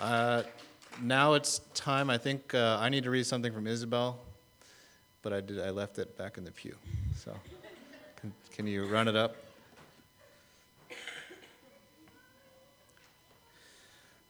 Uh, 0.00 0.42
now 1.02 1.34
it's 1.34 1.60
time. 1.74 2.08
I 2.08 2.18
think 2.18 2.54
uh, 2.54 2.78
I 2.80 2.88
need 2.88 3.04
to 3.04 3.10
read 3.10 3.26
something 3.26 3.52
from 3.52 3.66
Isabel, 3.66 4.18
but 5.22 5.32
I 5.32 5.40
did. 5.40 5.60
I 5.60 5.70
left 5.70 5.98
it 5.98 6.16
back 6.16 6.38
in 6.38 6.44
the 6.44 6.50
pew. 6.50 6.76
So, 7.16 7.34
can, 8.16 8.32
can 8.52 8.66
you 8.66 8.86
run 8.86 9.06
it 9.06 9.16
up? 9.16 9.36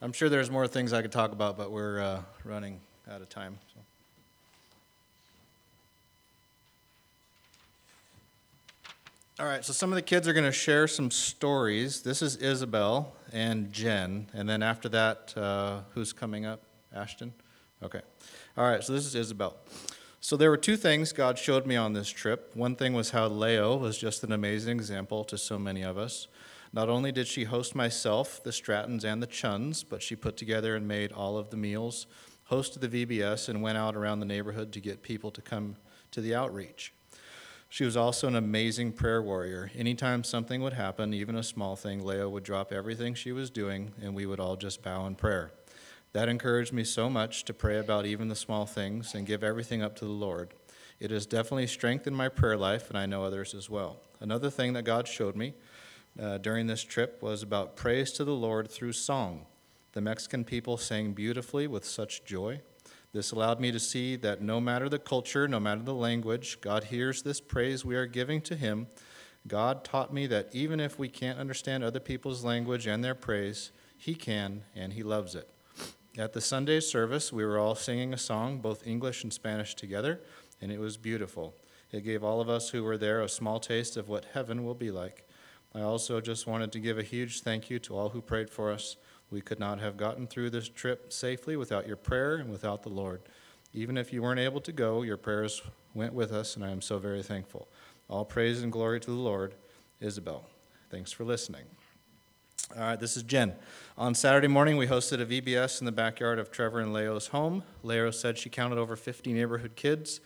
I'm 0.03 0.13
sure 0.13 0.29
there's 0.29 0.51
more 0.51 0.67
things 0.67 0.93
I 0.93 1.01
could 1.01 1.13
talk 1.13 1.33
about, 1.33 1.57
but 1.57 1.71
we're 1.71 2.01
uh, 2.01 2.23
running 2.45 2.81
out 3.11 3.23
of 3.23 3.29
time. 3.29 3.57
So. 3.73 3.81
All 9.41 9.47
right, 9.47 9.65
so 9.65 9.73
some 9.73 9.91
of 9.91 9.97
the 9.97 10.03
kids 10.03 10.29
are 10.29 10.33
going 10.33 10.45
to 10.45 10.53
share 10.53 10.87
some 10.87 11.11
stories. 11.11 12.03
This 12.03 12.23
is 12.23 12.37
Isabel 12.37 13.17
and 13.33 13.73
Jen, 13.73 14.29
and 14.33 14.49
then 14.49 14.63
after 14.63 14.89
that, 14.91 15.37
uh, 15.37 15.81
who's 15.93 16.13
coming 16.13 16.47
up? 16.47 16.61
Ashton? 16.95 17.33
Okay. 17.83 18.01
All 18.57 18.65
right, 18.65 18.85
so 18.85 18.93
this 18.93 19.05
is 19.05 19.17
Isabel. 19.17 19.57
So 20.21 20.37
there 20.37 20.51
were 20.51 20.57
two 20.57 20.77
things 20.77 21.13
God 21.13 21.37
showed 21.37 21.67
me 21.67 21.75
on 21.75 21.95
this 21.95 22.11
trip. 22.11 22.53
One 22.55 22.77
thing 22.77 22.93
was 22.93 23.11
how 23.11 23.27
Leo 23.27 23.77
was 23.77 23.99
just 23.99 24.23
an 24.23 24.31
amazing 24.31 24.77
example 24.77 25.25
to 25.25 25.37
so 25.37 25.59
many 25.59 25.83
of 25.83 25.99
us. 25.99 26.29
Not 26.73 26.89
only 26.89 27.11
did 27.11 27.27
she 27.27 27.43
host 27.43 27.75
myself, 27.75 28.41
the 28.41 28.53
Strattons, 28.53 29.03
and 29.03 29.21
the 29.21 29.27
Chuns, 29.27 29.83
but 29.83 30.01
she 30.01 30.15
put 30.15 30.37
together 30.37 30.77
and 30.77 30.87
made 30.87 31.11
all 31.11 31.37
of 31.39 31.51
the 31.51 31.57
meals, 31.57 32.07
hosted 32.53 32.89
the 32.89 33.05
VBS, 33.05 33.49
and 33.49 33.63
went 33.63 33.79
out 33.79 33.97
around 33.97 34.21
the 34.21 34.27
neighborhood 34.27 34.71
to 34.75 34.81
get 34.81 35.03
people 35.03 35.33
to 35.33 35.43
come 35.43 35.75
to 36.13 36.21
the 36.21 36.37
outreach. 36.37 36.93
She 37.75 37.85
was 37.85 37.97
also 37.97 38.29
an 38.29 38.37
amazing 38.37 38.93
prayer 38.93 39.21
warrior. 39.21 39.69
Anytime 39.75 40.23
something 40.23 40.63
would 40.63 40.75
happen, 40.75 41.13
even 41.13 41.35
a 41.35 41.43
small 41.43 41.75
thing, 41.75 42.07
Leo 42.07 42.29
would 42.29 42.45
drop 42.45 42.73
everything 42.73 43.15
she 43.15 43.33
was 43.33 43.51
doing, 43.51 43.91
and 44.01 44.15
we 44.15 44.27
would 44.27 44.39
all 44.39 44.55
just 44.55 44.81
bow 44.81 45.07
in 45.07 45.17
prayer. 45.17 45.51
That 46.13 46.29
encouraged 46.29 46.73
me 46.73 46.85
so 46.85 47.11
much 47.11 47.45
to 47.47 47.53
pray 47.53 47.79
about 47.79 48.07
even 48.07 48.29
the 48.29 48.37
small 48.37 48.65
things 48.65 49.13
and 49.13 49.27
give 49.27 49.43
everything 49.43 49.83
up 49.83 49.97
to 49.97 50.05
the 50.05 50.13
Lord. 50.13 50.55
It 51.01 51.11
has 51.11 51.27
definitely 51.27 51.67
strengthened 51.67 52.17
my 52.17 52.29
prayer 52.29 52.57
life, 52.57 52.91
and 52.91 52.97
I 52.97 53.07
know 53.07 53.25
others 53.25 53.55
as 53.55 53.69
well. 53.69 53.97
Another 54.21 54.51
thing 54.51 54.75
that 54.75 54.85
God 54.85 55.09
showed 55.09 55.35
me 55.35 55.55
uh, 56.17 56.39
during 56.39 56.69
this 56.69 56.85
trip 56.85 57.21
was 57.21 57.43
about 57.43 57.75
praise 57.75 58.13
to 58.13 58.25
the 58.25 58.37
Lord 58.37 58.71
through 58.71 58.93
song. 58.93 59.47
The 59.95 60.01
Mexican 60.01 60.45
people 60.45 60.77
sang 60.77 61.13
beautifully 61.13 61.67
with 61.67 61.85
such 61.85 62.25
joy. 62.25 62.61
This 63.15 63.31
allowed 63.31 63.61
me 63.61 63.71
to 63.71 63.79
see 63.79 64.17
that 64.17 64.43
no 64.43 64.61
matter 64.61 64.89
the 64.89 64.99
culture, 64.99 65.47
no 65.47 65.61
matter 65.61 65.83
the 65.83 65.95
language, 65.95 66.61
God 66.61 66.83
hears 66.83 67.23
this 67.23 67.41
praise 67.41 67.85
we 67.85 67.95
are 67.95 68.07
giving 68.07 68.41
to 68.41 68.57
Him. 68.57 68.89
God 69.47 69.85
taught 69.85 70.13
me 70.13 70.27
that 70.27 70.49
even 70.53 70.81
if 70.81 70.99
we 70.99 71.09
can't 71.09 71.39
understand 71.39 71.85
other 71.85 72.01
people's 72.01 72.43
language 72.43 72.89
and 72.89 73.05
their 73.05 73.15
praise, 73.15 73.71
He 73.97 74.17
can, 74.17 74.65
and 74.75 74.95
He 74.95 75.05
loves 75.05 75.37
it. 75.37 75.49
At 76.19 76.33
the 76.33 76.41
Sunday 76.41 76.81
service, 76.81 77.33
we 77.33 77.45
were 77.45 77.57
all 77.57 77.77
singing 77.77 78.13
a 78.13 78.19
song, 78.19 78.59
both 78.59 78.85
English 78.85 79.23
and 79.23 79.33
Spanish 79.33 79.77
together, 79.77 80.21
and 80.61 80.73
it 80.73 80.81
was 80.81 80.97
beautiful. 80.97 81.55
It 81.93 82.03
gave 82.03 82.25
all 82.25 82.41
of 82.41 82.49
us 82.49 82.71
who 82.71 82.83
were 82.83 82.99
there 82.99 83.23
a 83.23 83.29
small 83.29 83.61
taste 83.61 83.97
of 83.97 84.09
what 84.09 84.27
heaven 84.35 84.65
will 84.65 84.75
be 84.75 84.91
like. 84.91 85.29
I 85.73 85.83
also 85.83 86.21
just 86.21 86.49
wanted 86.49 86.73
to 86.73 86.81
give 86.81 86.99
a 86.99 87.05
huge 87.05 87.43
thank 87.43 87.71
you 87.71 87.79
to 87.81 87.97
all 87.97 88.09
who 88.09 88.21
prayed 88.21 88.51
for 88.51 88.73
us. 88.73 88.97
We 89.35 89.41
could 89.41 89.59
not 89.59 89.81
have 89.81 89.97
gotten 89.97 90.29
through 90.29 90.51
this 90.51 90.69
trip 90.69 91.13
safely 91.13 91.57
without 91.57 91.89
your 91.89 91.97
prayer 91.97 92.37
and 92.37 92.53
without 92.53 92.85
the 92.85 92.89
Lord. 92.89 93.21
Even 93.73 93.99
if 93.99 94.13
you 94.13 94.23
weren't 94.23 94.39
able 94.39 94.61
to 94.61 94.71
go, 94.71 95.03
your 95.03 95.17
prayers 95.17 95.61
went 95.93 96.13
with 96.15 96.31
us, 96.31 96.55
and 96.55 96.65
I 96.65 96.71
am 96.71 96.81
so 96.81 96.99
very 96.99 97.21
thankful. 97.21 97.67
All 98.09 98.25
praise 98.25 98.63
and 98.63 98.71
glory 98.71 99.01
to 99.01 99.11
the 99.11 99.17
Lord. 99.17 99.55
Isabel, 100.01 100.45
thanks 100.89 101.11
for 101.11 101.25
listening. 101.25 101.65
All 102.77 102.83
right, 102.83 103.01
this 103.01 103.17
is 103.17 103.25
Jen. 103.25 103.55
On 103.99 104.15
Saturday 104.15 104.47
morning, 104.47 104.77
we 104.77 104.87
hosted 104.87 105.21
a 105.21 105.27
VBS 105.27 105.81
in 105.81 105.85
the 105.85 105.91
backyard 105.91 106.39
of 106.39 106.53
Trevor 106.53 106.79
and 106.79 106.93
Leo's 106.93 107.27
home. 107.27 107.65
Leo 107.83 108.13
said 108.13 108.39
she 108.39 108.49
counted 108.49 108.79
over 108.79 108.95
50 108.95 109.33
neighborhood 109.33 109.75
kids. 109.75 110.21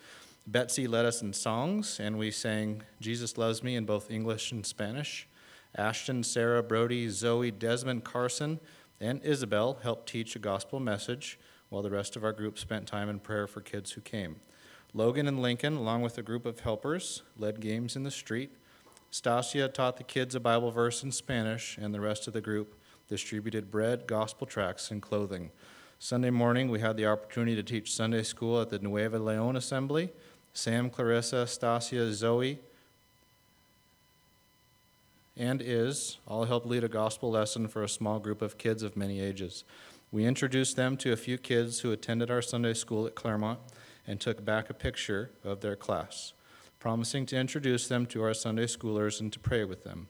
Betsy 0.45 0.85
led 0.87 1.07
us 1.07 1.23
in 1.23 1.33
songs, 1.33 1.99
and 1.99 2.19
we 2.19 2.29
sang 2.29 2.83
Jesus 3.01 3.39
Loves 3.39 3.63
Me 3.63 3.75
in 3.75 3.85
both 3.85 4.11
English 4.11 4.51
and 4.51 4.63
Spanish. 4.63 5.27
Ashton, 5.75 6.23
Sarah, 6.23 6.63
Brody, 6.63 7.09
Zoe, 7.09 7.51
Desmond, 7.51 8.03
Carson, 8.03 8.59
and 8.99 9.23
Isabel 9.23 9.79
helped 9.81 10.09
teach 10.09 10.35
a 10.35 10.39
gospel 10.39 10.79
message, 10.79 11.39
while 11.69 11.81
the 11.81 11.89
rest 11.89 12.15
of 12.15 12.23
our 12.23 12.33
group 12.33 12.57
spent 12.57 12.87
time 12.87 13.09
in 13.09 13.19
prayer 13.19 13.47
for 13.47 13.61
kids 13.61 13.91
who 13.91 14.01
came. 14.01 14.37
Logan 14.93 15.27
and 15.27 15.41
Lincoln, 15.41 15.75
along 15.75 16.01
with 16.01 16.17
a 16.17 16.23
group 16.23 16.45
of 16.45 16.61
helpers, 16.61 17.21
led 17.37 17.59
games 17.59 17.95
in 17.95 18.03
the 18.03 18.11
street. 18.11 18.51
Stasia 19.11 19.71
taught 19.71 19.97
the 19.97 20.03
kids 20.03 20.35
a 20.35 20.39
Bible 20.39 20.71
verse 20.71 21.03
in 21.03 21.11
Spanish, 21.11 21.77
and 21.77 21.93
the 21.93 22.01
rest 22.01 22.27
of 22.27 22.33
the 22.33 22.41
group 22.41 22.75
distributed 23.07 23.71
bread, 23.71 24.07
gospel 24.07 24.45
tracts, 24.45 24.91
and 24.91 25.01
clothing. 25.01 25.51
Sunday 25.97 26.29
morning, 26.29 26.69
we 26.69 26.79
had 26.79 26.95
the 26.95 27.05
opportunity 27.05 27.55
to 27.55 27.63
teach 27.63 27.93
Sunday 27.93 28.23
school 28.23 28.61
at 28.61 28.69
the 28.69 28.79
Nueva 28.79 29.19
Leon 29.19 29.55
Assembly. 29.55 30.09
Sam, 30.53 30.89
Clarissa, 30.89 31.45
Stasia, 31.45 32.11
Zoe, 32.11 32.59
and 35.39 35.61
is 35.61 36.17
all 36.27 36.43
help 36.43 36.65
lead 36.65 36.83
a 36.83 36.89
gospel 36.89 37.31
lesson 37.31 37.67
for 37.69 37.81
a 37.81 37.89
small 37.89 38.19
group 38.19 38.41
of 38.41 38.57
kids 38.57 38.83
of 38.83 38.97
many 38.97 39.21
ages. 39.21 39.63
We 40.11 40.25
introduced 40.25 40.75
them 40.75 40.97
to 40.97 41.13
a 41.13 41.15
few 41.15 41.37
kids 41.37 41.79
who 41.79 41.93
attended 41.93 42.29
our 42.29 42.41
Sunday 42.41 42.73
school 42.73 43.07
at 43.07 43.15
Claremont 43.15 43.59
and 44.05 44.19
took 44.19 44.43
back 44.43 44.69
a 44.69 44.73
picture 44.73 45.31
of 45.45 45.61
their 45.61 45.77
class, 45.77 46.33
promising 46.79 47.25
to 47.27 47.37
introduce 47.37 47.87
them 47.87 48.05
to 48.07 48.21
our 48.21 48.33
Sunday 48.33 48.65
schoolers 48.65 49.21
and 49.21 49.31
to 49.31 49.39
pray 49.39 49.63
with 49.63 49.85
them, 49.85 50.07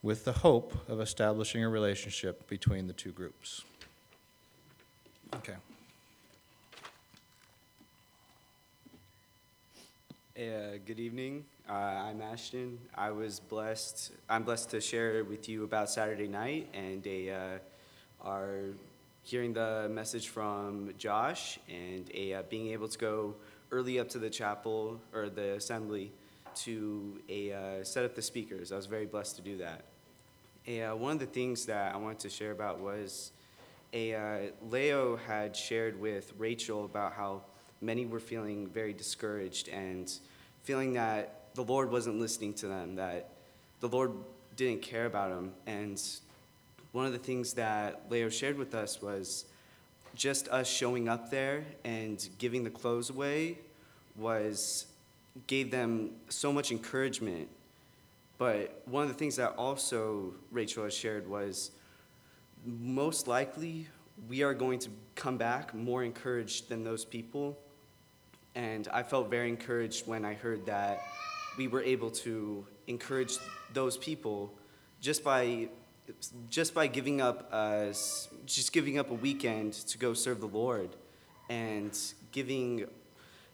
with 0.00 0.24
the 0.24 0.32
hope 0.32 0.88
of 0.88 1.00
establishing 1.00 1.64
a 1.64 1.68
relationship 1.68 2.46
between 2.46 2.86
the 2.86 2.92
two 2.92 3.10
groups. 3.10 3.64
Okay. 5.34 5.54
Uh, 10.36 10.78
good 10.84 11.00
evening. 11.00 11.44
Uh, 11.66 11.72
I'm 11.72 12.20
Ashton. 12.20 12.78
I 12.94 13.10
was 13.10 13.40
blessed. 13.40 14.12
I'm 14.28 14.42
blessed 14.42 14.68
to 14.72 14.82
share 14.82 15.24
with 15.24 15.48
you 15.48 15.64
about 15.64 15.88
Saturday 15.88 16.28
night 16.28 16.68
and 16.74 17.04
a, 17.06 17.30
uh, 17.30 17.58
our 18.20 18.64
hearing 19.22 19.54
the 19.54 19.88
message 19.90 20.28
from 20.28 20.92
Josh 20.98 21.58
and 21.70 22.10
a, 22.12 22.34
uh, 22.34 22.42
being 22.50 22.68
able 22.72 22.86
to 22.88 22.98
go 22.98 23.34
early 23.72 23.98
up 23.98 24.10
to 24.10 24.18
the 24.18 24.28
chapel 24.28 25.00
or 25.14 25.30
the 25.30 25.54
assembly 25.54 26.12
to 26.56 27.18
a, 27.30 27.52
uh, 27.52 27.82
set 27.82 28.04
up 28.04 28.14
the 28.14 28.20
speakers. 28.20 28.70
I 28.70 28.76
was 28.76 28.84
very 28.84 29.06
blessed 29.06 29.36
to 29.36 29.42
do 29.42 29.56
that. 29.56 29.84
A, 30.66 30.82
uh, 30.82 30.96
one 30.96 31.12
of 31.12 31.18
the 31.18 31.24
things 31.24 31.64
that 31.64 31.94
I 31.94 31.96
wanted 31.96 32.18
to 32.20 32.28
share 32.28 32.52
about 32.52 32.80
was 32.80 33.32
a 33.94 34.14
uh, 34.14 34.38
Leo 34.68 35.16
had 35.16 35.56
shared 35.56 35.98
with 35.98 36.30
Rachel 36.36 36.84
about 36.84 37.14
how 37.14 37.40
many 37.80 38.04
were 38.04 38.20
feeling 38.20 38.66
very 38.66 38.92
discouraged 38.92 39.68
and 39.70 40.12
feeling 40.62 40.92
that 40.92 41.43
the 41.54 41.62
Lord 41.62 41.90
wasn't 41.90 42.18
listening 42.18 42.54
to 42.54 42.66
them, 42.66 42.96
that 42.96 43.30
the 43.80 43.88
Lord 43.88 44.12
didn't 44.56 44.82
care 44.82 45.06
about 45.06 45.30
them. 45.30 45.52
And 45.66 46.00
one 46.92 47.06
of 47.06 47.12
the 47.12 47.18
things 47.18 47.54
that 47.54 48.02
Leo 48.10 48.28
shared 48.28 48.58
with 48.58 48.74
us 48.74 49.00
was 49.00 49.46
just 50.14 50.48
us 50.48 50.68
showing 50.68 51.08
up 51.08 51.30
there 51.30 51.64
and 51.84 52.28
giving 52.38 52.64
the 52.64 52.70
clothes 52.70 53.10
away 53.10 53.58
was 54.16 54.86
gave 55.48 55.70
them 55.70 56.10
so 56.28 56.52
much 56.52 56.70
encouragement. 56.70 57.48
But 58.38 58.82
one 58.86 59.02
of 59.02 59.08
the 59.08 59.14
things 59.14 59.36
that 59.36 59.54
also 59.56 60.34
Rachel 60.52 60.84
has 60.84 60.94
shared 60.94 61.28
was 61.28 61.70
most 62.64 63.26
likely 63.26 63.88
we 64.28 64.42
are 64.42 64.54
going 64.54 64.78
to 64.78 64.90
come 65.16 65.36
back 65.36 65.74
more 65.74 66.04
encouraged 66.04 66.68
than 66.68 66.84
those 66.84 67.04
people 67.04 67.58
and 68.54 68.86
I 68.92 69.02
felt 69.02 69.30
very 69.30 69.48
encouraged 69.48 70.06
when 70.06 70.24
I 70.24 70.34
heard 70.34 70.66
that 70.66 71.02
we 71.56 71.68
were 71.68 71.82
able 71.82 72.10
to 72.10 72.66
encourage 72.86 73.38
those 73.72 73.96
people 73.96 74.52
just 75.00 75.24
by 75.24 75.68
just 76.50 76.74
by 76.74 76.86
giving 76.86 77.20
up 77.20 77.48
uh, 77.52 77.86
just 78.46 78.72
giving 78.72 78.98
up 78.98 79.10
a 79.10 79.14
weekend 79.14 79.72
to 79.72 79.98
go 79.98 80.14
serve 80.14 80.40
the 80.40 80.48
Lord 80.48 80.90
and 81.48 81.98
giving 82.32 82.86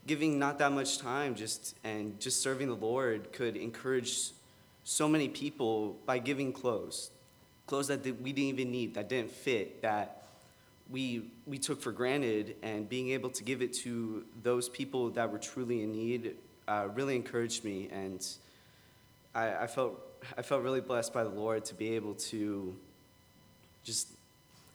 giving 0.06 0.38
not 0.38 0.58
that 0.58 0.72
much 0.72 0.98
time 0.98 1.34
just 1.34 1.76
and 1.84 2.18
just 2.18 2.42
serving 2.42 2.68
the 2.68 2.74
Lord 2.74 3.32
could 3.32 3.56
encourage 3.56 4.30
so 4.82 5.06
many 5.08 5.28
people 5.28 5.96
by 6.06 6.18
giving 6.18 6.52
clothes 6.52 7.10
clothes 7.66 7.88
that 7.88 8.02
we 8.20 8.32
didn't 8.32 8.60
even 8.60 8.70
need 8.70 8.94
that 8.94 9.08
didn't 9.08 9.30
fit 9.30 9.82
that 9.82 10.20
we, 10.90 11.30
we 11.46 11.58
took 11.58 11.80
for 11.80 11.92
granted, 11.92 12.56
and 12.62 12.88
being 12.88 13.10
able 13.10 13.30
to 13.30 13.44
give 13.44 13.62
it 13.62 13.72
to 13.74 14.24
those 14.42 14.68
people 14.68 15.10
that 15.10 15.30
were 15.30 15.38
truly 15.38 15.82
in 15.82 15.92
need 15.92 16.36
uh, 16.70 16.86
really 16.94 17.16
encouraged 17.16 17.64
me. 17.64 17.88
And 17.92 18.24
I, 19.34 19.64
I, 19.64 19.66
felt, 19.66 20.00
I 20.38 20.42
felt 20.42 20.62
really 20.62 20.80
blessed 20.80 21.12
by 21.12 21.24
the 21.24 21.30
Lord 21.30 21.64
to 21.66 21.74
be 21.74 21.94
able 21.96 22.14
to 22.14 22.74
just, 23.82 24.08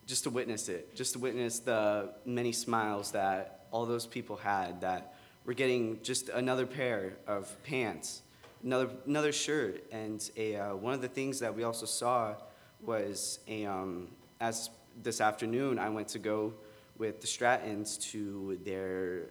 just 0.05 0.23
to 0.25 0.29
witness 0.29 0.67
it, 0.67 0.93
just 0.93 1.13
to 1.13 1.19
witness 1.19 1.59
the 1.59 2.09
many 2.25 2.51
smiles 2.51 3.11
that 3.11 3.65
all 3.71 3.85
those 3.85 4.05
people 4.05 4.35
had 4.35 4.81
that 4.81 5.15
were 5.45 5.53
getting 5.53 6.01
just 6.03 6.27
another 6.29 6.65
pair 6.65 7.13
of 7.27 7.55
pants, 7.63 8.21
another, 8.63 8.89
another 9.05 9.31
shirt. 9.31 9.83
And 9.91 10.29
a, 10.35 10.57
uh, 10.57 10.75
one 10.75 10.93
of 10.93 11.01
the 11.01 11.07
things 11.07 11.39
that 11.39 11.55
we 11.55 11.63
also 11.63 11.85
saw 11.85 12.35
was 12.81 13.39
a, 13.47 13.65
um, 13.65 14.09
as 14.41 14.69
this 15.01 15.21
afternoon, 15.21 15.79
I 15.79 15.89
went 15.89 16.09
to 16.09 16.19
go 16.19 16.53
with 16.97 17.21
the 17.21 17.27
Strattons 17.27 18.01
to 18.11 18.59
their, 18.65 19.29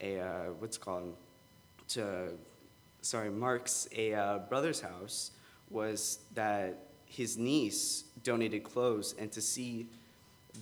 a, 0.00 0.20
uh, 0.20 0.44
what's 0.58 0.78
called, 0.78 1.14
to, 1.88 2.30
sorry, 3.02 3.30
Mark's 3.30 3.88
a 3.96 4.14
uh, 4.14 4.38
brother's 4.38 4.80
house 4.80 5.32
was 5.70 6.20
that 6.34 6.78
his 7.06 7.36
niece 7.36 8.04
donated 8.22 8.64
clothes 8.64 9.14
and 9.18 9.30
to 9.32 9.40
see 9.40 9.88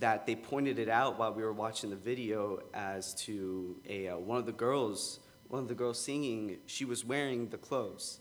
that 0.01 0.27
they 0.27 0.35
pointed 0.35 0.79
it 0.79 0.89
out 0.89 1.18
while 1.18 1.33
we 1.33 1.43
were 1.43 1.53
watching 1.53 1.91
the 1.91 1.97
video 1.97 2.62
as 2.75 3.14
to 3.14 3.77
a 3.89 4.09
uh, 4.09 4.16
one 4.16 4.39
of 4.39 4.47
the 4.47 4.53
girls 4.53 5.20
one 5.49 5.62
of 5.62 5.68
the 5.68 5.75
girls 5.75 6.01
singing 6.01 6.59
she 6.66 6.85
was 6.85 7.05
wearing 7.05 7.49
the 7.49 7.59
clothes. 7.59 8.18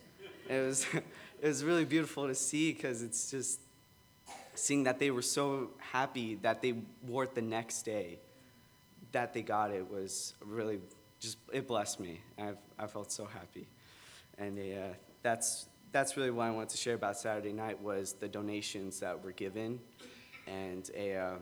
It 0.49 0.59
was 0.59 0.85
it 1.41 1.47
was 1.47 1.63
really 1.63 1.85
beautiful 1.85 2.27
to 2.27 2.35
see 2.35 2.73
because 2.73 3.01
it's 3.01 3.31
just 3.31 3.59
seeing 4.55 4.83
that 4.83 4.99
they 4.99 5.09
were 5.09 5.21
so 5.21 5.71
happy 5.79 6.35
that 6.35 6.61
they 6.61 6.75
wore 7.07 7.23
it 7.23 7.33
the 7.33 7.41
next 7.41 7.83
day, 7.83 8.19
that 9.11 9.33
they 9.33 9.41
got 9.41 9.71
it 9.71 9.89
was 9.89 10.35
really 10.45 10.79
just, 11.23 11.37
it 11.51 11.67
blessed 11.67 11.99
me. 11.99 12.19
I've, 12.37 12.57
I 12.77 12.85
felt 12.85 13.11
so 13.11 13.25
happy. 13.25 13.65
And 14.37 14.59
uh, 14.59 14.93
that's, 15.21 15.67
that's 15.91 16.17
really 16.17 16.31
what 16.31 16.43
I 16.43 16.51
wanted 16.51 16.69
to 16.69 16.77
share 16.77 16.95
about 16.95 17.17
Saturday 17.17 17.53
night 17.53 17.81
was 17.81 18.13
the 18.13 18.27
donations 18.27 18.99
that 18.99 19.23
were 19.23 19.31
given. 19.31 19.79
And 20.45 20.89
a, 20.95 21.15
uh, 21.15 21.35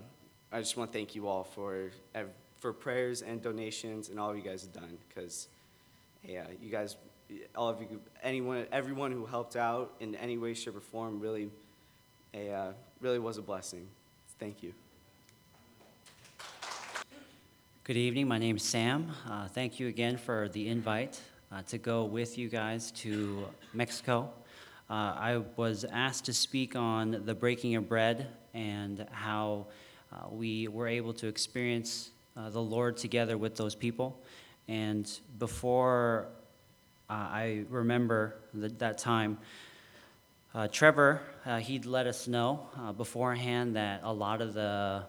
I 0.51 0.59
just 0.59 0.77
want 0.77 0.91
to 0.91 0.97
thank 0.97 1.15
you 1.15 1.27
all 1.27 1.43
for, 1.43 1.89
for 2.59 2.71
prayers 2.71 3.23
and 3.23 3.41
donations 3.41 4.09
and 4.09 4.19
all 4.19 4.35
you 4.35 4.43
guys 4.43 4.61
have 4.61 4.73
done 4.73 4.97
because 5.09 5.47
yeah, 6.23 6.45
you 6.61 6.69
guys, 6.69 6.97
all 7.55 7.69
of 7.69 7.81
you, 7.81 7.99
anyone, 8.21 8.67
everyone 8.71 9.11
who 9.11 9.25
helped 9.25 9.55
out 9.55 9.95
in 9.99 10.13
any 10.15 10.37
way, 10.37 10.53
shape, 10.53 10.75
or 10.75 10.81
form 10.81 11.19
really 11.19 11.49
a, 12.35 12.51
uh, 12.51 12.71
really 12.99 13.19
was 13.19 13.39
a 13.39 13.41
blessing. 13.41 13.87
Thank 14.37 14.61
you. 14.61 14.73
Good 17.91 17.97
evening. 17.97 18.29
My 18.29 18.37
name 18.37 18.55
is 18.55 18.63
Sam. 18.63 19.11
Uh, 19.29 19.49
thank 19.49 19.77
you 19.77 19.89
again 19.89 20.15
for 20.15 20.47
the 20.47 20.69
invite 20.69 21.19
uh, 21.51 21.61
to 21.63 21.77
go 21.77 22.05
with 22.05 22.37
you 22.37 22.47
guys 22.47 22.89
to 22.91 23.45
Mexico. 23.73 24.29
Uh, 24.89 24.93
I 24.93 25.41
was 25.57 25.83
asked 25.83 26.23
to 26.27 26.33
speak 26.33 26.77
on 26.77 27.23
the 27.25 27.35
breaking 27.35 27.75
of 27.75 27.89
bread 27.89 28.27
and 28.53 29.05
how 29.11 29.65
uh, 30.09 30.29
we 30.31 30.69
were 30.69 30.87
able 30.87 31.11
to 31.15 31.27
experience 31.27 32.11
uh, 32.37 32.49
the 32.49 32.61
Lord 32.61 32.95
together 32.95 33.37
with 33.37 33.57
those 33.57 33.75
people. 33.75 34.17
And 34.69 35.11
before 35.37 36.27
uh, 37.09 37.13
I 37.13 37.65
remember 37.69 38.37
that 38.53 38.99
time, 38.99 39.37
Trevor, 40.71 41.19
he'd 41.59 41.85
let 41.85 42.07
us 42.07 42.25
know 42.25 42.69
beforehand 42.95 43.75
that 43.75 43.99
a 44.05 44.13
lot 44.13 44.41
of 44.41 44.53
the 44.53 45.03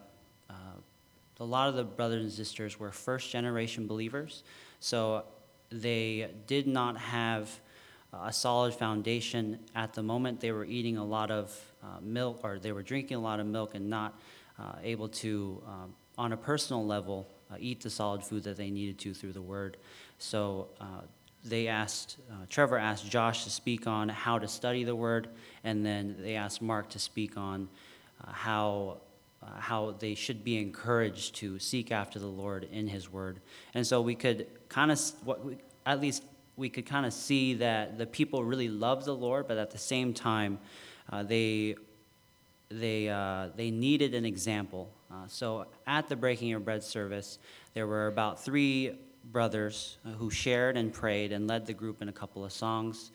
a 1.42 1.44
lot 1.44 1.68
of 1.68 1.74
the 1.74 1.84
brothers 1.84 2.22
and 2.22 2.32
sisters 2.32 2.78
were 2.78 2.92
first 2.92 3.30
generation 3.30 3.86
believers, 3.86 4.44
so 4.78 5.24
they 5.70 6.30
did 6.46 6.66
not 6.66 6.96
have 6.96 7.50
a 8.12 8.32
solid 8.32 8.74
foundation 8.74 9.58
at 9.74 9.92
the 9.94 10.02
moment. 10.02 10.40
They 10.40 10.52
were 10.52 10.64
eating 10.64 10.98
a 10.98 11.04
lot 11.04 11.30
of 11.30 11.58
uh, 11.82 11.86
milk, 12.00 12.40
or 12.44 12.58
they 12.58 12.72
were 12.72 12.82
drinking 12.82 13.16
a 13.16 13.20
lot 13.20 13.40
of 13.40 13.46
milk, 13.46 13.74
and 13.74 13.90
not 13.90 14.20
uh, 14.58 14.74
able 14.82 15.08
to, 15.08 15.62
um, 15.66 15.94
on 16.16 16.32
a 16.32 16.36
personal 16.36 16.86
level, 16.86 17.26
eat 17.58 17.82
the 17.82 17.90
solid 17.90 18.22
food 18.22 18.42
that 18.44 18.56
they 18.56 18.70
needed 18.70 18.98
to 18.98 19.12
through 19.12 19.32
the 19.32 19.42
Word. 19.42 19.76
So 20.18 20.68
they 21.44 21.68
asked, 21.68 22.18
uh, 22.30 22.46
Trevor 22.48 22.78
asked 22.78 23.10
Josh 23.10 23.44
to 23.44 23.50
speak 23.50 23.86
on 23.86 24.08
how 24.08 24.38
to 24.38 24.46
study 24.48 24.84
the 24.84 24.94
Word, 24.94 25.28
and 25.64 25.84
then 25.84 26.16
they 26.20 26.36
asked 26.36 26.62
Mark 26.62 26.88
to 26.90 26.98
speak 26.98 27.36
on 27.36 27.68
uh, 28.22 28.32
how, 28.32 28.98
uh, 29.42 29.58
how 29.58 29.94
they 29.98 30.14
should 30.14 30.44
be 30.44 30.58
encouraged 30.58 31.34
to 31.36 31.58
seek 31.58 31.90
after 31.90 32.18
the 32.18 32.26
Lord 32.26 32.68
in 32.70 32.86
His 32.86 33.10
Word. 33.10 33.40
And 33.74 33.86
so 33.86 34.00
we 34.00 34.14
could 34.14 34.46
kind 34.68 34.92
of, 34.92 35.00
at 35.84 36.00
least 36.00 36.22
we 36.56 36.68
could 36.68 36.86
kind 36.86 37.06
of 37.06 37.12
see 37.12 37.54
that 37.54 37.98
the 37.98 38.06
people 38.06 38.44
really 38.44 38.68
loved 38.68 39.04
the 39.04 39.14
Lord, 39.14 39.48
but 39.48 39.58
at 39.58 39.70
the 39.70 39.78
same 39.78 40.12
time, 40.12 40.58
uh, 41.10 41.22
they, 41.22 41.76
they, 42.68 43.08
uh, 43.08 43.48
they 43.56 43.70
needed 43.70 44.14
an 44.14 44.24
example. 44.24 44.90
Uh, 45.10 45.26
so 45.26 45.66
at 45.86 46.08
the 46.08 46.16
Breaking 46.16 46.52
of 46.54 46.64
Bread 46.64 46.82
service, 46.82 47.38
there 47.74 47.86
were 47.86 48.06
about 48.06 48.42
three 48.42 48.98
brothers 49.24 49.98
who 50.18 50.30
shared 50.30 50.76
and 50.76 50.92
prayed 50.92 51.32
and 51.32 51.46
led 51.46 51.66
the 51.66 51.72
group 51.72 52.02
in 52.02 52.08
a 52.08 52.12
couple 52.12 52.44
of 52.44 52.52
songs. 52.52 53.10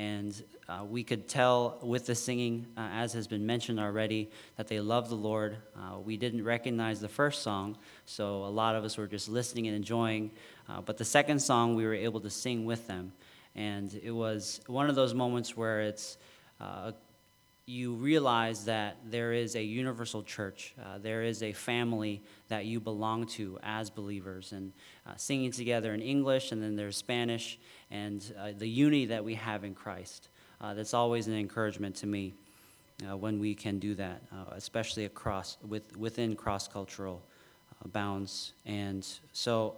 And 0.00 0.42
uh, 0.66 0.82
we 0.88 1.04
could 1.04 1.28
tell 1.28 1.78
with 1.82 2.06
the 2.06 2.14
singing, 2.14 2.64
uh, 2.74 2.88
as 2.90 3.12
has 3.12 3.26
been 3.26 3.44
mentioned 3.44 3.78
already, 3.78 4.30
that 4.56 4.66
they 4.66 4.80
love 4.80 5.10
the 5.10 5.14
Lord. 5.14 5.58
Uh, 5.76 5.98
we 5.98 6.16
didn't 6.16 6.42
recognize 6.42 7.00
the 7.00 7.08
first 7.08 7.42
song, 7.42 7.76
so 8.06 8.44
a 8.44 8.48
lot 8.48 8.74
of 8.74 8.82
us 8.82 8.96
were 8.96 9.06
just 9.06 9.28
listening 9.28 9.66
and 9.66 9.76
enjoying. 9.76 10.30
Uh, 10.70 10.80
but 10.80 10.96
the 10.96 11.04
second 11.04 11.38
song, 11.38 11.74
we 11.74 11.84
were 11.84 11.92
able 11.92 12.18
to 12.20 12.30
sing 12.30 12.64
with 12.64 12.86
them. 12.86 13.12
And 13.54 13.92
it 14.02 14.12
was 14.12 14.62
one 14.68 14.88
of 14.88 14.96
those 14.96 15.12
moments 15.12 15.54
where 15.54 15.82
it's 15.82 16.16
uh, 16.62 16.92
you 17.66 17.92
realize 17.92 18.64
that 18.64 18.96
there 19.04 19.34
is 19.34 19.54
a 19.54 19.62
universal 19.62 20.22
church. 20.22 20.74
Uh, 20.82 20.96
there 20.96 21.24
is 21.24 21.42
a 21.42 21.52
family 21.52 22.22
that 22.48 22.64
you 22.64 22.80
belong 22.80 23.26
to 23.26 23.58
as 23.62 23.90
believers, 23.90 24.52
and 24.52 24.72
singing 25.16 25.52
together 25.52 25.92
in 25.92 26.00
English, 26.00 26.52
and 26.52 26.62
then 26.62 26.74
there's 26.74 26.96
Spanish, 26.96 27.58
and 27.90 28.34
uh, 28.38 28.52
the 28.56 28.68
unity 28.68 29.06
that 29.06 29.24
we 29.24 29.34
have 29.34 29.64
in 29.64 29.74
Christ. 29.74 30.28
Uh, 30.60 30.74
that's 30.74 30.94
always 30.94 31.26
an 31.26 31.34
encouragement 31.34 31.96
to 31.96 32.06
me 32.06 32.34
uh, 33.08 33.16
when 33.16 33.40
we 33.40 33.54
can 33.54 33.78
do 33.78 33.94
that, 33.94 34.22
uh, 34.32 34.52
especially 34.52 35.06
across 35.06 35.56
with, 35.66 35.96
within 35.96 36.36
cross-cultural 36.36 37.22
bounds. 37.92 38.52
And 38.66 39.06
so 39.32 39.76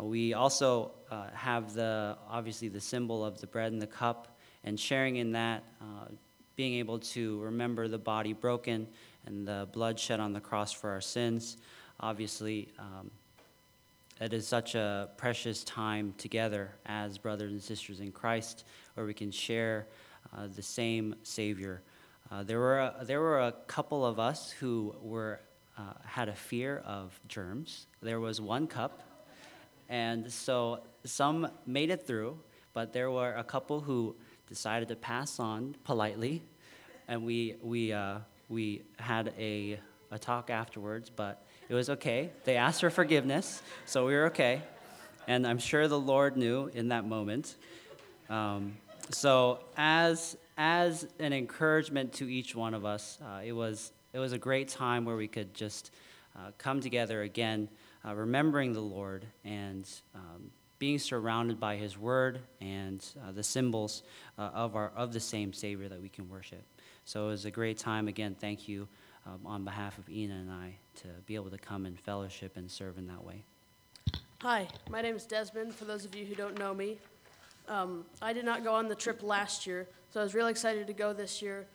we 0.00 0.32
also 0.32 0.92
have 1.34 1.74
the 1.74 2.16
obviously 2.30 2.68
the 2.68 2.80
symbol 2.80 3.24
of 3.24 3.40
the 3.40 3.48
bread 3.48 3.72
and 3.72 3.82
the 3.82 3.86
cup, 3.86 4.38
and 4.62 4.78
sharing 4.78 5.16
in 5.16 5.32
that 5.32 5.64
being 6.54 6.74
able 6.74 7.00
to 7.00 7.40
remember 7.40 7.88
the 7.88 7.98
body 7.98 8.32
broken 8.32 8.86
and 9.26 9.46
the 9.46 9.66
blood 9.72 9.98
shed 9.98 10.20
on 10.20 10.32
the 10.32 10.40
cross 10.40 10.70
for 10.70 10.90
our 10.90 11.00
sins. 11.00 11.56
Obviously, 11.98 12.68
um, 12.78 13.10
it 14.20 14.32
is 14.32 14.46
such 14.46 14.74
a 14.74 15.08
precious 15.16 15.64
time 15.64 16.14
together 16.18 16.72
as 16.86 17.18
brothers 17.18 17.52
and 17.52 17.62
sisters 17.62 18.00
in 18.00 18.12
Christ 18.12 18.64
where 18.94 19.06
we 19.06 19.14
can 19.14 19.30
share 19.30 19.86
uh, 20.36 20.46
the 20.54 20.62
same 20.62 21.14
Savior. 21.22 21.82
Uh, 22.30 22.42
there, 22.42 22.58
were 22.58 22.78
a, 22.78 23.04
there 23.04 23.20
were 23.20 23.40
a 23.40 23.52
couple 23.66 24.06
of 24.06 24.18
us 24.18 24.50
who 24.50 24.94
were, 25.02 25.40
uh, 25.76 25.94
had 26.04 26.28
a 26.28 26.34
fear 26.34 26.82
of 26.86 27.18
germs. 27.28 27.86
There 28.00 28.20
was 28.20 28.40
one 28.40 28.66
cup, 28.66 29.02
and 29.88 30.30
so 30.30 30.80
some 31.04 31.48
made 31.66 31.90
it 31.90 32.06
through, 32.06 32.38
but 32.72 32.92
there 32.92 33.10
were 33.10 33.34
a 33.34 33.44
couple 33.44 33.80
who 33.80 34.14
decided 34.48 34.88
to 34.88 34.96
pass 34.96 35.40
on 35.40 35.74
politely, 35.84 36.42
and 37.08 37.24
we 37.24 37.56
we 37.62 37.92
uh, 37.92 38.18
we 38.48 38.82
had 38.98 39.34
a 39.38 39.78
a 40.10 40.18
talk 40.18 40.50
afterwards, 40.50 41.10
but 41.10 41.44
it 41.72 41.74
was 41.74 41.88
okay. 41.88 42.28
They 42.44 42.56
asked 42.56 42.82
for 42.82 42.90
forgiveness, 42.90 43.62
so 43.86 44.04
we 44.04 44.12
were 44.12 44.26
okay, 44.26 44.60
and 45.26 45.46
I'm 45.46 45.56
sure 45.56 45.88
the 45.88 45.98
Lord 45.98 46.36
knew 46.36 46.66
in 46.74 46.88
that 46.88 47.06
moment. 47.06 47.56
Um, 48.28 48.76
so 49.08 49.58
as 49.74 50.36
as 50.58 51.06
an 51.18 51.32
encouragement 51.32 52.12
to 52.14 52.30
each 52.30 52.54
one 52.54 52.74
of 52.74 52.84
us, 52.84 53.16
uh, 53.22 53.40
it 53.42 53.52
was 53.52 53.90
it 54.12 54.18
was 54.18 54.34
a 54.34 54.38
great 54.38 54.68
time 54.68 55.06
where 55.06 55.16
we 55.16 55.28
could 55.28 55.54
just 55.54 55.92
uh, 56.36 56.50
come 56.58 56.82
together 56.82 57.22
again, 57.22 57.70
uh, 58.06 58.14
remembering 58.14 58.74
the 58.74 58.80
Lord 58.80 59.24
and 59.42 59.88
um, 60.14 60.50
being 60.78 60.98
surrounded 60.98 61.58
by 61.58 61.76
His 61.76 61.96
Word 61.96 62.40
and 62.60 63.02
uh, 63.26 63.32
the 63.32 63.42
symbols 63.42 64.02
uh, 64.38 64.50
of, 64.52 64.76
our, 64.76 64.92
of 64.94 65.14
the 65.14 65.20
same 65.20 65.54
Savior 65.54 65.88
that 65.88 66.02
we 66.02 66.10
can 66.10 66.28
worship. 66.28 66.64
So 67.06 67.28
it 67.28 67.28
was 67.28 67.44
a 67.46 67.50
great 67.50 67.78
time. 67.78 68.08
Again, 68.08 68.36
thank 68.38 68.68
you 68.68 68.88
um, 69.26 69.40
on 69.44 69.64
behalf 69.64 69.98
of 69.98 70.08
Ina 70.08 70.34
and 70.34 70.50
I 70.50 70.74
to 70.96 71.08
be 71.26 71.34
able 71.34 71.50
to 71.50 71.58
come 71.58 71.86
and 71.86 71.98
fellowship 71.98 72.56
and 72.56 72.70
serve 72.70 72.98
in 72.98 73.06
that 73.06 73.24
way. 73.24 73.44
Hi, 74.42 74.66
my 74.90 75.02
name 75.02 75.14
is 75.14 75.24
Desmond. 75.24 75.74
For 75.74 75.84
those 75.84 76.04
of 76.04 76.14
you 76.14 76.24
who 76.24 76.34
don't 76.34 76.58
know 76.58 76.74
me, 76.74 76.98
um, 77.68 78.04
I 78.20 78.32
did 78.32 78.44
not 78.44 78.64
go 78.64 78.74
on 78.74 78.88
the 78.88 78.94
trip 78.94 79.22
last 79.22 79.66
year, 79.66 79.86
so 80.10 80.20
I 80.20 80.24
was 80.24 80.34
really 80.34 80.50
excited 80.50 80.86
to 80.88 80.92
go 80.92 81.12
this 81.12 81.40
year. 81.40 81.66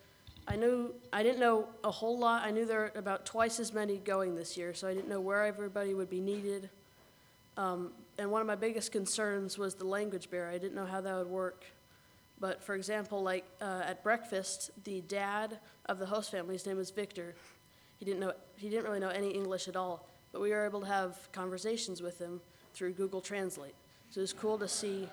I 0.50 0.56
knew 0.56 0.93
I 1.12 1.24
didn't 1.24 1.39
know 1.39 1.68
a 1.84 1.91
whole 1.91 2.18
lot. 2.18 2.45
I 2.45 2.52
knew 2.52 2.66
there 2.66 2.80
were 2.80 3.00
about 3.00 3.26
twice 3.26 3.60
as 3.60 3.74
many 3.74 3.98
going 3.98 4.36
this 4.36 4.58
year, 4.58 4.74
so 4.74 4.88
I 4.88 4.93
didn't 4.93 5.10
know 5.10 5.20
where 5.20 5.45
everybody 5.45 5.93
would 5.93 6.10
be 6.10 6.22
needed. 6.22 6.70
Um, 7.58 7.91
and 8.18 8.32
one 8.32 8.41
of 8.41 8.48
my 8.48 8.56
biggest 8.56 8.91
concerns 8.91 9.58
was 9.58 9.76
the 9.76 9.86
language 9.86 10.30
barrier. 10.30 10.50
I 10.50 10.58
didn't 10.58 10.76
know 10.76 10.86
how 10.86 11.02
that 11.02 11.16
would 11.16 11.28
work. 11.28 11.66
But 12.39 12.63
for 12.63 12.75
example, 12.75 13.23
like 13.23 13.45
uh, 13.61 13.83
at 13.85 14.03
breakfast, 14.03 14.71
the 14.83 15.01
dad 15.01 15.57
of 15.88 15.99
the 15.99 16.05
host 16.05 16.31
family, 16.31 16.53
his 16.53 16.65
name 16.65 16.77
was 16.77 16.91
Victor. 16.91 17.35
He 17.97 18.05
didn't 18.05 18.19
know 18.19 18.33
he 18.57 18.69
didn't 18.69 18.85
really 18.85 18.99
know 18.99 19.09
any 19.09 19.31
English 19.31 19.67
at 19.67 19.75
all, 19.75 20.07
but 20.31 20.41
we 20.41 20.51
were 20.51 20.65
able 20.65 20.81
to 20.81 20.88
have 20.88 21.31
conversations 21.31 22.01
with 22.01 22.19
him 22.19 22.41
through 22.73 22.93
Google 22.93 23.21
Translate. 23.21 23.75
So 24.11 24.19
it 24.19 24.21
was 24.21 24.33
cool 24.33 24.57
to 24.59 24.67
see 24.67 25.09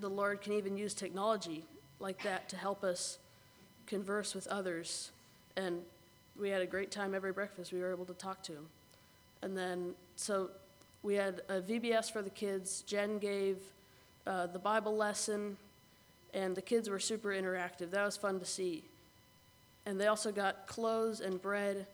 the 0.00 0.08
Lord 0.08 0.40
can 0.40 0.52
even 0.52 0.76
use 0.76 0.94
technology 0.94 1.64
like 2.00 2.22
that 2.22 2.48
to 2.50 2.56
help 2.56 2.84
us 2.84 3.18
converse 3.86 4.34
with 4.34 4.46
others. 4.48 5.10
And 5.56 5.80
we 6.38 6.50
had 6.50 6.60
a 6.60 6.66
great 6.66 6.90
time 6.90 7.14
every 7.14 7.32
breakfast. 7.32 7.72
We 7.72 7.80
were 7.80 7.90
able 7.90 8.04
to 8.06 8.14
talk 8.14 8.42
to 8.44 8.52
him. 8.52 8.66
And 9.42 9.56
then, 9.56 9.94
so 10.16 10.50
we 11.02 11.14
had 11.14 11.42
a 11.48 11.60
VBS 11.60 12.12
for 12.12 12.20
the 12.20 12.30
kids. 12.30 12.82
Jen 12.86 13.18
gave 13.18 13.58
uh, 14.26 14.46
the 14.48 14.58
Bible 14.58 14.96
lesson, 14.96 15.56
and 16.36 16.54
the 16.54 16.62
kids 16.62 16.90
were 16.90 17.00
super 17.00 17.30
interactive. 17.30 17.90
That 17.90 18.04
was 18.04 18.16
fun 18.16 18.38
to 18.38 18.44
see. 18.44 18.84
And 19.86 19.98
they 19.98 20.06
also 20.06 20.30
got 20.30 20.66
clothes 20.66 21.20
and 21.20 21.40
bread, 21.40 21.86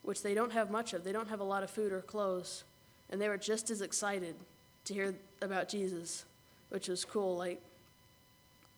which 0.00 0.22
they 0.22 0.32
don't 0.32 0.52
have 0.52 0.70
much 0.70 0.94
of. 0.94 1.04
They 1.04 1.12
don't 1.12 1.28
have 1.28 1.40
a 1.40 1.44
lot 1.44 1.62
of 1.62 1.70
food 1.70 1.92
or 1.92 2.00
clothes. 2.00 2.64
And 3.10 3.20
they 3.20 3.28
were 3.28 3.36
just 3.36 3.70
as 3.70 3.82
excited 3.82 4.34
to 4.86 4.94
hear 4.94 5.14
about 5.42 5.68
Jesus, 5.68 6.24
which 6.70 6.88
was 6.88 7.04
cool. 7.04 7.36
Like, 7.36 7.60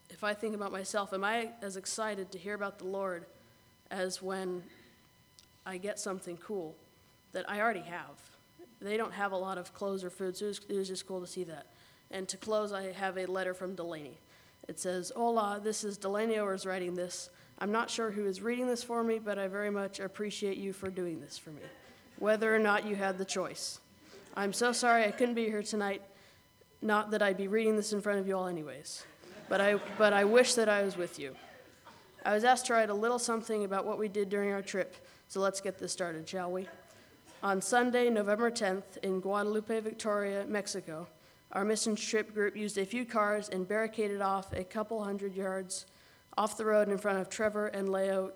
if 0.09 0.23
I 0.23 0.33
think 0.33 0.53
about 0.53 0.73
myself, 0.73 1.13
am 1.13 1.23
I 1.23 1.49
as 1.61 1.77
excited 1.77 2.29
to 2.33 2.37
hear 2.37 2.53
about 2.53 2.77
the 2.77 2.85
Lord 2.85 3.25
as 3.89 4.21
when 4.21 4.63
I 5.65 5.77
get 5.77 5.97
something 5.97 6.37
cool 6.37 6.75
that 7.31 7.49
I 7.49 7.61
already 7.61 7.81
have? 7.81 8.19
they 8.81 8.97
don't 8.97 9.13
have 9.13 9.31
a 9.31 9.37
lot 9.37 9.57
of 9.57 9.73
clothes 9.73 10.03
or 10.03 10.11
food, 10.11 10.37
so 10.37 10.45
it 10.45 10.47
was, 10.49 10.61
it 10.69 10.75
was 10.75 10.87
just 10.87 11.07
cool 11.07 11.19
to 11.21 11.25
see 11.25 11.43
that. 11.45 11.65
And 12.11 12.27
to 12.27 12.37
close, 12.37 12.71
I 12.71 12.91
have 12.91 13.17
a 13.17 13.25
letter 13.25 13.55
from 13.55 13.73
Delaney. 13.73 14.19
It 14.67 14.79
says, 14.79 15.11
Hola, 15.15 15.59
this 15.63 15.83
is 15.83 15.97
Delaney 15.97 16.35
Owers 16.35 16.65
writing 16.65 16.95
this. 16.95 17.29
I'm 17.59 17.71
not 17.71 17.89
sure 17.89 18.11
who 18.11 18.25
is 18.25 18.41
reading 18.41 18.67
this 18.67 18.83
for 18.83 19.03
me, 19.03 19.19
but 19.19 19.37
I 19.37 19.47
very 19.47 19.69
much 19.69 19.99
appreciate 19.99 20.57
you 20.57 20.73
for 20.73 20.89
doing 20.89 21.21
this 21.21 21.37
for 21.37 21.51
me, 21.51 21.61
whether 22.19 22.53
or 22.53 22.59
not 22.59 22.85
you 22.85 22.95
had 22.95 23.17
the 23.17 23.25
choice. 23.25 23.79
I'm 24.35 24.51
so 24.51 24.71
sorry 24.71 25.05
I 25.05 25.11
couldn't 25.11 25.35
be 25.35 25.45
here 25.45 25.63
tonight. 25.63 26.01
Not 26.81 27.11
that 27.11 27.21
I'd 27.21 27.37
be 27.37 27.47
reading 27.47 27.77
this 27.77 27.93
in 27.93 28.01
front 28.01 28.19
of 28.19 28.27
you 28.27 28.35
all, 28.35 28.47
anyways, 28.47 29.05
but 29.47 29.61
I, 29.61 29.75
but 29.97 30.11
I 30.11 30.25
wish 30.25 30.55
that 30.55 30.67
I 30.67 30.83
was 30.83 30.97
with 30.97 31.17
you. 31.17 31.35
I 32.25 32.33
was 32.33 32.43
asked 32.43 32.65
to 32.67 32.73
write 32.73 32.89
a 32.89 32.93
little 32.93 33.19
something 33.19 33.63
about 33.63 33.85
what 33.85 33.97
we 33.97 34.09
did 34.09 34.29
during 34.29 34.51
our 34.51 34.61
trip, 34.61 34.95
so 35.29 35.39
let's 35.39 35.61
get 35.61 35.77
this 35.77 35.93
started, 35.93 36.27
shall 36.27 36.51
we? 36.51 36.67
On 37.41 37.61
Sunday, 37.61 38.09
November 38.09 38.51
10th, 38.51 38.97
in 39.03 39.19
Guadalupe, 39.19 39.79
Victoria, 39.79 40.45
Mexico, 40.47 41.07
our 41.51 41.63
mission 41.63 41.95
trip 41.95 42.33
group 42.33 42.55
used 42.55 42.77
a 42.77 42.85
few 42.85 43.05
cars 43.05 43.49
and 43.49 43.67
barricaded 43.67 44.21
off 44.21 44.51
a 44.53 44.63
couple 44.63 45.03
hundred 45.03 45.35
yards 45.35 45.85
off 46.37 46.57
the 46.57 46.65
road 46.65 46.89
in 46.89 46.97
front 46.97 47.19
of 47.19 47.29
Trevor 47.29 47.67
and 47.67 47.91
Leo 47.91 48.31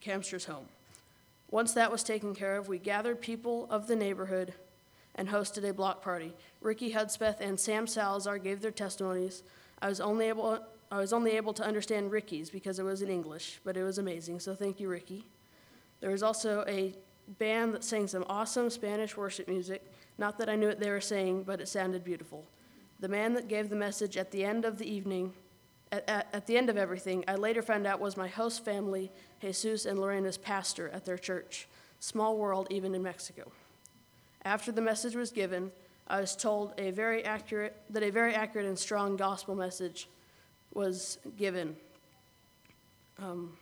Camster's 0.00 0.46
home. 0.46 0.66
Once 1.50 1.72
that 1.74 1.90
was 1.90 2.02
taken 2.02 2.34
care 2.34 2.56
of, 2.56 2.68
we 2.68 2.78
gathered 2.78 3.20
people 3.20 3.66
of 3.70 3.86
the 3.86 3.96
neighborhood 3.96 4.54
and 5.16 5.28
hosted 5.28 5.68
a 5.68 5.74
block 5.74 6.02
party. 6.02 6.32
Ricky 6.60 6.92
Hudspeth 6.92 7.40
and 7.40 7.58
Sam 7.58 7.86
Salazar 7.86 8.38
gave 8.38 8.62
their 8.62 8.70
testimonies. 8.70 9.42
I 9.82 9.88
was 9.88 10.00
only 10.00 10.28
able 10.28 10.60
I 10.92 10.98
was 10.98 11.12
only 11.12 11.32
able 11.32 11.52
to 11.52 11.64
understand 11.64 12.10
Ricky's 12.10 12.50
because 12.50 12.80
it 12.80 12.82
was 12.82 13.00
in 13.00 13.10
English, 13.10 13.60
but 13.64 13.76
it 13.76 13.84
was 13.84 13.98
amazing. 13.98 14.40
So 14.40 14.56
thank 14.56 14.80
you, 14.80 14.88
Ricky. 14.88 15.24
There 16.00 16.10
was 16.10 16.22
also 16.22 16.64
a 16.66 16.94
band 17.38 17.74
that 17.74 17.84
sang 17.84 18.08
some 18.08 18.24
awesome 18.28 18.70
Spanish 18.70 19.16
worship 19.16 19.46
music. 19.46 19.84
Not 20.20 20.36
that 20.36 20.50
I 20.50 20.54
knew 20.54 20.68
what 20.68 20.78
they 20.78 20.90
were 20.90 21.00
saying, 21.00 21.44
but 21.44 21.62
it 21.62 21.68
sounded 21.68 22.04
beautiful. 22.04 22.44
The 23.00 23.08
man 23.08 23.32
that 23.32 23.48
gave 23.48 23.70
the 23.70 23.74
message 23.74 24.18
at 24.18 24.30
the 24.30 24.44
end 24.44 24.66
of 24.66 24.76
the 24.76 24.84
evening, 24.84 25.32
at, 25.90 26.06
at, 26.06 26.28
at 26.34 26.46
the 26.46 26.58
end 26.58 26.68
of 26.68 26.76
everything, 26.76 27.24
I 27.26 27.36
later 27.36 27.62
found 27.62 27.86
out 27.86 28.00
was 28.00 28.18
my 28.18 28.28
host 28.28 28.62
family, 28.62 29.10
Jesus 29.40 29.86
and 29.86 29.98
Lorena's 29.98 30.36
pastor 30.36 30.90
at 30.90 31.06
their 31.06 31.16
church. 31.16 31.66
Small 32.00 32.36
world, 32.36 32.66
even 32.68 32.94
in 32.94 33.02
Mexico. 33.02 33.50
After 34.44 34.70
the 34.70 34.82
message 34.82 35.14
was 35.14 35.30
given, 35.30 35.72
I 36.06 36.20
was 36.20 36.36
told 36.36 36.74
a 36.76 36.90
very 36.90 37.24
accurate, 37.24 37.74
that 37.88 38.02
a 38.02 38.10
very 38.10 38.34
accurate 38.34 38.66
and 38.66 38.78
strong 38.78 39.16
gospel 39.16 39.54
message 39.54 40.06
was 40.74 41.18
given. 41.38 41.76
Um, 43.18 43.56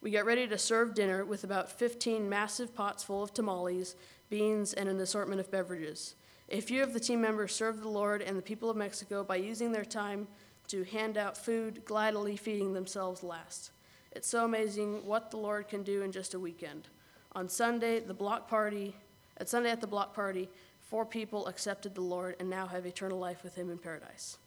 we 0.00 0.12
got 0.12 0.26
ready 0.26 0.46
to 0.46 0.58
serve 0.58 0.94
dinner 0.94 1.24
with 1.24 1.42
about 1.42 1.72
15 1.72 2.28
massive 2.28 2.72
pots 2.72 3.02
full 3.02 3.24
of 3.24 3.34
tamales, 3.34 3.96
beans, 4.30 4.72
and 4.72 4.88
an 4.88 5.00
assortment 5.00 5.40
of 5.40 5.50
beverages. 5.50 6.14
A 6.50 6.60
few 6.60 6.82
of 6.82 6.92
the 6.92 7.00
team 7.00 7.20
members 7.20 7.54
served 7.54 7.82
the 7.82 7.88
Lord 7.88 8.22
and 8.22 8.36
the 8.36 8.42
people 8.42 8.70
of 8.70 8.76
Mexico 8.76 9.22
by 9.22 9.36
using 9.36 9.72
their 9.72 9.84
time 9.84 10.26
to 10.68 10.84
hand 10.84 11.16
out 11.16 11.36
food, 11.36 11.84
gladly 11.84 12.36
feeding 12.36 12.72
themselves 12.72 13.22
last. 13.22 13.70
It's 14.12 14.28
so 14.28 14.44
amazing 14.44 15.04
what 15.04 15.30
the 15.30 15.36
Lord 15.36 15.68
can 15.68 15.82
do 15.82 16.02
in 16.02 16.12
just 16.12 16.34
a 16.34 16.40
weekend. 16.40 16.88
On 17.32 17.48
Sunday, 17.48 18.00
the 18.00 18.14
block 18.14 18.48
party, 18.48 18.94
at 19.36 19.48
Sunday 19.48 19.70
at 19.70 19.80
the 19.80 19.86
block 19.86 20.14
party, 20.14 20.48
four 20.80 21.04
people 21.04 21.46
accepted 21.46 21.94
the 21.94 22.00
Lord 22.00 22.36
and 22.40 22.48
now 22.48 22.66
have 22.66 22.86
eternal 22.86 23.18
life 23.18 23.44
with 23.44 23.54
him 23.54 23.70
in 23.70 23.78
paradise. 23.78 24.38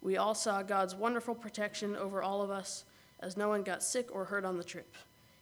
We 0.00 0.16
all 0.16 0.34
saw 0.34 0.62
God's 0.62 0.94
wonderful 0.94 1.34
protection 1.34 1.96
over 1.96 2.22
all 2.22 2.42
of 2.42 2.50
us 2.50 2.84
as 3.20 3.36
no 3.36 3.48
one 3.48 3.62
got 3.62 3.82
sick 3.82 4.08
or 4.12 4.24
hurt 4.24 4.44
on 4.44 4.56
the 4.58 4.64
trip. 4.64 4.96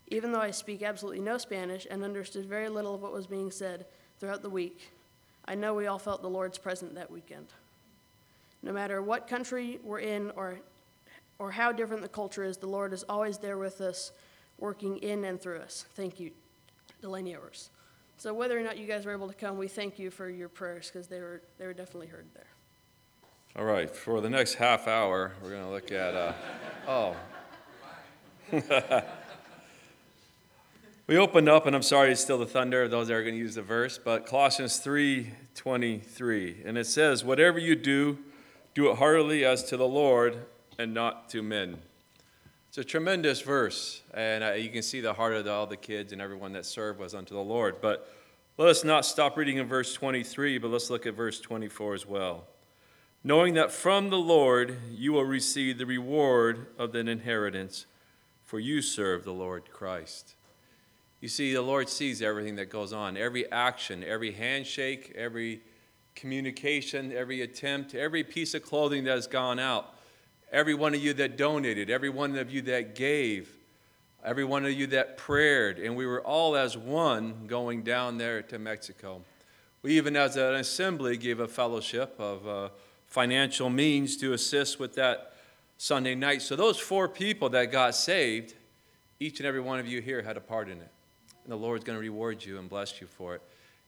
Even 0.08 0.32
though 0.32 0.40
I 0.40 0.50
speak 0.50 0.82
absolutely 0.82 1.20
no 1.20 1.38
Spanish 1.38 1.86
and 1.90 2.02
understood 2.02 2.46
very 2.46 2.68
little 2.68 2.94
of 2.94 3.02
what 3.02 3.12
was 3.12 3.26
being 3.26 3.50
said 3.50 3.86
throughout 4.18 4.42
the 4.42 4.50
week, 4.50 4.90
I 5.44 5.54
know 5.54 5.74
we 5.74 5.86
all 5.86 5.98
felt 5.98 6.22
the 6.22 6.28
Lord's 6.28 6.58
presence 6.58 6.94
that 6.94 7.10
weekend. 7.10 7.46
No 8.62 8.72
matter 8.72 9.02
what 9.02 9.26
country 9.26 9.80
we're 9.82 10.00
in 10.00 10.30
or 10.36 10.60
or 11.38 11.50
how 11.50 11.72
different 11.72 12.02
the 12.02 12.08
culture 12.08 12.44
is, 12.44 12.58
the 12.58 12.68
Lord 12.68 12.92
is 12.92 13.02
always 13.08 13.38
there 13.38 13.58
with 13.58 13.80
us, 13.80 14.12
working 14.58 14.98
in 14.98 15.24
and 15.24 15.40
through 15.40 15.58
us. 15.58 15.86
Thank 15.94 16.20
you, 16.20 16.30
Delaney 17.00 17.34
Evers. 17.34 17.70
So 18.16 18.32
whether 18.32 18.56
or 18.56 18.62
not 18.62 18.78
you 18.78 18.86
guys 18.86 19.04
were 19.04 19.12
able 19.12 19.26
to 19.26 19.34
come, 19.34 19.58
we 19.58 19.66
thank 19.66 19.98
you 19.98 20.12
for 20.12 20.30
your 20.30 20.48
prayers 20.48 20.88
because 20.92 21.08
they 21.08 21.20
were 21.20 21.42
they 21.58 21.66
were 21.66 21.72
definitely 21.72 22.06
heard 22.06 22.26
there. 22.34 22.46
All 23.54 23.66
right, 23.66 23.90
for 23.90 24.22
the 24.22 24.30
next 24.30 24.54
half 24.54 24.88
hour, 24.88 25.32
we're 25.42 25.50
going 25.50 25.64
to 25.64 25.68
look 25.68 25.92
at, 25.92 26.14
uh, 26.14 26.32
oh. 26.88 27.14
we 31.12 31.18
opened 31.18 31.46
up, 31.46 31.66
and 31.66 31.76
I'm 31.76 31.82
sorry, 31.82 32.10
it's 32.10 32.22
still 32.22 32.38
the 32.38 32.46
thunder, 32.46 32.88
those 32.88 33.08
that 33.08 33.14
are 33.14 33.22
going 33.22 33.34
to 33.34 33.38
use 33.38 33.56
the 33.56 33.60
verse, 33.60 33.98
but 34.02 34.24
Colossians 34.24 34.78
3:23, 34.78 36.62
and 36.64 36.78
it 36.78 36.86
says, 36.86 37.22
"Whatever 37.22 37.58
you 37.58 37.76
do, 37.76 38.16
do 38.72 38.90
it 38.90 38.96
heartily 38.96 39.44
as 39.44 39.62
to 39.64 39.76
the 39.76 39.86
Lord 39.86 40.46
and 40.78 40.94
not 40.94 41.28
to 41.28 41.42
men." 41.42 41.82
It's 42.68 42.78
a 42.78 42.84
tremendous 42.84 43.42
verse, 43.42 44.00
and 44.14 44.42
uh, 44.42 44.52
you 44.52 44.70
can 44.70 44.80
see 44.80 45.02
the 45.02 45.12
heart 45.12 45.34
of 45.34 45.44
the, 45.44 45.52
all 45.52 45.66
the 45.66 45.76
kids 45.76 46.14
and 46.14 46.22
everyone 46.22 46.52
that 46.52 46.64
served 46.64 46.98
was 46.98 47.14
unto 47.14 47.34
the 47.34 47.42
Lord. 47.42 47.82
But 47.82 48.10
let 48.56 48.70
us 48.70 48.82
not 48.82 49.04
stop 49.04 49.36
reading 49.36 49.58
in 49.58 49.66
verse 49.66 49.92
23, 49.92 50.56
but 50.56 50.68
let's 50.68 50.88
look 50.88 51.04
at 51.04 51.12
verse 51.12 51.40
24 51.40 51.92
as 51.92 52.06
well 52.06 52.46
knowing 53.22 53.52
that 53.52 53.70
from 53.70 54.08
the 54.08 54.16
Lord 54.16 54.78
you 54.90 55.12
will 55.12 55.26
receive 55.26 55.76
the 55.76 55.84
reward 55.84 56.68
of 56.78 56.94
an 56.94 57.06
inheritance, 57.06 57.84
for 58.46 58.58
you 58.58 58.80
serve 58.80 59.24
the 59.24 59.34
Lord 59.34 59.70
Christ. 59.70 60.36
You 61.22 61.28
see, 61.28 61.54
the 61.54 61.62
Lord 61.62 61.88
sees 61.88 62.20
everything 62.20 62.56
that 62.56 62.66
goes 62.66 62.92
on, 62.92 63.16
every 63.16 63.50
action, 63.50 64.04
every 64.04 64.32
handshake, 64.32 65.14
every 65.16 65.62
communication, 66.14 67.12
every 67.12 67.40
attempt, 67.40 67.94
every 67.94 68.22
piece 68.22 68.52
of 68.52 68.62
clothing 68.62 69.04
that 69.04 69.12
has 69.14 69.26
gone 69.26 69.58
out, 69.58 69.94
every 70.52 70.74
one 70.74 70.92
of 70.94 71.02
you 71.02 71.14
that 71.14 71.38
donated, 71.38 71.88
every 71.88 72.10
one 72.10 72.36
of 72.36 72.50
you 72.50 72.60
that 72.62 72.94
gave, 72.94 73.50
every 74.22 74.44
one 74.44 74.66
of 74.66 74.72
you 74.72 74.86
that 74.88 75.16
prayed, 75.16 75.78
and 75.78 75.96
we 75.96 76.04
were 76.04 76.20
all 76.20 76.54
as 76.54 76.76
one 76.76 77.46
going 77.46 77.82
down 77.82 78.18
there 78.18 78.42
to 78.42 78.58
Mexico. 78.58 79.22
We 79.80 79.96
even, 79.96 80.14
as 80.14 80.36
an 80.36 80.56
assembly, 80.56 81.16
gave 81.16 81.40
a 81.40 81.48
fellowship 81.48 82.14
of. 82.18 82.46
Uh, 82.46 82.68
financial 83.12 83.68
means 83.68 84.16
to 84.16 84.32
assist 84.32 84.80
with 84.80 84.94
that 84.94 85.34
Sunday 85.76 86.14
night. 86.14 86.40
So, 86.40 86.56
those 86.56 86.78
four 86.78 87.08
people 87.08 87.50
that 87.50 87.70
got 87.70 87.94
saved, 87.94 88.54
each 89.20 89.38
and 89.38 89.46
every 89.46 89.60
one 89.60 89.78
of 89.78 89.86
you 89.86 90.00
here 90.00 90.22
had 90.22 90.36
a 90.36 90.40
part 90.40 90.68
in 90.68 90.78
it. 90.78 90.88
And 91.44 91.52
the 91.52 91.56
Lord's 91.56 91.84
going 91.84 91.96
to 91.96 92.00
reward 92.00 92.44
you 92.44 92.58
and 92.58 92.68
bless 92.68 93.00
you 93.00 93.06
for 93.06 93.34
it. 93.34 93.42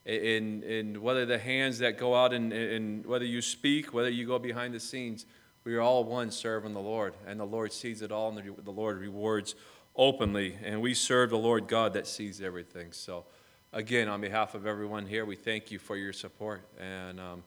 In, 0.05 0.61
in 0.63 1.01
whether 1.01 1.25
the 1.25 1.39
hands 1.39 1.79
that 1.79 1.97
go 1.97 2.13
out 2.15 2.33
and, 2.33 2.53
and 2.53 3.05
whether 3.05 3.25
you 3.25 3.41
speak, 3.41 3.93
whether 3.93 4.09
you 4.09 4.27
go 4.27 4.37
behind 4.37 4.73
the 4.73 4.79
scenes, 4.79 5.25
we 5.63 5.75
are 5.75 5.81
all 5.81 6.03
one 6.03 6.29
serving 6.29 6.73
the 6.73 6.79
Lord. 6.79 7.15
And 7.25 7.39
the 7.39 7.45
Lord 7.45 7.73
sees 7.73 8.01
it 8.01 8.11
all, 8.11 8.29
and 8.29 8.37
the, 8.37 8.61
the 8.61 8.71
Lord 8.71 8.99
rewards 8.99 9.55
openly. 9.95 10.57
And 10.63 10.81
we 10.81 10.93
serve 10.93 11.31
the 11.31 11.37
Lord 11.37 11.67
God 11.67 11.93
that 11.93 12.05
sees 12.05 12.39
everything. 12.39 12.91
So, 12.91 13.25
again, 13.73 14.07
on 14.07 14.21
behalf 14.21 14.53
of 14.53 14.67
everyone 14.67 15.07
here, 15.07 15.25
we 15.25 15.35
thank 15.35 15.71
you 15.71 15.79
for 15.79 15.97
your 15.97 16.13
support. 16.13 16.61
And, 16.79 17.19
um, 17.19 17.43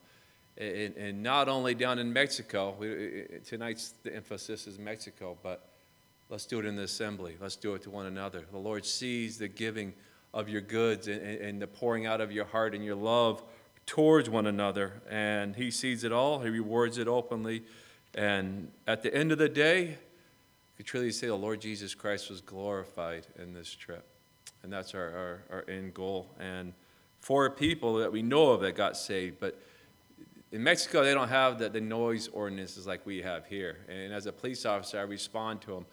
and, 0.59 0.97
and 0.97 1.23
not 1.23 1.49
only 1.49 1.75
down 1.75 1.99
in 1.99 2.13
Mexico. 2.13 2.75
We, 2.79 3.27
tonight's 3.47 3.95
the 4.03 4.15
emphasis 4.15 4.67
is 4.67 4.79
Mexico, 4.79 5.39
but 5.43 5.68
let's 6.29 6.47
do 6.47 6.59
it 6.59 6.65
in 6.65 6.77
the 6.77 6.83
assembly. 6.83 7.37
Let's 7.41 7.57
do 7.57 7.75
it 7.75 7.83
to 7.83 7.91
one 7.91 8.07
another. 8.07 8.45
The 8.51 8.59
Lord 8.59 8.85
sees 8.85 9.39
the 9.39 9.49
giving 9.49 9.95
of 10.35 10.49
your 10.49 10.61
goods 10.61 11.09
and, 11.09 11.21
and 11.23 11.63
the 11.63 11.67
pouring 11.67 12.07
out 12.07 12.21
of 12.21 12.31
your 12.33 12.45
heart 12.45 12.75
and 12.75 12.85
your 12.85 12.97
love 12.97 13.43
towards 13.87 14.29
one 14.29 14.47
another, 14.47 15.01
and 15.09 15.57
He 15.57 15.71
sees 15.71 16.05
it 16.05 16.13
all. 16.13 16.41
He 16.41 16.51
rewards 16.51 16.99
it 16.99 17.09
openly. 17.09 17.63
And 18.15 18.71
at 18.87 19.03
the 19.03 19.15
end 19.15 19.33
of 19.33 19.39
the 19.39 19.49
day, 19.49 19.97
you 20.77 20.85
truly 20.85 21.11
say 21.11 21.27
the 21.27 21.35
Lord 21.35 21.61
Jesus 21.61 21.95
Christ 21.95 22.31
was 22.31 22.41
glorified 22.41 23.27
in 23.39 23.55
this 23.55 23.75
trip. 23.75 24.05
And 24.63 24.73
that's 24.73 24.95
our, 24.95 25.41
our, 25.51 25.59
our 25.59 25.65
end 25.69 25.95
goal. 25.95 26.29
And 26.39 26.73
four 27.21 27.49
people 27.51 27.97
that 27.97 28.13
we 28.13 28.23
know 28.23 28.51
of 28.51 28.61
that 28.61 28.77
got 28.77 28.97
saved, 28.97 29.41
but 29.41 29.59
in 30.51 30.63
Mexico, 30.63 31.05
they 31.05 31.13
don't 31.13 31.29
have 31.29 31.59
the, 31.59 31.69
the 31.69 31.81
noise 31.81 32.29
ordinances 32.29 32.87
like 32.87 33.05
we 33.05 33.21
have 33.23 33.47
here. 33.47 33.79
And 33.89 34.13
as 34.13 34.27
a 34.27 34.33
police 34.33 34.65
officer, 34.65 34.99
I 34.99 35.03
respond 35.03 35.61
to 35.63 35.73
them 35.73 35.87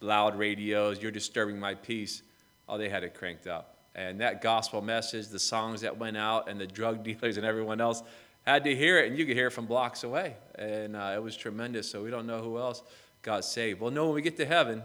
loud 0.00 0.36
radios, 0.36 1.00
you're 1.00 1.10
disturbing 1.10 1.58
my 1.58 1.74
peace. 1.74 2.22
Oh, 2.68 2.78
they 2.78 2.88
had 2.88 3.04
it 3.04 3.14
cranked 3.14 3.46
up. 3.46 3.76
And 3.94 4.20
that 4.20 4.40
gospel 4.40 4.80
message, 4.80 5.28
the 5.28 5.38
songs 5.38 5.80
that 5.80 5.98
went 5.98 6.16
out, 6.16 6.48
and 6.48 6.60
the 6.60 6.66
drug 6.66 7.02
dealers 7.04 7.36
and 7.36 7.46
everyone 7.46 7.80
else 7.80 8.02
had 8.42 8.64
to 8.64 8.74
hear 8.74 8.98
it, 8.98 9.08
and 9.08 9.18
you 9.18 9.26
could 9.26 9.36
hear 9.36 9.48
it 9.48 9.52
from 9.52 9.66
blocks 9.66 10.04
away. 10.04 10.36
And 10.54 10.96
uh, 10.96 11.12
it 11.14 11.22
was 11.22 11.36
tremendous. 11.36 11.90
So 11.90 12.02
we 12.02 12.10
don't 12.10 12.26
know 12.26 12.40
who 12.40 12.58
else 12.58 12.82
got 13.22 13.44
saved. 13.44 13.80
We'll 13.80 13.90
know 13.90 14.06
when 14.06 14.14
we 14.14 14.22
get 14.22 14.36
to 14.38 14.46
heaven, 14.46 14.82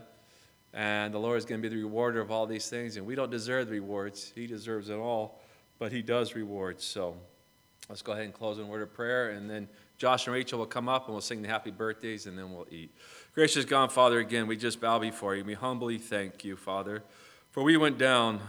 and 0.74 1.14
the 1.14 1.20
Lord 1.20 1.38
is 1.38 1.46
going 1.46 1.62
to 1.62 1.70
be 1.70 1.74
the 1.74 1.82
rewarder 1.82 2.20
of 2.20 2.32
all 2.32 2.46
these 2.46 2.70
things. 2.70 2.98
And 2.98 3.06
we 3.06 3.16
don't 3.16 3.32
deserve 3.32 3.68
the 3.68 3.74
rewards, 3.74 4.32
He 4.36 4.48
deserves 4.48 4.90
it 4.90 4.98
all, 4.98 5.40
but 5.80 5.92
He 5.92 6.02
does 6.02 6.36
reward. 6.36 6.82
So. 6.82 7.16
Let's 7.88 8.02
go 8.02 8.14
ahead 8.14 8.26
and 8.26 8.34
close 8.34 8.58
in 8.58 8.64
a 8.64 8.68
word 8.68 8.82
of 8.82 8.94
prayer, 8.94 9.30
and 9.32 9.48
then 9.48 9.68
Josh 10.00 10.26
and 10.26 10.34
Rachel 10.34 10.58
will 10.58 10.66
come 10.66 10.90
up 10.90 11.06
and 11.06 11.14
we'll 11.14 11.22
sing 11.22 11.44
the 11.44 11.48
happy 11.48 11.70
birthdays, 11.70 12.26
and 12.26 12.36
then 12.36 12.52
we'll 12.52 12.66
eat. 12.72 12.92
Gracious 13.36 13.66
God, 13.66 13.92
Father, 13.92 14.20
again, 14.20 14.48
we 14.48 14.56
just 14.56 14.80
bow 14.80 14.98
before 14.98 15.36
you. 15.36 15.44
We 15.44 15.56
humbly 15.56 15.98
thank 15.98 16.46
you, 16.46 16.56
Father, 16.56 17.04
for 17.52 17.64
we 17.64 17.76
went 17.76 17.98
down 17.98 18.40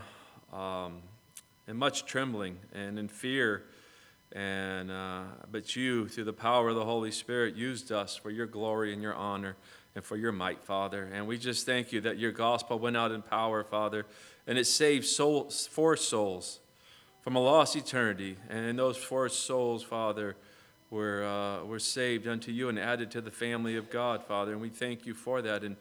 um, 0.53 0.99
in 1.67 1.77
much 1.77 2.07
trembling 2.07 2.57
and 2.73 2.97
in 2.97 3.09
fear, 3.09 3.65
and 4.31 4.93
uh, 4.93 5.23
but 5.51 5.75
you, 5.75 6.07
through 6.07 6.23
the 6.23 6.33
power 6.33 6.69
of 6.69 6.77
the 6.77 6.85
Holy 6.85 7.11
Spirit, 7.11 7.57
used 7.57 7.91
us 7.91 8.15
for 8.15 8.31
your 8.31 8.47
glory 8.47 8.93
and 8.93 9.03
your 9.03 9.17
honor 9.17 9.57
and 9.97 10.05
for 10.05 10.17
your 10.17 10.31
might, 10.31 10.63
Father. 10.63 11.11
And 11.13 11.27
we 11.27 11.37
just 11.37 11.67
thank 11.67 11.91
you 11.91 12.01
that 12.03 12.19
your 12.19 12.31
gospel 12.31 12.79
went 12.79 12.97
out 12.97 13.11
in 13.11 13.23
power, 13.23 13.65
Father, 13.65 14.07
and 14.47 14.57
it 14.57 14.67
saved 14.67 15.07
souls, 15.07 15.67
four 15.67 15.97
souls 15.97 16.61
from 17.23 17.35
a 17.35 17.41
lost 17.41 17.75
eternity. 17.75 18.37
And 18.49 18.65
in 18.65 18.77
those 18.77 18.97
four 18.97 19.29
souls, 19.31 19.83
Father, 19.83 20.37
were, 20.91 21.25
uh, 21.25 21.65
were 21.65 21.79
saved 21.79 22.27
unto 22.27 22.53
you 22.53 22.69
and 22.69 22.79
added 22.79 23.11
to 23.13 23.21
the 23.21 23.31
family 23.31 23.77
of 23.77 23.91
God, 23.91 24.25
Father. 24.25 24.53
And 24.53 24.61
we 24.61 24.69
thank 24.69 25.07
you 25.07 25.15
for 25.15 25.43
that. 25.43 25.65
And, 25.65 25.77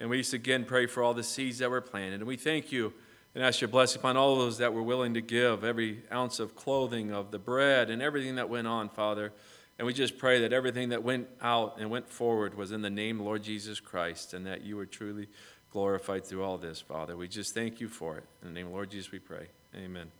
and 0.00 0.10
we 0.10 0.18
just 0.18 0.32
again 0.32 0.64
pray 0.64 0.86
for 0.86 1.02
all 1.02 1.14
the 1.14 1.22
seeds 1.22 1.58
that 1.58 1.70
were 1.70 1.80
planted. 1.80 2.20
And 2.20 2.26
we 2.26 2.36
thank 2.36 2.72
you 2.72 2.92
and 3.34 3.44
ask 3.44 3.60
your 3.60 3.68
blessing 3.68 4.00
upon 4.00 4.16
all 4.16 4.36
those 4.36 4.58
that 4.58 4.72
were 4.72 4.82
willing 4.82 5.14
to 5.14 5.20
give 5.20 5.64
every 5.64 6.02
ounce 6.10 6.40
of 6.40 6.56
clothing, 6.56 7.12
of 7.12 7.30
the 7.30 7.38
bread, 7.38 7.90
and 7.90 8.02
everything 8.02 8.36
that 8.36 8.48
went 8.48 8.66
on, 8.66 8.88
Father. 8.88 9.32
And 9.78 9.86
we 9.86 9.92
just 9.92 10.18
pray 10.18 10.40
that 10.40 10.52
everything 10.52 10.88
that 10.88 11.04
went 11.04 11.28
out 11.40 11.76
and 11.78 11.88
went 11.88 12.08
forward 12.08 12.56
was 12.56 12.72
in 12.72 12.82
the 12.82 12.90
name 12.90 13.20
Lord 13.20 13.44
Jesus 13.44 13.78
Christ 13.78 14.34
and 14.34 14.44
that 14.46 14.62
you 14.62 14.76
were 14.76 14.86
truly 14.86 15.28
glorified 15.70 16.24
through 16.24 16.42
all 16.42 16.58
this, 16.58 16.80
Father. 16.80 17.16
We 17.16 17.28
just 17.28 17.54
thank 17.54 17.80
you 17.80 17.88
for 17.88 18.16
it. 18.16 18.24
In 18.42 18.48
the 18.48 18.54
name 18.54 18.66
of 18.66 18.72
Lord 18.72 18.90
Jesus, 18.90 19.12
we 19.12 19.20
pray. 19.20 19.46
Amen. 19.76 20.10